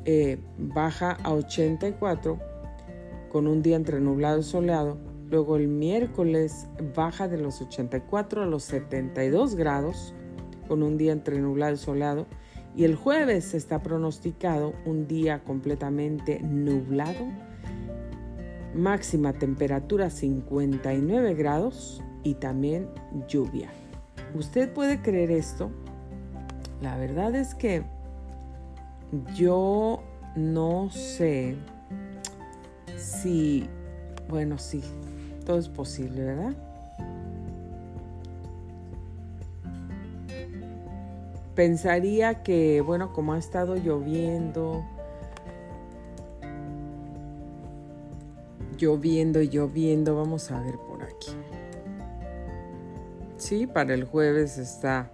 eh, 0.05 0.39
baja 0.59 1.13
a 1.23 1.33
84 1.33 2.39
con 3.31 3.47
un 3.47 3.63
día 3.63 3.77
entre 3.77 4.01
nublado 4.01 4.41
y 4.41 4.43
soleado. 4.43 4.99
Luego 5.31 5.57
el 5.57 5.69
miércoles 5.69 6.67
baja 6.95 7.29
de 7.29 7.39
los 7.39 7.61
84 7.61 8.43
a 8.43 8.47
los 8.47 8.65
72 8.65 9.55
grados 9.55 10.15
con 10.67 10.83
un 10.83 10.97
día 10.99 11.13
entre 11.13 11.39
nublado 11.39 11.75
y 11.75 11.79
soleado. 11.79 12.27
Y 12.77 12.85
el 12.85 12.95
jueves 12.95 13.55
está 13.55 13.83
pronosticado 13.83 14.73
un 14.85 15.09
día 15.09 15.43
completamente 15.43 16.41
nublado, 16.41 17.27
máxima 18.75 19.33
temperatura 19.33 20.11
59 20.11 21.35
grados 21.35 22.03
y 22.23 22.35
también 22.35 22.89
lluvia. 23.29 23.71
¿Usted 24.35 24.73
puede 24.73 25.01
creer 25.01 25.31
esto? 25.31 25.71
La 26.81 26.97
verdad 26.97 27.35
es 27.35 27.55
que 27.55 27.85
yo 29.35 30.03
no 30.37 30.91
sé 30.91 31.57
si, 32.97 33.67
bueno, 34.29 34.59
sí, 34.59 34.83
todo 35.45 35.59
es 35.59 35.69
posible, 35.69 36.25
¿verdad? 36.25 36.55
pensaría 41.59 42.45
que, 42.45 42.81
bueno, 42.83 43.13
como 43.13 43.33
ha 43.33 43.39
estado 43.39 43.75
lloviendo, 43.75 44.85
lloviendo 48.79 49.43
y 49.43 49.49
lloviendo, 49.49 50.17
vamos 50.17 50.51
a 50.51 50.63
ver 50.63 50.79
por 50.79 51.03
aquí. 51.03 51.33
Sí, 53.37 53.67
para 53.67 53.93
el 53.95 54.05
jueves 54.05 54.57
está 54.57 55.11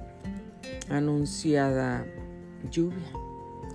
anunciada 0.89 2.07
lluvia, 2.71 3.11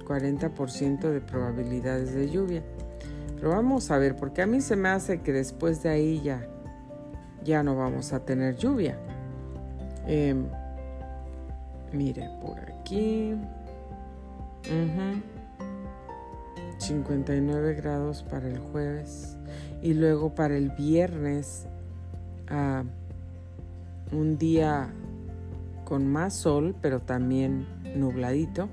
40% 0.06 1.10
de 1.10 1.22
probabilidades 1.22 2.14
de 2.14 2.30
lluvia. 2.30 2.64
Pero 3.36 3.50
vamos 3.50 3.92
a 3.92 3.98
ver, 3.98 4.16
porque 4.16 4.42
a 4.42 4.48
mí 4.48 4.62
se 4.62 4.76
me 4.76 4.90
hace 4.90 5.22
que 5.22 5.34
después 5.34 5.84
de 5.84 5.90
ahí 5.90 6.22
ya, 6.22 6.48
ya 7.44 7.64
no 7.64 7.76
vamos 7.76 8.14
a 8.14 8.24
tener 8.26 8.56
lluvia. 8.56 8.98
Em, 10.08 10.46
Mire, 11.92 12.30
por 12.42 12.60
aquí. 12.60 13.36
59 16.78 17.74
grados 17.74 18.24
para 18.24 18.48
el 18.48 18.60
jueves. 18.60 19.38
Y 19.82 19.94
luego 19.94 20.36
para 20.36 20.58
el 20.58 20.70
viernes, 20.72 21.68
ah, 22.50 22.84
un 24.12 24.38
día 24.38 24.94
con 25.86 26.08
más 26.08 26.34
sol, 26.34 26.76
pero 26.82 27.00
también 27.02 27.66
nubladito. 27.96 28.70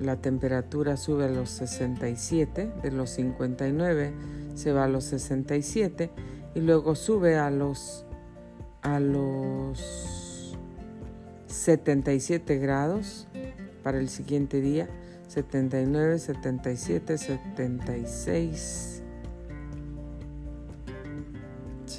La 0.00 0.16
temperatura 0.16 0.96
sube 0.96 1.26
a 1.26 1.28
los 1.28 1.50
67, 1.50 2.70
de 2.82 2.90
los 2.90 3.10
59 3.10 4.12
se 4.54 4.72
va 4.72 4.84
a 4.84 4.88
los 4.88 5.04
67 5.04 6.10
y 6.54 6.60
luego 6.60 6.94
sube 6.94 7.36
a 7.36 7.50
los 7.50 8.04
a 8.82 9.00
los 9.00 10.56
77 11.46 12.58
grados 12.58 13.26
para 13.82 13.98
el 13.98 14.08
siguiente 14.08 14.60
día, 14.60 14.88
79, 15.28 16.18
77, 16.18 17.18
76, 17.18 18.99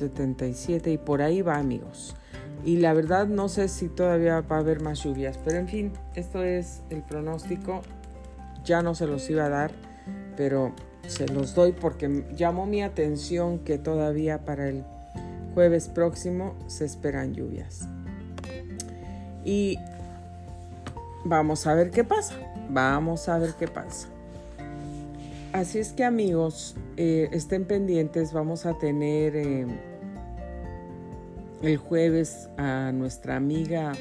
77 0.01 0.91
y 0.91 0.97
por 0.97 1.21
ahí 1.21 1.41
va 1.41 1.57
amigos. 1.57 2.15
Y 2.63 2.77
la 2.77 2.93
verdad 2.93 3.27
no 3.27 3.49
sé 3.49 3.67
si 3.67 3.87
todavía 3.87 4.41
va 4.41 4.57
a 4.57 4.59
haber 4.59 4.81
más 4.81 5.03
lluvias, 5.03 5.39
pero 5.43 5.57
en 5.57 5.67
fin, 5.67 5.93
esto 6.15 6.43
es 6.43 6.81
el 6.89 7.01
pronóstico. 7.01 7.81
Ya 8.63 8.83
no 8.83 8.93
se 8.93 9.07
los 9.07 9.27
iba 9.29 9.45
a 9.45 9.49
dar, 9.49 9.71
pero 10.37 10.73
se 11.07 11.27
los 11.27 11.55
doy 11.55 11.71
porque 11.71 12.25
llamó 12.35 12.65
mi 12.65 12.83
atención 12.83 13.59
que 13.59 13.77
todavía 13.77 14.45
para 14.45 14.69
el 14.69 14.83
jueves 15.53 15.87
próximo 15.87 16.55
se 16.67 16.85
esperan 16.85 17.33
lluvias. 17.33 17.87
Y 19.43 19.77
vamos 21.25 21.65
a 21.65 21.73
ver 21.73 21.89
qué 21.89 22.03
pasa. 22.03 22.35
Vamos 22.69 23.27
a 23.27 23.39
ver 23.39 23.53
qué 23.55 23.67
pasa. 23.67 24.07
Así 25.51 25.79
es 25.79 25.91
que 25.91 26.05
amigos, 26.05 26.75
eh, 26.95 27.27
estén 27.33 27.65
pendientes, 27.65 28.31
vamos 28.31 28.65
a 28.65 28.77
tener 28.77 29.35
eh, 29.35 29.67
el 31.61 31.77
jueves 31.77 32.49
a 32.57 32.91
nuestra 32.91 33.35
amiga 33.35 33.93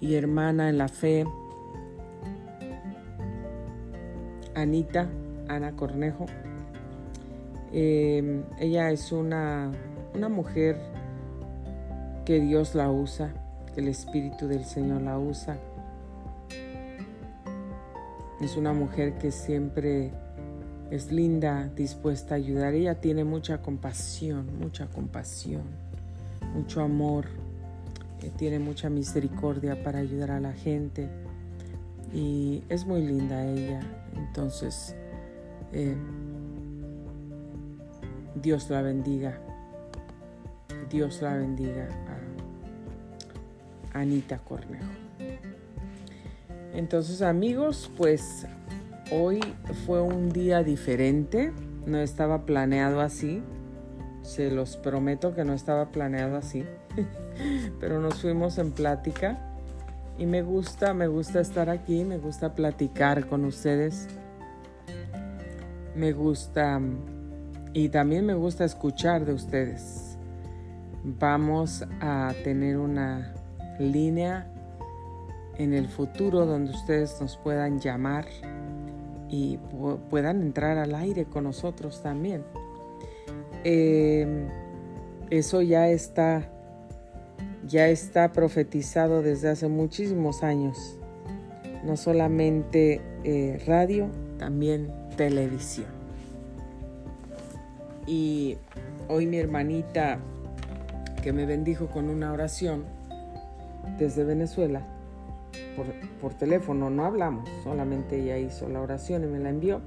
y 0.00 0.14
hermana 0.14 0.68
en 0.68 0.78
la 0.78 0.88
fe, 0.88 1.24
Anita, 4.54 5.08
Ana 5.48 5.76
Cornejo. 5.76 6.26
Eh, 7.72 8.42
ella 8.58 8.90
es 8.90 9.12
una, 9.12 9.70
una 10.14 10.28
mujer 10.28 10.76
que 12.24 12.40
Dios 12.40 12.74
la 12.74 12.90
usa, 12.90 13.32
que 13.72 13.80
el 13.80 13.88
Espíritu 13.88 14.48
del 14.48 14.64
Señor 14.64 15.02
la 15.02 15.18
usa. 15.18 15.56
Es 18.40 18.56
una 18.56 18.72
mujer 18.72 19.18
que 19.18 19.30
siempre 19.30 20.10
es 20.90 21.12
linda, 21.12 21.70
dispuesta 21.76 22.34
a 22.34 22.38
ayudar. 22.38 22.74
Ella 22.74 23.00
tiene 23.00 23.22
mucha 23.22 23.62
compasión, 23.62 24.58
mucha 24.58 24.88
compasión, 24.88 25.62
mucho 26.54 26.82
amor, 26.82 27.26
tiene 28.36 28.58
mucha 28.58 28.88
misericordia 28.88 29.82
para 29.82 29.98
ayudar 29.98 30.30
a 30.30 30.40
la 30.40 30.52
gente 30.52 31.08
y 32.12 32.62
es 32.68 32.86
muy 32.86 33.02
linda 33.02 33.44
ella. 33.44 33.80
Entonces, 34.16 34.94
eh, 35.72 35.96
Dios 38.34 38.70
la 38.70 38.82
bendiga. 38.82 39.38
Dios 40.90 41.22
la 41.22 41.36
bendiga 41.36 41.88
a 43.92 44.00
Anita 44.00 44.38
Cornejo. 44.38 44.84
Entonces 46.74 47.22
amigos, 47.22 47.90
pues 47.96 48.46
Hoy 49.14 49.40
fue 49.84 50.00
un 50.00 50.30
día 50.30 50.62
diferente, 50.62 51.52
no 51.84 51.98
estaba 51.98 52.46
planeado 52.46 53.02
así, 53.02 53.42
se 54.22 54.50
los 54.50 54.76
prometo 54.76 55.34
que 55.34 55.44
no 55.44 55.52
estaba 55.52 55.90
planeado 55.90 56.36
así, 56.36 56.64
pero 57.80 58.00
nos 58.00 58.20
fuimos 58.20 58.58
en 58.58 58.72
plática 58.72 59.38
y 60.18 60.26
me 60.26 60.42
gusta, 60.42 60.94
me 60.94 61.06
gusta 61.06 61.40
estar 61.40 61.68
aquí, 61.68 62.04
me 62.04 62.18
gusta 62.18 62.54
platicar 62.54 63.26
con 63.26 63.44
ustedes, 63.44 64.08
me 65.94 66.12
gusta 66.12 66.80
y 67.72 67.88
también 67.88 68.26
me 68.26 68.34
gusta 68.34 68.64
escuchar 68.64 69.24
de 69.24 69.32
ustedes. 69.32 70.16
Vamos 71.04 71.84
a 72.00 72.32
tener 72.44 72.76
una 72.76 73.34
línea 73.78 74.46
en 75.58 75.74
el 75.74 75.88
futuro 75.88 76.46
donde 76.46 76.70
ustedes 76.70 77.20
nos 77.20 77.36
puedan 77.36 77.80
llamar 77.80 78.26
y 79.28 79.58
puedan 80.10 80.42
entrar 80.42 80.78
al 80.78 80.94
aire 80.94 81.24
con 81.24 81.44
nosotros 81.44 82.02
también. 82.02 82.44
Em, 83.64 84.48
eso 85.30 85.62
ya 85.62 85.88
está, 85.88 86.48
ya 87.66 87.88
está 87.88 88.32
profetizado 88.32 89.22
desde 89.22 89.48
hace 89.48 89.68
muchísimos 89.68 90.42
años. 90.42 90.98
No 91.84 91.96
solamente 91.96 93.00
eh, 93.24 93.62
radio, 93.66 94.08
también 94.38 94.92
televisión. 95.16 95.86
Y 98.06 98.56
hoy 99.08 99.26
mi 99.26 99.36
hermanita 99.36 100.18
que 101.22 101.32
me 101.32 101.46
bendijo 101.46 101.86
con 101.86 102.08
una 102.08 102.32
oración 102.32 102.84
desde 103.98 104.24
Venezuela, 104.24 104.82
por, 106.20 106.34
teléfono, 106.34 106.90
no 106.90 107.04
hablamos, 107.04 107.48
solamente 107.62 108.20
ella 108.20 108.38
hizo 108.38 108.68
la 108.68 108.80
oración 108.80 109.24
y 109.24 109.26
me 109.26 109.38
la 109.38 109.50
envió. 109.50 109.80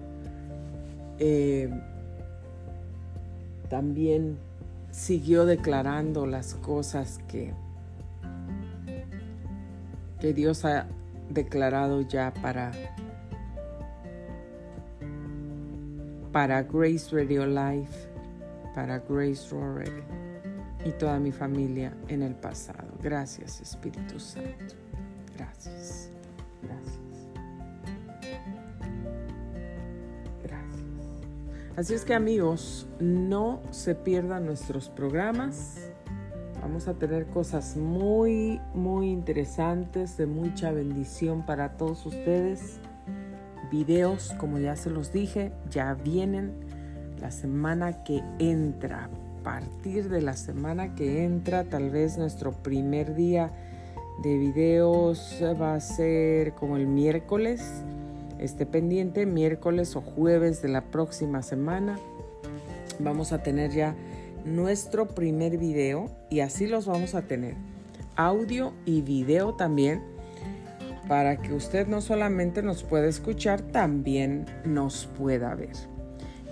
Eh, 1.20 1.70
también 3.68 4.38
siguió 4.92 5.46
declarando 5.46 6.26
las 6.26 6.56
cosas 6.56 7.20
que, 7.28 7.54
que 10.20 10.34
Dios 10.34 10.66
ha 10.66 10.88
declarado 11.30 12.02
ya 12.02 12.34
para, 12.34 12.72
para 16.32 16.64
Grace 16.64 17.10
Radio 17.12 17.46
Life, 17.46 18.10
para 18.74 19.00
Grace 19.00 19.50
Rorick 19.50 20.04
y 20.86 20.92
toda 20.92 21.20
mi 21.20 21.32
familia 21.32 21.94
en 22.08 22.22
el 22.22 22.36
pasado. 22.36 22.88
Gracias 23.02 23.60
Espíritu 23.60 24.20
Santo. 24.20 24.76
Gracias. 25.36 25.85
Así 31.78 31.94
es 31.94 32.06
que 32.06 32.14
amigos, 32.14 32.88
no 33.02 33.60
se 33.72 33.96
pierdan 33.96 34.46
nuestros 34.46 34.88
programas. 34.88 35.92
Vamos 36.62 36.88
a 36.88 36.94
tener 36.94 37.26
cosas 37.26 37.76
muy, 37.76 38.62
muy 38.74 39.10
interesantes, 39.10 40.16
de 40.16 40.26
mucha 40.26 40.72
bendición 40.72 41.46
para 41.46 41.76
todos 41.76 42.06
ustedes. 42.06 42.80
Videos, 43.70 44.34
como 44.40 44.58
ya 44.58 44.78
se 44.78 44.90
los 44.90 45.12
dije, 45.12 45.52
ya 45.70 45.96
vienen 45.96 46.54
la 47.20 47.30
semana 47.30 48.06
que 48.06 48.24
entra. 48.40 49.10
A 49.40 49.44
partir 49.44 50.08
de 50.08 50.22
la 50.22 50.38
semana 50.38 50.96
que 50.96 51.26
entra, 51.26 51.66
tal 51.66 51.90
vez 51.90 52.18
nuestro 52.18 52.54
primer 52.54 53.16
día 53.16 53.52
de 54.24 54.38
videos 54.38 55.44
va 55.62 55.76
a 55.76 55.82
ser 55.82 56.54
como 56.54 56.78
el 56.78 56.88
miércoles. 56.88 57.84
Esté 58.40 58.66
pendiente, 58.66 59.26
miércoles 59.26 59.96
o 59.96 60.02
jueves 60.02 60.62
de 60.62 60.70
la 60.70 60.82
próxima 60.82 61.42
semana. 61.42 61.98
Vamos 63.00 63.32
a 63.32 63.42
tener 63.44 63.72
ya 63.72 63.96
nuestro 64.46 65.08
primer 65.08 65.58
video 65.58 66.10
y 66.30 66.42
así 66.42 66.68
los 66.68 66.86
vamos 66.86 67.16
a 67.16 67.24
tener. 67.24 67.56
Audio 68.16 68.74
y 68.86 69.02
video 69.02 69.56
también 69.56 70.02
para 71.08 71.38
que 71.38 71.54
usted 71.54 71.88
no 71.88 72.02
solamente 72.02 72.62
nos 72.62 72.84
pueda 72.84 73.08
escuchar, 73.08 73.62
también 73.62 74.46
nos 74.66 75.06
pueda 75.18 75.54
ver. 75.56 75.76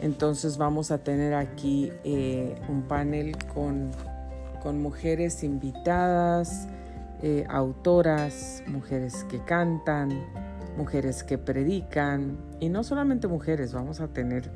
Entonces 0.02 0.58
vamos 0.58 0.92
a 0.92 1.00
tener 1.00 1.34
aquí 1.34 1.92
eh, 2.04 2.56
un 2.70 2.84
panel 2.84 3.38
con, 3.54 3.92
con 4.62 4.82
mujeres 4.82 5.44
invitadas, 5.44 6.68
eh, 7.22 7.46
autoras, 7.50 8.64
mujeres 8.68 9.26
que 9.30 9.40
cantan, 9.40 10.12
mujeres 10.78 11.24
que 11.24 11.38
predican 11.38 12.38
y 12.60 12.70
no 12.70 12.84
solamente 12.84 13.28
mujeres, 13.28 13.74
vamos 13.74 14.00
a 14.00 14.08
tener 14.08 14.52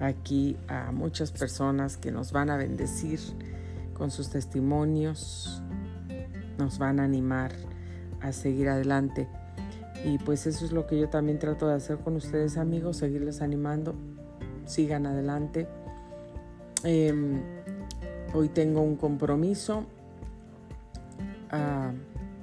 aquí 0.00 0.56
a 0.68 0.92
muchas 0.92 1.30
personas 1.30 1.96
que 1.96 2.10
nos 2.10 2.32
van 2.32 2.50
a 2.50 2.56
bendecir 2.56 3.20
con 3.92 4.10
sus 4.10 4.30
testimonios, 4.30 5.62
nos 6.58 6.78
van 6.78 7.00
a 7.00 7.04
animar 7.04 7.52
a 8.20 8.32
seguir 8.32 8.68
adelante. 8.68 9.28
Y 10.04 10.18
pues 10.18 10.46
eso 10.46 10.64
es 10.64 10.72
lo 10.72 10.86
que 10.86 10.98
yo 10.98 11.08
también 11.08 11.38
trato 11.38 11.66
de 11.66 11.74
hacer 11.74 11.98
con 11.98 12.16
ustedes 12.16 12.56
amigos, 12.56 12.98
seguirles 12.98 13.40
animando, 13.40 13.94
sigan 14.66 15.06
adelante. 15.06 15.66
Em, 16.82 17.40
hoy 18.34 18.48
tengo 18.48 18.82
un 18.82 18.96
compromiso 18.96 19.86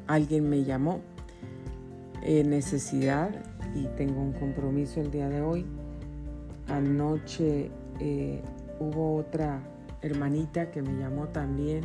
alguien 0.07 0.49
me 0.49 0.63
llamó 0.63 1.01
en 2.21 2.49
necesidad 2.49 3.31
y 3.75 3.85
tengo 3.97 4.21
un 4.21 4.33
compromiso 4.33 5.01
el 5.01 5.11
día 5.11 5.29
de 5.29 5.41
hoy. 5.41 5.65
Anoche 6.67 7.71
eh, 7.99 8.41
hubo 8.79 9.17
otra 9.17 9.61
hermanita 10.01 10.71
que 10.71 10.81
me 10.81 10.99
llamó 10.99 11.27
también. 11.27 11.83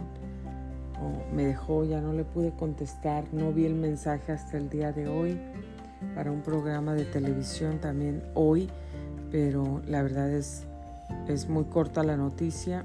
me 1.35 1.47
dejó, 1.47 1.85
ya 1.85 2.01
no 2.01 2.13
le 2.13 2.25
pude 2.25 2.53
contestar, 2.53 3.25
no 3.33 3.53
vi 3.53 3.67
el 3.67 3.75
mensaje 3.75 4.33
hasta 4.33 4.57
el 4.57 4.71
día 4.71 4.93
de 4.93 5.09
hoy 5.09 5.39
para 6.15 6.31
un 6.31 6.41
programa 6.41 6.95
de 6.95 7.05
televisión 7.05 7.79
también 7.81 8.23
hoy, 8.35 8.69
pero 9.31 9.83
la 9.87 10.03
verdad 10.03 10.31
es, 10.31 10.65
es 11.29 11.49
muy 11.49 11.65
corta 11.65 12.03
la 12.03 12.17
noticia 12.17 12.85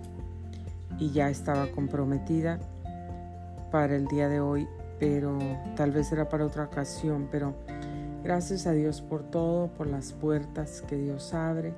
y 0.99 1.11
ya 1.11 1.29
estaba 1.29 1.67
comprometida 1.71 2.59
para 3.71 3.95
el 3.95 4.07
día 4.07 4.27
de 4.27 4.41
hoy, 4.41 4.67
pero 5.01 5.39
tal 5.75 5.89
vez 5.89 6.09
será 6.09 6.29
para 6.29 6.45
otra 6.45 6.65
ocasión, 6.65 7.27
pero 7.31 7.55
gracias 8.23 8.67
a 8.67 8.71
Dios 8.71 9.01
por 9.01 9.23
todo, 9.23 9.67
por 9.69 9.87
las 9.87 10.13
puertas 10.13 10.83
que 10.83 10.95
Dios 10.95 11.33
abre, 11.33 11.73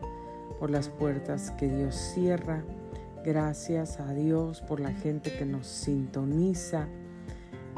por 0.59 0.69
las 0.69 0.89
puertas 0.89 1.49
que 1.51 1.69
Dios 1.69 1.95
cierra. 1.95 2.65
Gracias 3.23 4.01
a 4.01 4.13
Dios 4.13 4.59
por 4.59 4.81
la 4.81 4.91
gente 4.91 5.31
que 5.37 5.45
nos 5.45 5.67
sintoniza. 5.67 6.89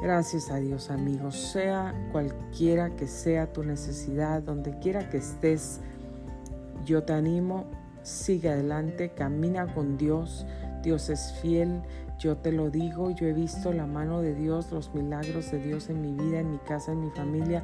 Gracias 0.01 0.49
a 0.49 0.55
Dios 0.55 0.89
amigos, 0.89 1.35
sea 1.35 1.93
cualquiera 2.11 2.95
que 2.95 3.05
sea 3.05 3.53
tu 3.53 3.63
necesidad, 3.63 4.41
donde 4.41 4.79
quiera 4.79 5.11
que 5.11 5.17
estés, 5.17 5.79
yo 6.85 7.03
te 7.03 7.13
animo, 7.13 7.65
sigue 8.01 8.49
adelante, 8.49 9.11
camina 9.15 9.71
con 9.75 9.95
Dios, 9.95 10.47
Dios 10.85 11.09
es 11.09 11.33
fiel, 11.41 11.81
yo 12.19 12.37
te 12.37 12.51
lo 12.51 12.69
digo, 12.69 13.09
yo 13.09 13.25
he 13.25 13.33
visto 13.33 13.73
la 13.73 13.87
mano 13.87 14.21
de 14.21 14.35
Dios, 14.35 14.71
los 14.71 14.93
milagros 14.93 15.51
de 15.51 15.57
Dios 15.57 15.89
en 15.89 15.99
mi 15.99 16.13
vida, 16.13 16.39
en 16.39 16.51
mi 16.51 16.59
casa, 16.59 16.91
en 16.91 17.01
mi 17.01 17.09
familia, 17.09 17.63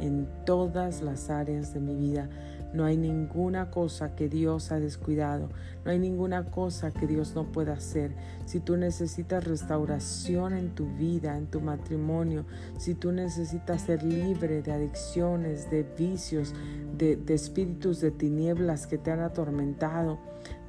en 0.00 0.28
todas 0.44 1.00
las 1.00 1.30
áreas 1.30 1.72
de 1.72 1.80
mi 1.80 1.94
vida. 1.94 2.28
No 2.74 2.84
hay 2.84 2.96
ninguna 2.96 3.70
cosa 3.70 4.14
que 4.16 4.28
Dios 4.28 4.72
ha 4.72 4.80
descuidado. 4.80 5.48
No 5.84 5.92
hay 5.92 5.98
ninguna 5.98 6.50
cosa 6.50 6.90
que 6.90 7.06
Dios 7.06 7.34
no 7.34 7.44
pueda 7.52 7.74
hacer. 7.74 8.14
Si 8.44 8.60
tú 8.60 8.76
necesitas 8.76 9.44
restauración 9.44 10.52
en 10.52 10.74
tu 10.74 10.86
vida, 10.96 11.38
en 11.38 11.46
tu 11.46 11.60
matrimonio, 11.60 12.44
si 12.76 12.94
tú 12.94 13.12
necesitas 13.12 13.82
ser 13.82 14.02
libre 14.02 14.60
de 14.60 14.72
adicciones, 14.72 15.70
de 15.70 15.84
vicios, 15.84 16.52
de, 16.98 17.22
espíritus 17.28 18.00
de 18.00 18.10
tinieblas 18.10 18.86
que 18.86 18.98
te 18.98 19.10
han 19.10 19.20
atormentado, 19.20 20.18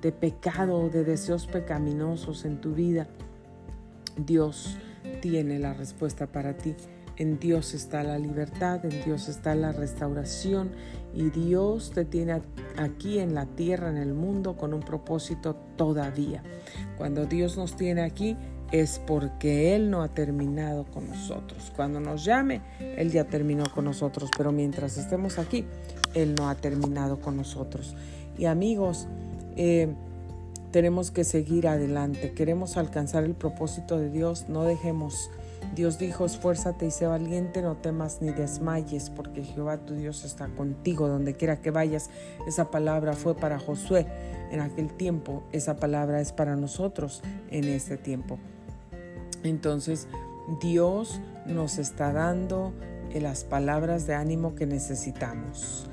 de 0.02 0.12
pecado, 0.12 0.90
de 0.90 1.04
deseos 1.04 1.48
pecaminosos 1.48 2.46
en 2.46 2.62
tu 2.62 2.74
vida, 2.74 3.08
Dios 4.18 4.78
tiene 5.22 5.60
la 5.60 5.74
respuesta 5.74 6.28
para 6.28 6.58
ti. 6.58 6.76
En 7.18 7.40
Dios 7.40 7.74
está 7.74 8.04
la 8.04 8.20
libertad, 8.20 8.86
en 8.86 9.04
Dios 9.04 9.28
está 9.28 9.56
la 9.56 9.72
restauración 9.72 10.70
y 11.16 11.32
Dios 11.32 11.92
te 11.92 12.06
tiene 12.06 12.44
aquí 12.78 13.18
en 13.18 13.34
la 13.34 13.48
tierra, 13.48 13.90
en 13.90 13.98
el 13.98 14.14
mundo, 14.14 14.56
con 14.56 14.74
un 14.74 14.82
propósito 14.82 15.56
todavía. 15.76 16.44
Cuando 16.96 17.26
Dios 17.26 17.58
nos 17.58 17.76
tiene 17.76 18.04
aquí 18.04 18.38
es 18.72 19.00
porque 19.00 19.76
Él 19.76 19.90
no 19.90 20.04
ha 20.04 20.10
terminado 20.10 20.86
con 20.86 21.08
nosotros. 21.08 21.72
Cuando 21.76 22.00
nos 22.00 22.24
llame, 22.24 22.62
Él 22.80 23.12
ya 23.12 23.24
terminó 23.24 23.64
con 23.74 23.86
nosotros, 23.86 24.30
pero 24.38 24.52
mientras 24.52 24.98
estemos 24.98 25.40
aquí, 25.40 25.66
Él 26.14 26.36
no 26.36 26.50
ha 26.50 26.56
terminado 26.56 27.20
con 27.20 27.38
nosotros. 27.38 27.96
Y 28.38 28.46
amigos, 28.46 29.08
eh, 29.58 29.94
tenemos 30.72 31.12
que 31.12 31.24
seguir 31.24 31.68
adelante. 31.68 32.32
Queremos 32.34 32.78
alcanzar 32.78 33.26
el 33.26 33.34
propósito 33.34 33.98
de 33.98 34.10
Dios, 34.10 34.46
no 34.48 34.64
dejemos 34.64 35.30
Dios 35.76 36.00
dijo, 36.00 36.26
esfuérzate 36.26 36.88
y 36.88 36.92
sé 36.92 37.06
valiente, 37.06 37.62
no 37.62 37.76
temas 37.76 38.22
ni 38.22 38.32
desmayes, 38.32 39.10
porque 39.10 39.44
Jehová 39.44 39.78
tu 39.78 39.94
Dios 39.94 40.24
está 40.24 40.48
contigo 40.48 41.08
donde 41.08 41.36
quiera 41.36 41.62
que 41.62 41.72
vayas. 41.72 42.10
Esa 42.48 42.72
palabra 42.72 43.14
fue 43.14 43.36
para 43.36 43.60
Josué 43.60 44.08
en 44.52 44.60
aquel 44.60 44.92
tiempo, 44.94 45.44
esa 45.52 45.76
palabra 45.76 46.22
es 46.22 46.32
para 46.32 46.56
nosotros 46.56 47.22
en 47.50 47.66
este 47.66 47.98
tiempo. 47.98 48.40
Entonces, 49.44 50.08
Dios 50.62 51.22
nos 51.46 51.78
está 51.78 52.12
dando 52.14 52.74
las 53.14 53.44
palabras 53.44 54.08
de 54.08 54.14
ánimo 54.14 54.56
que 54.56 54.66
necesitamos. 54.66 55.90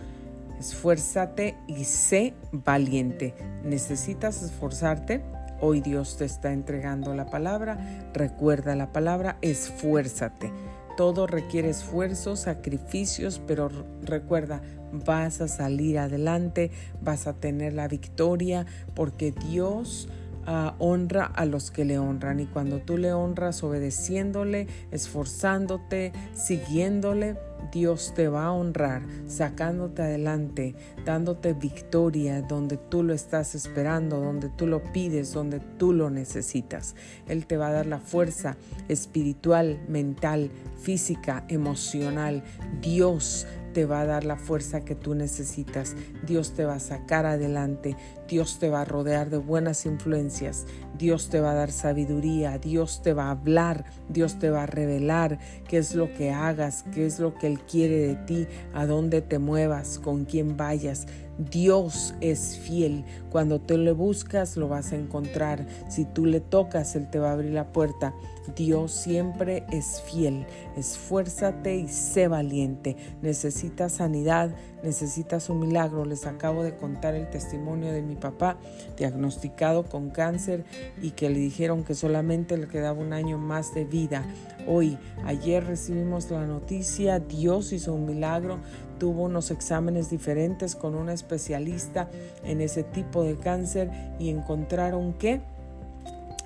Esfuérzate 0.59 1.57
y 1.67 1.85
sé 1.85 2.35
valiente. 2.53 3.35
¿Necesitas 3.65 4.43
esforzarte? 4.43 5.23
Hoy 5.61 5.81
Dios 5.81 6.17
te 6.17 6.25
está 6.25 6.53
entregando 6.53 7.15
la 7.15 7.27
palabra. 7.27 7.79
Recuerda 8.13 8.75
la 8.77 8.93
palabra, 8.93 9.39
esfuérzate. 9.41 10.51
Todo 10.97 11.27
requiere 11.27 11.71
esfuerzo, 11.71 12.37
sacrificios, 12.37 13.41
pero 13.47 13.69
recuerda, 14.03 14.63
vas 14.93 15.41
a 15.41 15.49
salir 15.49 15.99
adelante, 15.99 16.71
vas 17.03 17.27
a 17.27 17.33
tener 17.33 17.73
la 17.73 17.89
victoria, 17.89 18.65
porque 18.95 19.33
Dios 19.33 20.09
ah, 20.47 20.75
honra 20.79 21.27
a 21.27 21.45
los 21.45 21.71
que 21.71 21.85
le 21.85 21.99
honran. 21.99 22.41
Y 22.41 22.47
cuando 22.47 22.79
tú 22.79 22.97
le 22.99 23.13
honras 23.13 23.63
obedeciéndole, 23.63 24.67
esforzándote, 24.91 26.13
siguiéndole, 26.35 27.37
Dios 27.73 28.13
te 28.15 28.29
va 28.29 28.47
a 28.47 28.53
honrar 28.53 29.03
sacándote 29.27 30.03
adelante, 30.03 30.75
dándote 31.05 31.55
victoria 31.55 32.43
donde 32.43 32.77
tú 32.77 33.03
lo 33.03 33.15
estás 33.15 33.55
esperando, 33.55 34.21
donde 34.21 34.49
tú 34.49 34.67
lo 34.67 34.83
pides, 34.93 35.33
donde 35.33 35.61
tú 35.61 35.93
lo 35.93 36.11
necesitas. 36.11 36.95
Él 37.27 37.47
te 37.47 37.57
va 37.57 37.69
a 37.69 37.73
dar 37.73 37.87
la 37.87 37.99
fuerza 37.99 38.57
espiritual, 38.89 39.81
mental, 39.89 40.51
física, 40.81 41.45
emocional. 41.49 42.43
Dios 42.81 43.47
te 43.75 43.85
va 43.85 44.01
a 44.01 44.07
dar 44.07 44.25
la 44.25 44.37
fuerza 44.37 44.85
que 44.85 44.95
tú 44.95 45.15
necesitas. 45.15 45.95
Dios 46.27 46.53
te 46.55 46.65
va 46.65 46.77
a 46.77 46.81
sacar 46.81 47.27
adelante. 47.27 47.97
Dios 48.27 48.59
te 48.59 48.71
va 48.71 48.81
a 48.81 48.85
rodear 48.87 49.29
de 49.29 49.37
buenas 49.37 49.85
influencias. 49.85 50.65
Dios 50.97 51.29
te 51.29 51.41
va 51.41 51.51
a 51.51 51.55
dar 51.55 51.71
sabiduría. 51.71 52.57
Dios 52.59 53.03
te 53.03 53.13
va 53.13 53.27
a 53.27 53.33
hablar. 53.33 53.85
Dios 54.09 54.39
te 54.39 54.49
va 54.49 54.63
a 54.63 54.67
revelar 54.67 55.39
qué 55.69 55.79
es 55.79 55.95
lo 55.95 56.15
que 56.15 56.31
hagas, 56.31 56.85
qué 56.95 57.05
es 57.05 57.19
lo 57.19 57.35
que 57.35 57.49
Él 57.49 57.61
quiere 57.61 57.99
de 57.99 58.15
ti, 58.15 58.47
a 58.73 58.87
dónde 58.87 59.21
te 59.21 59.39
muevas, 59.39 59.99
con 59.99 60.25
quién 60.25 60.57
vayas. 60.57 61.07
Dios 61.39 62.15
es 62.21 62.59
fiel. 62.59 63.05
Cuando 63.31 63.61
tú 63.61 63.77
le 63.77 63.93
buscas, 63.93 64.57
lo 64.57 64.69
vas 64.69 64.93
a 64.93 64.97
encontrar. 64.97 65.67
Si 65.89 66.05
tú 66.05 66.27
le 66.27 66.41
tocas, 66.41 66.95
Él 66.97 67.11
te 67.11 67.19
va 67.19 67.31
a 67.31 67.33
abrir 67.33 67.53
la 67.53 67.73
puerta. 67.73 68.15
Dios 68.55 68.93
siempre 68.93 69.65
es 69.73 70.03
fiel. 70.03 70.47
Esfuérzate 70.77 71.77
y 71.77 71.89
sé 71.89 72.29
valiente. 72.29 72.97
Necesitas 73.23 73.95
sanidad, 73.95 74.55
necesitas 74.83 75.49
un 75.49 75.61
milagro. 75.61 76.05
Les 76.05 76.27
acabo 76.27 76.63
de 76.63 76.77
contar 76.77 77.15
el 77.15 77.29
testimonio 77.31 77.93
de 77.93 78.03
mi 78.03 78.17
papá, 78.17 78.59
diagnosticado 78.97 79.85
con 79.85 80.11
cáncer 80.11 80.65
y 81.01 81.13
que 81.13 81.31
le 81.31 81.39
dijeron 81.39 81.85
que 81.85 81.95
solamente 81.95 82.57
le 82.57 82.69
quedaba 82.69 83.01
un 83.01 83.13
año 83.13 83.39
más 83.39 83.75
de 83.75 83.85
vida. 83.85 84.25
Hoy, 84.67 84.99
ayer 85.25 85.65
recibimos 85.65 86.31
la 86.31 86.47
noticia, 86.47 87.19
Dios 87.21 87.73
hizo 87.73 87.93
un 87.93 88.07
milagro, 88.07 88.59
tuvo 88.99 89.25
unos 89.25 89.51
exámenes 89.51 90.11
diferentes 90.11 90.75
con 90.75 90.95
una 90.95 91.13
especialista 91.13 92.09
en 92.45 92.61
ese 92.61 92.83
tipo 92.83 93.23
de 93.23 93.37
cáncer 93.37 93.91
y 94.19 94.31
encontraron 94.31 95.15
que 95.15 95.41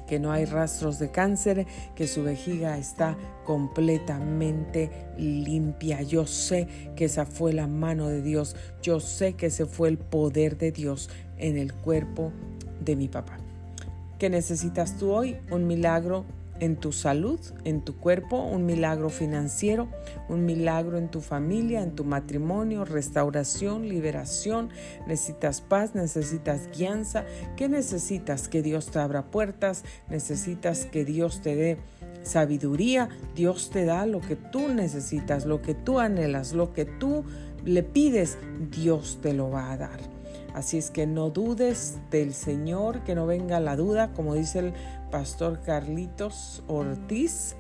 que 0.09 0.19
no 0.19 0.33
hay 0.33 0.47
rastros 0.47 0.99
de 0.99 1.11
cáncer, 1.11 1.67
que 1.95 2.09
su 2.09 2.23
vejiga 2.23 2.79
está 2.79 3.17
completamente 3.45 4.91
limpia. 5.19 6.01
Yo 6.03 6.27
sé 6.27 6.67
que 6.97 7.05
esa 7.05 7.27
fue 7.27 7.53
la 7.53 7.67
mano 7.67 8.09
de 8.09 8.23
Dios. 8.23 8.57
Yo 8.83 9.01
sé 9.01 9.35
que 9.35 9.47
ese 9.47 9.67
fue 9.67 9.91
el 9.91 9.99
poder 9.99 10.57
de 10.57 10.73
Dios 10.73 11.11
en 11.37 11.59
el 11.59 11.75
cuerpo 11.75 12.33
de 12.81 12.97
mi 12.97 13.09
papá. 13.09 13.39
¿Qué 14.19 14.31
necesitas 14.31 14.97
tú 14.97 15.13
hoy? 15.13 15.37
Un 15.51 15.67
milagro 15.67 16.25
en 16.61 16.77
tu 16.77 16.93
salud, 16.93 17.41
en 17.65 17.83
tu 17.83 17.97
cuerpo, 17.97 18.43
un 18.43 18.67
milagro 18.67 19.11
financiero, 19.11 19.89
un 20.29 20.45
milagro 20.45 20.99
en 20.99 21.09
tu 21.09 21.21
familia, 21.21 21.83
en 21.83 21.95
tu 21.95 22.05
matrimonio, 22.05 22.85
restauración, 22.85 23.89
liberación. 23.89 24.71
Necesitas 25.07 25.61
paz, 25.61 25.95
necesitas 25.95 26.69
guianza. 26.77 27.25
¿Qué 27.57 27.69
necesitas? 27.69 28.49
Que 28.49 28.63
Dios 28.63 28.91
te 28.91 28.99
abra 28.99 29.31
puertas, 29.31 29.85
necesitas 30.09 30.87
que 30.87 31.05
Dios 31.05 31.41
te 31.43 31.55
dé 31.55 31.79
sabiduría. 32.23 33.09
Dios 33.35 33.71
te 33.71 33.85
da 33.85 34.07
lo 34.07 34.21
que 34.21 34.37
tú 34.37 34.69
necesitas, 34.69 35.47
lo 35.47 35.63
que 35.63 35.75
tú 35.75 35.99
anhelas, 35.99 36.53
lo 36.53 36.73
que 36.73 36.85
tú 36.85 37.25
le 37.65 37.83
pides, 37.83 38.39
Dios 38.71 39.19
te 39.23 39.33
lo 39.33 39.51
va 39.51 39.73
a 39.73 39.77
dar. 39.77 40.19
Así 40.55 40.79
es 40.79 40.91
que 40.91 41.07
no 41.07 41.31
dudes 41.31 41.99
del 42.11 42.35
Señor, 42.35 43.05
que 43.05 43.15
no 43.15 43.27
venga 43.27 43.61
la 43.61 43.77
duda, 43.77 44.13
como 44.13 44.35
dice 44.35 44.59
el 44.59 44.73
Pastor 45.11 45.61
Carlitos 45.61 46.63
Ortiz, 46.67 47.57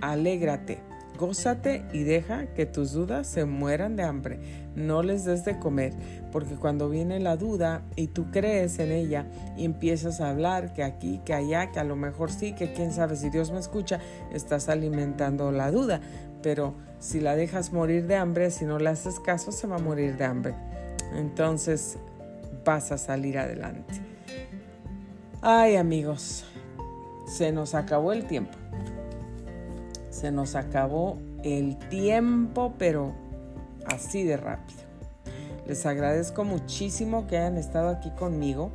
alégrate, 0.00 0.78
gózate 1.18 1.84
y 1.92 2.04
deja 2.04 2.46
que 2.54 2.66
tus 2.66 2.92
dudas 2.92 3.26
se 3.26 3.44
mueran 3.44 3.96
de 3.96 4.04
hambre. 4.04 4.38
No 4.74 5.02
les 5.02 5.24
des 5.24 5.44
de 5.44 5.58
comer, 5.58 5.94
porque 6.32 6.54
cuando 6.54 6.88
viene 6.88 7.18
la 7.18 7.36
duda 7.36 7.82
y 7.96 8.08
tú 8.08 8.30
crees 8.30 8.78
en 8.78 8.92
ella 8.92 9.26
y 9.56 9.64
empiezas 9.64 10.20
a 10.20 10.30
hablar 10.30 10.74
que 10.74 10.84
aquí, 10.84 11.20
que 11.24 11.34
allá, 11.34 11.72
que 11.72 11.80
a 11.80 11.84
lo 11.84 11.96
mejor 11.96 12.30
sí, 12.30 12.52
que 12.52 12.72
quién 12.72 12.92
sabe 12.92 13.16
si 13.16 13.30
Dios 13.30 13.50
me 13.50 13.58
escucha, 13.58 14.00
estás 14.32 14.68
alimentando 14.68 15.50
la 15.50 15.70
duda. 15.70 16.00
Pero 16.42 16.74
si 17.00 17.20
la 17.20 17.34
dejas 17.34 17.72
morir 17.72 18.06
de 18.06 18.16
hambre, 18.16 18.50
si 18.50 18.64
no 18.64 18.78
le 18.78 18.90
haces 18.90 19.18
caso, 19.18 19.50
se 19.50 19.66
va 19.66 19.76
a 19.76 19.80
morir 19.80 20.16
de 20.16 20.24
hambre. 20.24 20.54
Entonces 21.14 21.98
vas 22.64 22.92
a 22.92 22.98
salir 22.98 23.38
adelante. 23.38 24.15
Ay 25.48 25.76
amigos, 25.76 26.44
se 27.24 27.52
nos 27.52 27.76
acabó 27.76 28.12
el 28.12 28.26
tiempo. 28.26 28.58
Se 30.10 30.32
nos 30.32 30.56
acabó 30.56 31.18
el 31.44 31.78
tiempo, 31.88 32.74
pero 32.78 33.14
así 33.86 34.24
de 34.24 34.36
rápido. 34.36 34.80
Les 35.64 35.86
agradezco 35.86 36.42
muchísimo 36.42 37.28
que 37.28 37.38
hayan 37.38 37.58
estado 37.58 37.90
aquí 37.90 38.10
conmigo. 38.10 38.72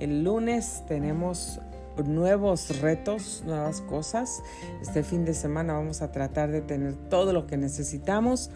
El 0.00 0.22
lunes 0.22 0.84
tenemos 0.86 1.60
nuevos 2.04 2.82
retos, 2.82 3.42
nuevas 3.46 3.80
cosas. 3.80 4.42
Este 4.82 5.02
fin 5.02 5.24
de 5.24 5.32
semana 5.32 5.72
vamos 5.72 6.02
a 6.02 6.12
tratar 6.12 6.50
de 6.50 6.60
tener 6.60 6.94
todo 7.08 7.32
lo 7.32 7.46
que 7.46 7.56
necesitamos 7.56 8.50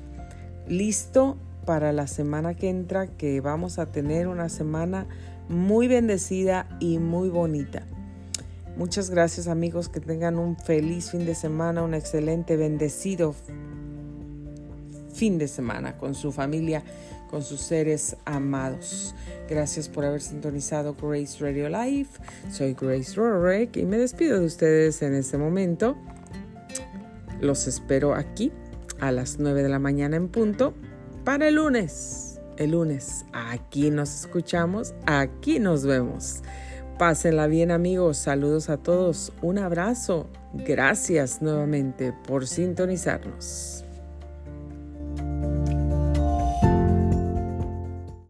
listo 0.69 1.39
para 1.65 1.93
la 1.93 2.07
semana 2.07 2.53
que 2.53 2.69
entra, 2.69 3.07
que 3.07 3.41
vamos 3.41 3.79
a 3.79 3.87
tener 3.87 4.29
una 4.29 4.51
semana 4.51 5.07
muy 5.49 5.89
bendecida 5.89 6.69
y 6.81 6.99
muy 6.99 7.29
bonita. 7.29 7.85
Muchas 8.77 9.09
gracias 9.11 9.49
amigos, 9.49 9.89
que 9.89 10.01
tengan 10.01 10.39
un 10.39 10.57
feliz 10.57 11.11
fin 11.11 11.25
de 11.25 11.35
semana, 11.35 11.83
un 11.83 11.95
excelente, 11.95 12.57
bendecido 12.57 13.35
fin 15.15 15.39
de 15.39 15.49
semana 15.49 15.97
con 15.97 16.15
su 16.15 16.31
familia, 16.31 16.83
con 17.31 17.43
sus 17.43 17.61
seres 17.61 18.17
amados. 18.27 19.15
Gracias 19.49 19.89
por 19.89 20.05
haber 20.05 20.21
sintonizado 20.21 20.95
Grace 21.01 21.39
Radio 21.41 21.69
Live. 21.69 22.09
Soy 22.51 22.75
Grace 22.75 23.15
Rorek 23.15 23.77
y 23.79 23.85
me 23.85 23.97
despido 23.97 24.39
de 24.39 24.47
ustedes 24.47 25.01
en 25.03 25.15
este 25.15 25.39
momento. 25.39 25.97
Los 27.41 27.67
espero 27.67 28.15
aquí 28.15 28.53
a 29.01 29.11
las 29.11 29.39
9 29.39 29.63
de 29.63 29.69
la 29.69 29.79
mañana 29.79 30.17
en 30.17 30.29
punto 30.29 30.75
para 31.25 31.49
el 31.49 31.57
lunes. 31.57 32.26
El 32.57 32.71
lunes, 32.71 33.27
aquí 33.35 33.91
nos 33.91 34.21
escuchamos, 34.21 34.95
aquí 35.05 35.59
nos 35.59 35.85
vemos. 35.85 36.43
Pásenla 36.99 37.47
bien 37.47 37.71
amigos, 37.71 38.17
saludos 38.17 38.71
a 38.71 38.79
todos, 38.79 39.31
un 39.43 39.59
abrazo, 39.59 40.31
gracias 40.55 41.43
nuevamente 41.43 42.15
por 42.27 42.47
sintonizarnos. 42.47 43.76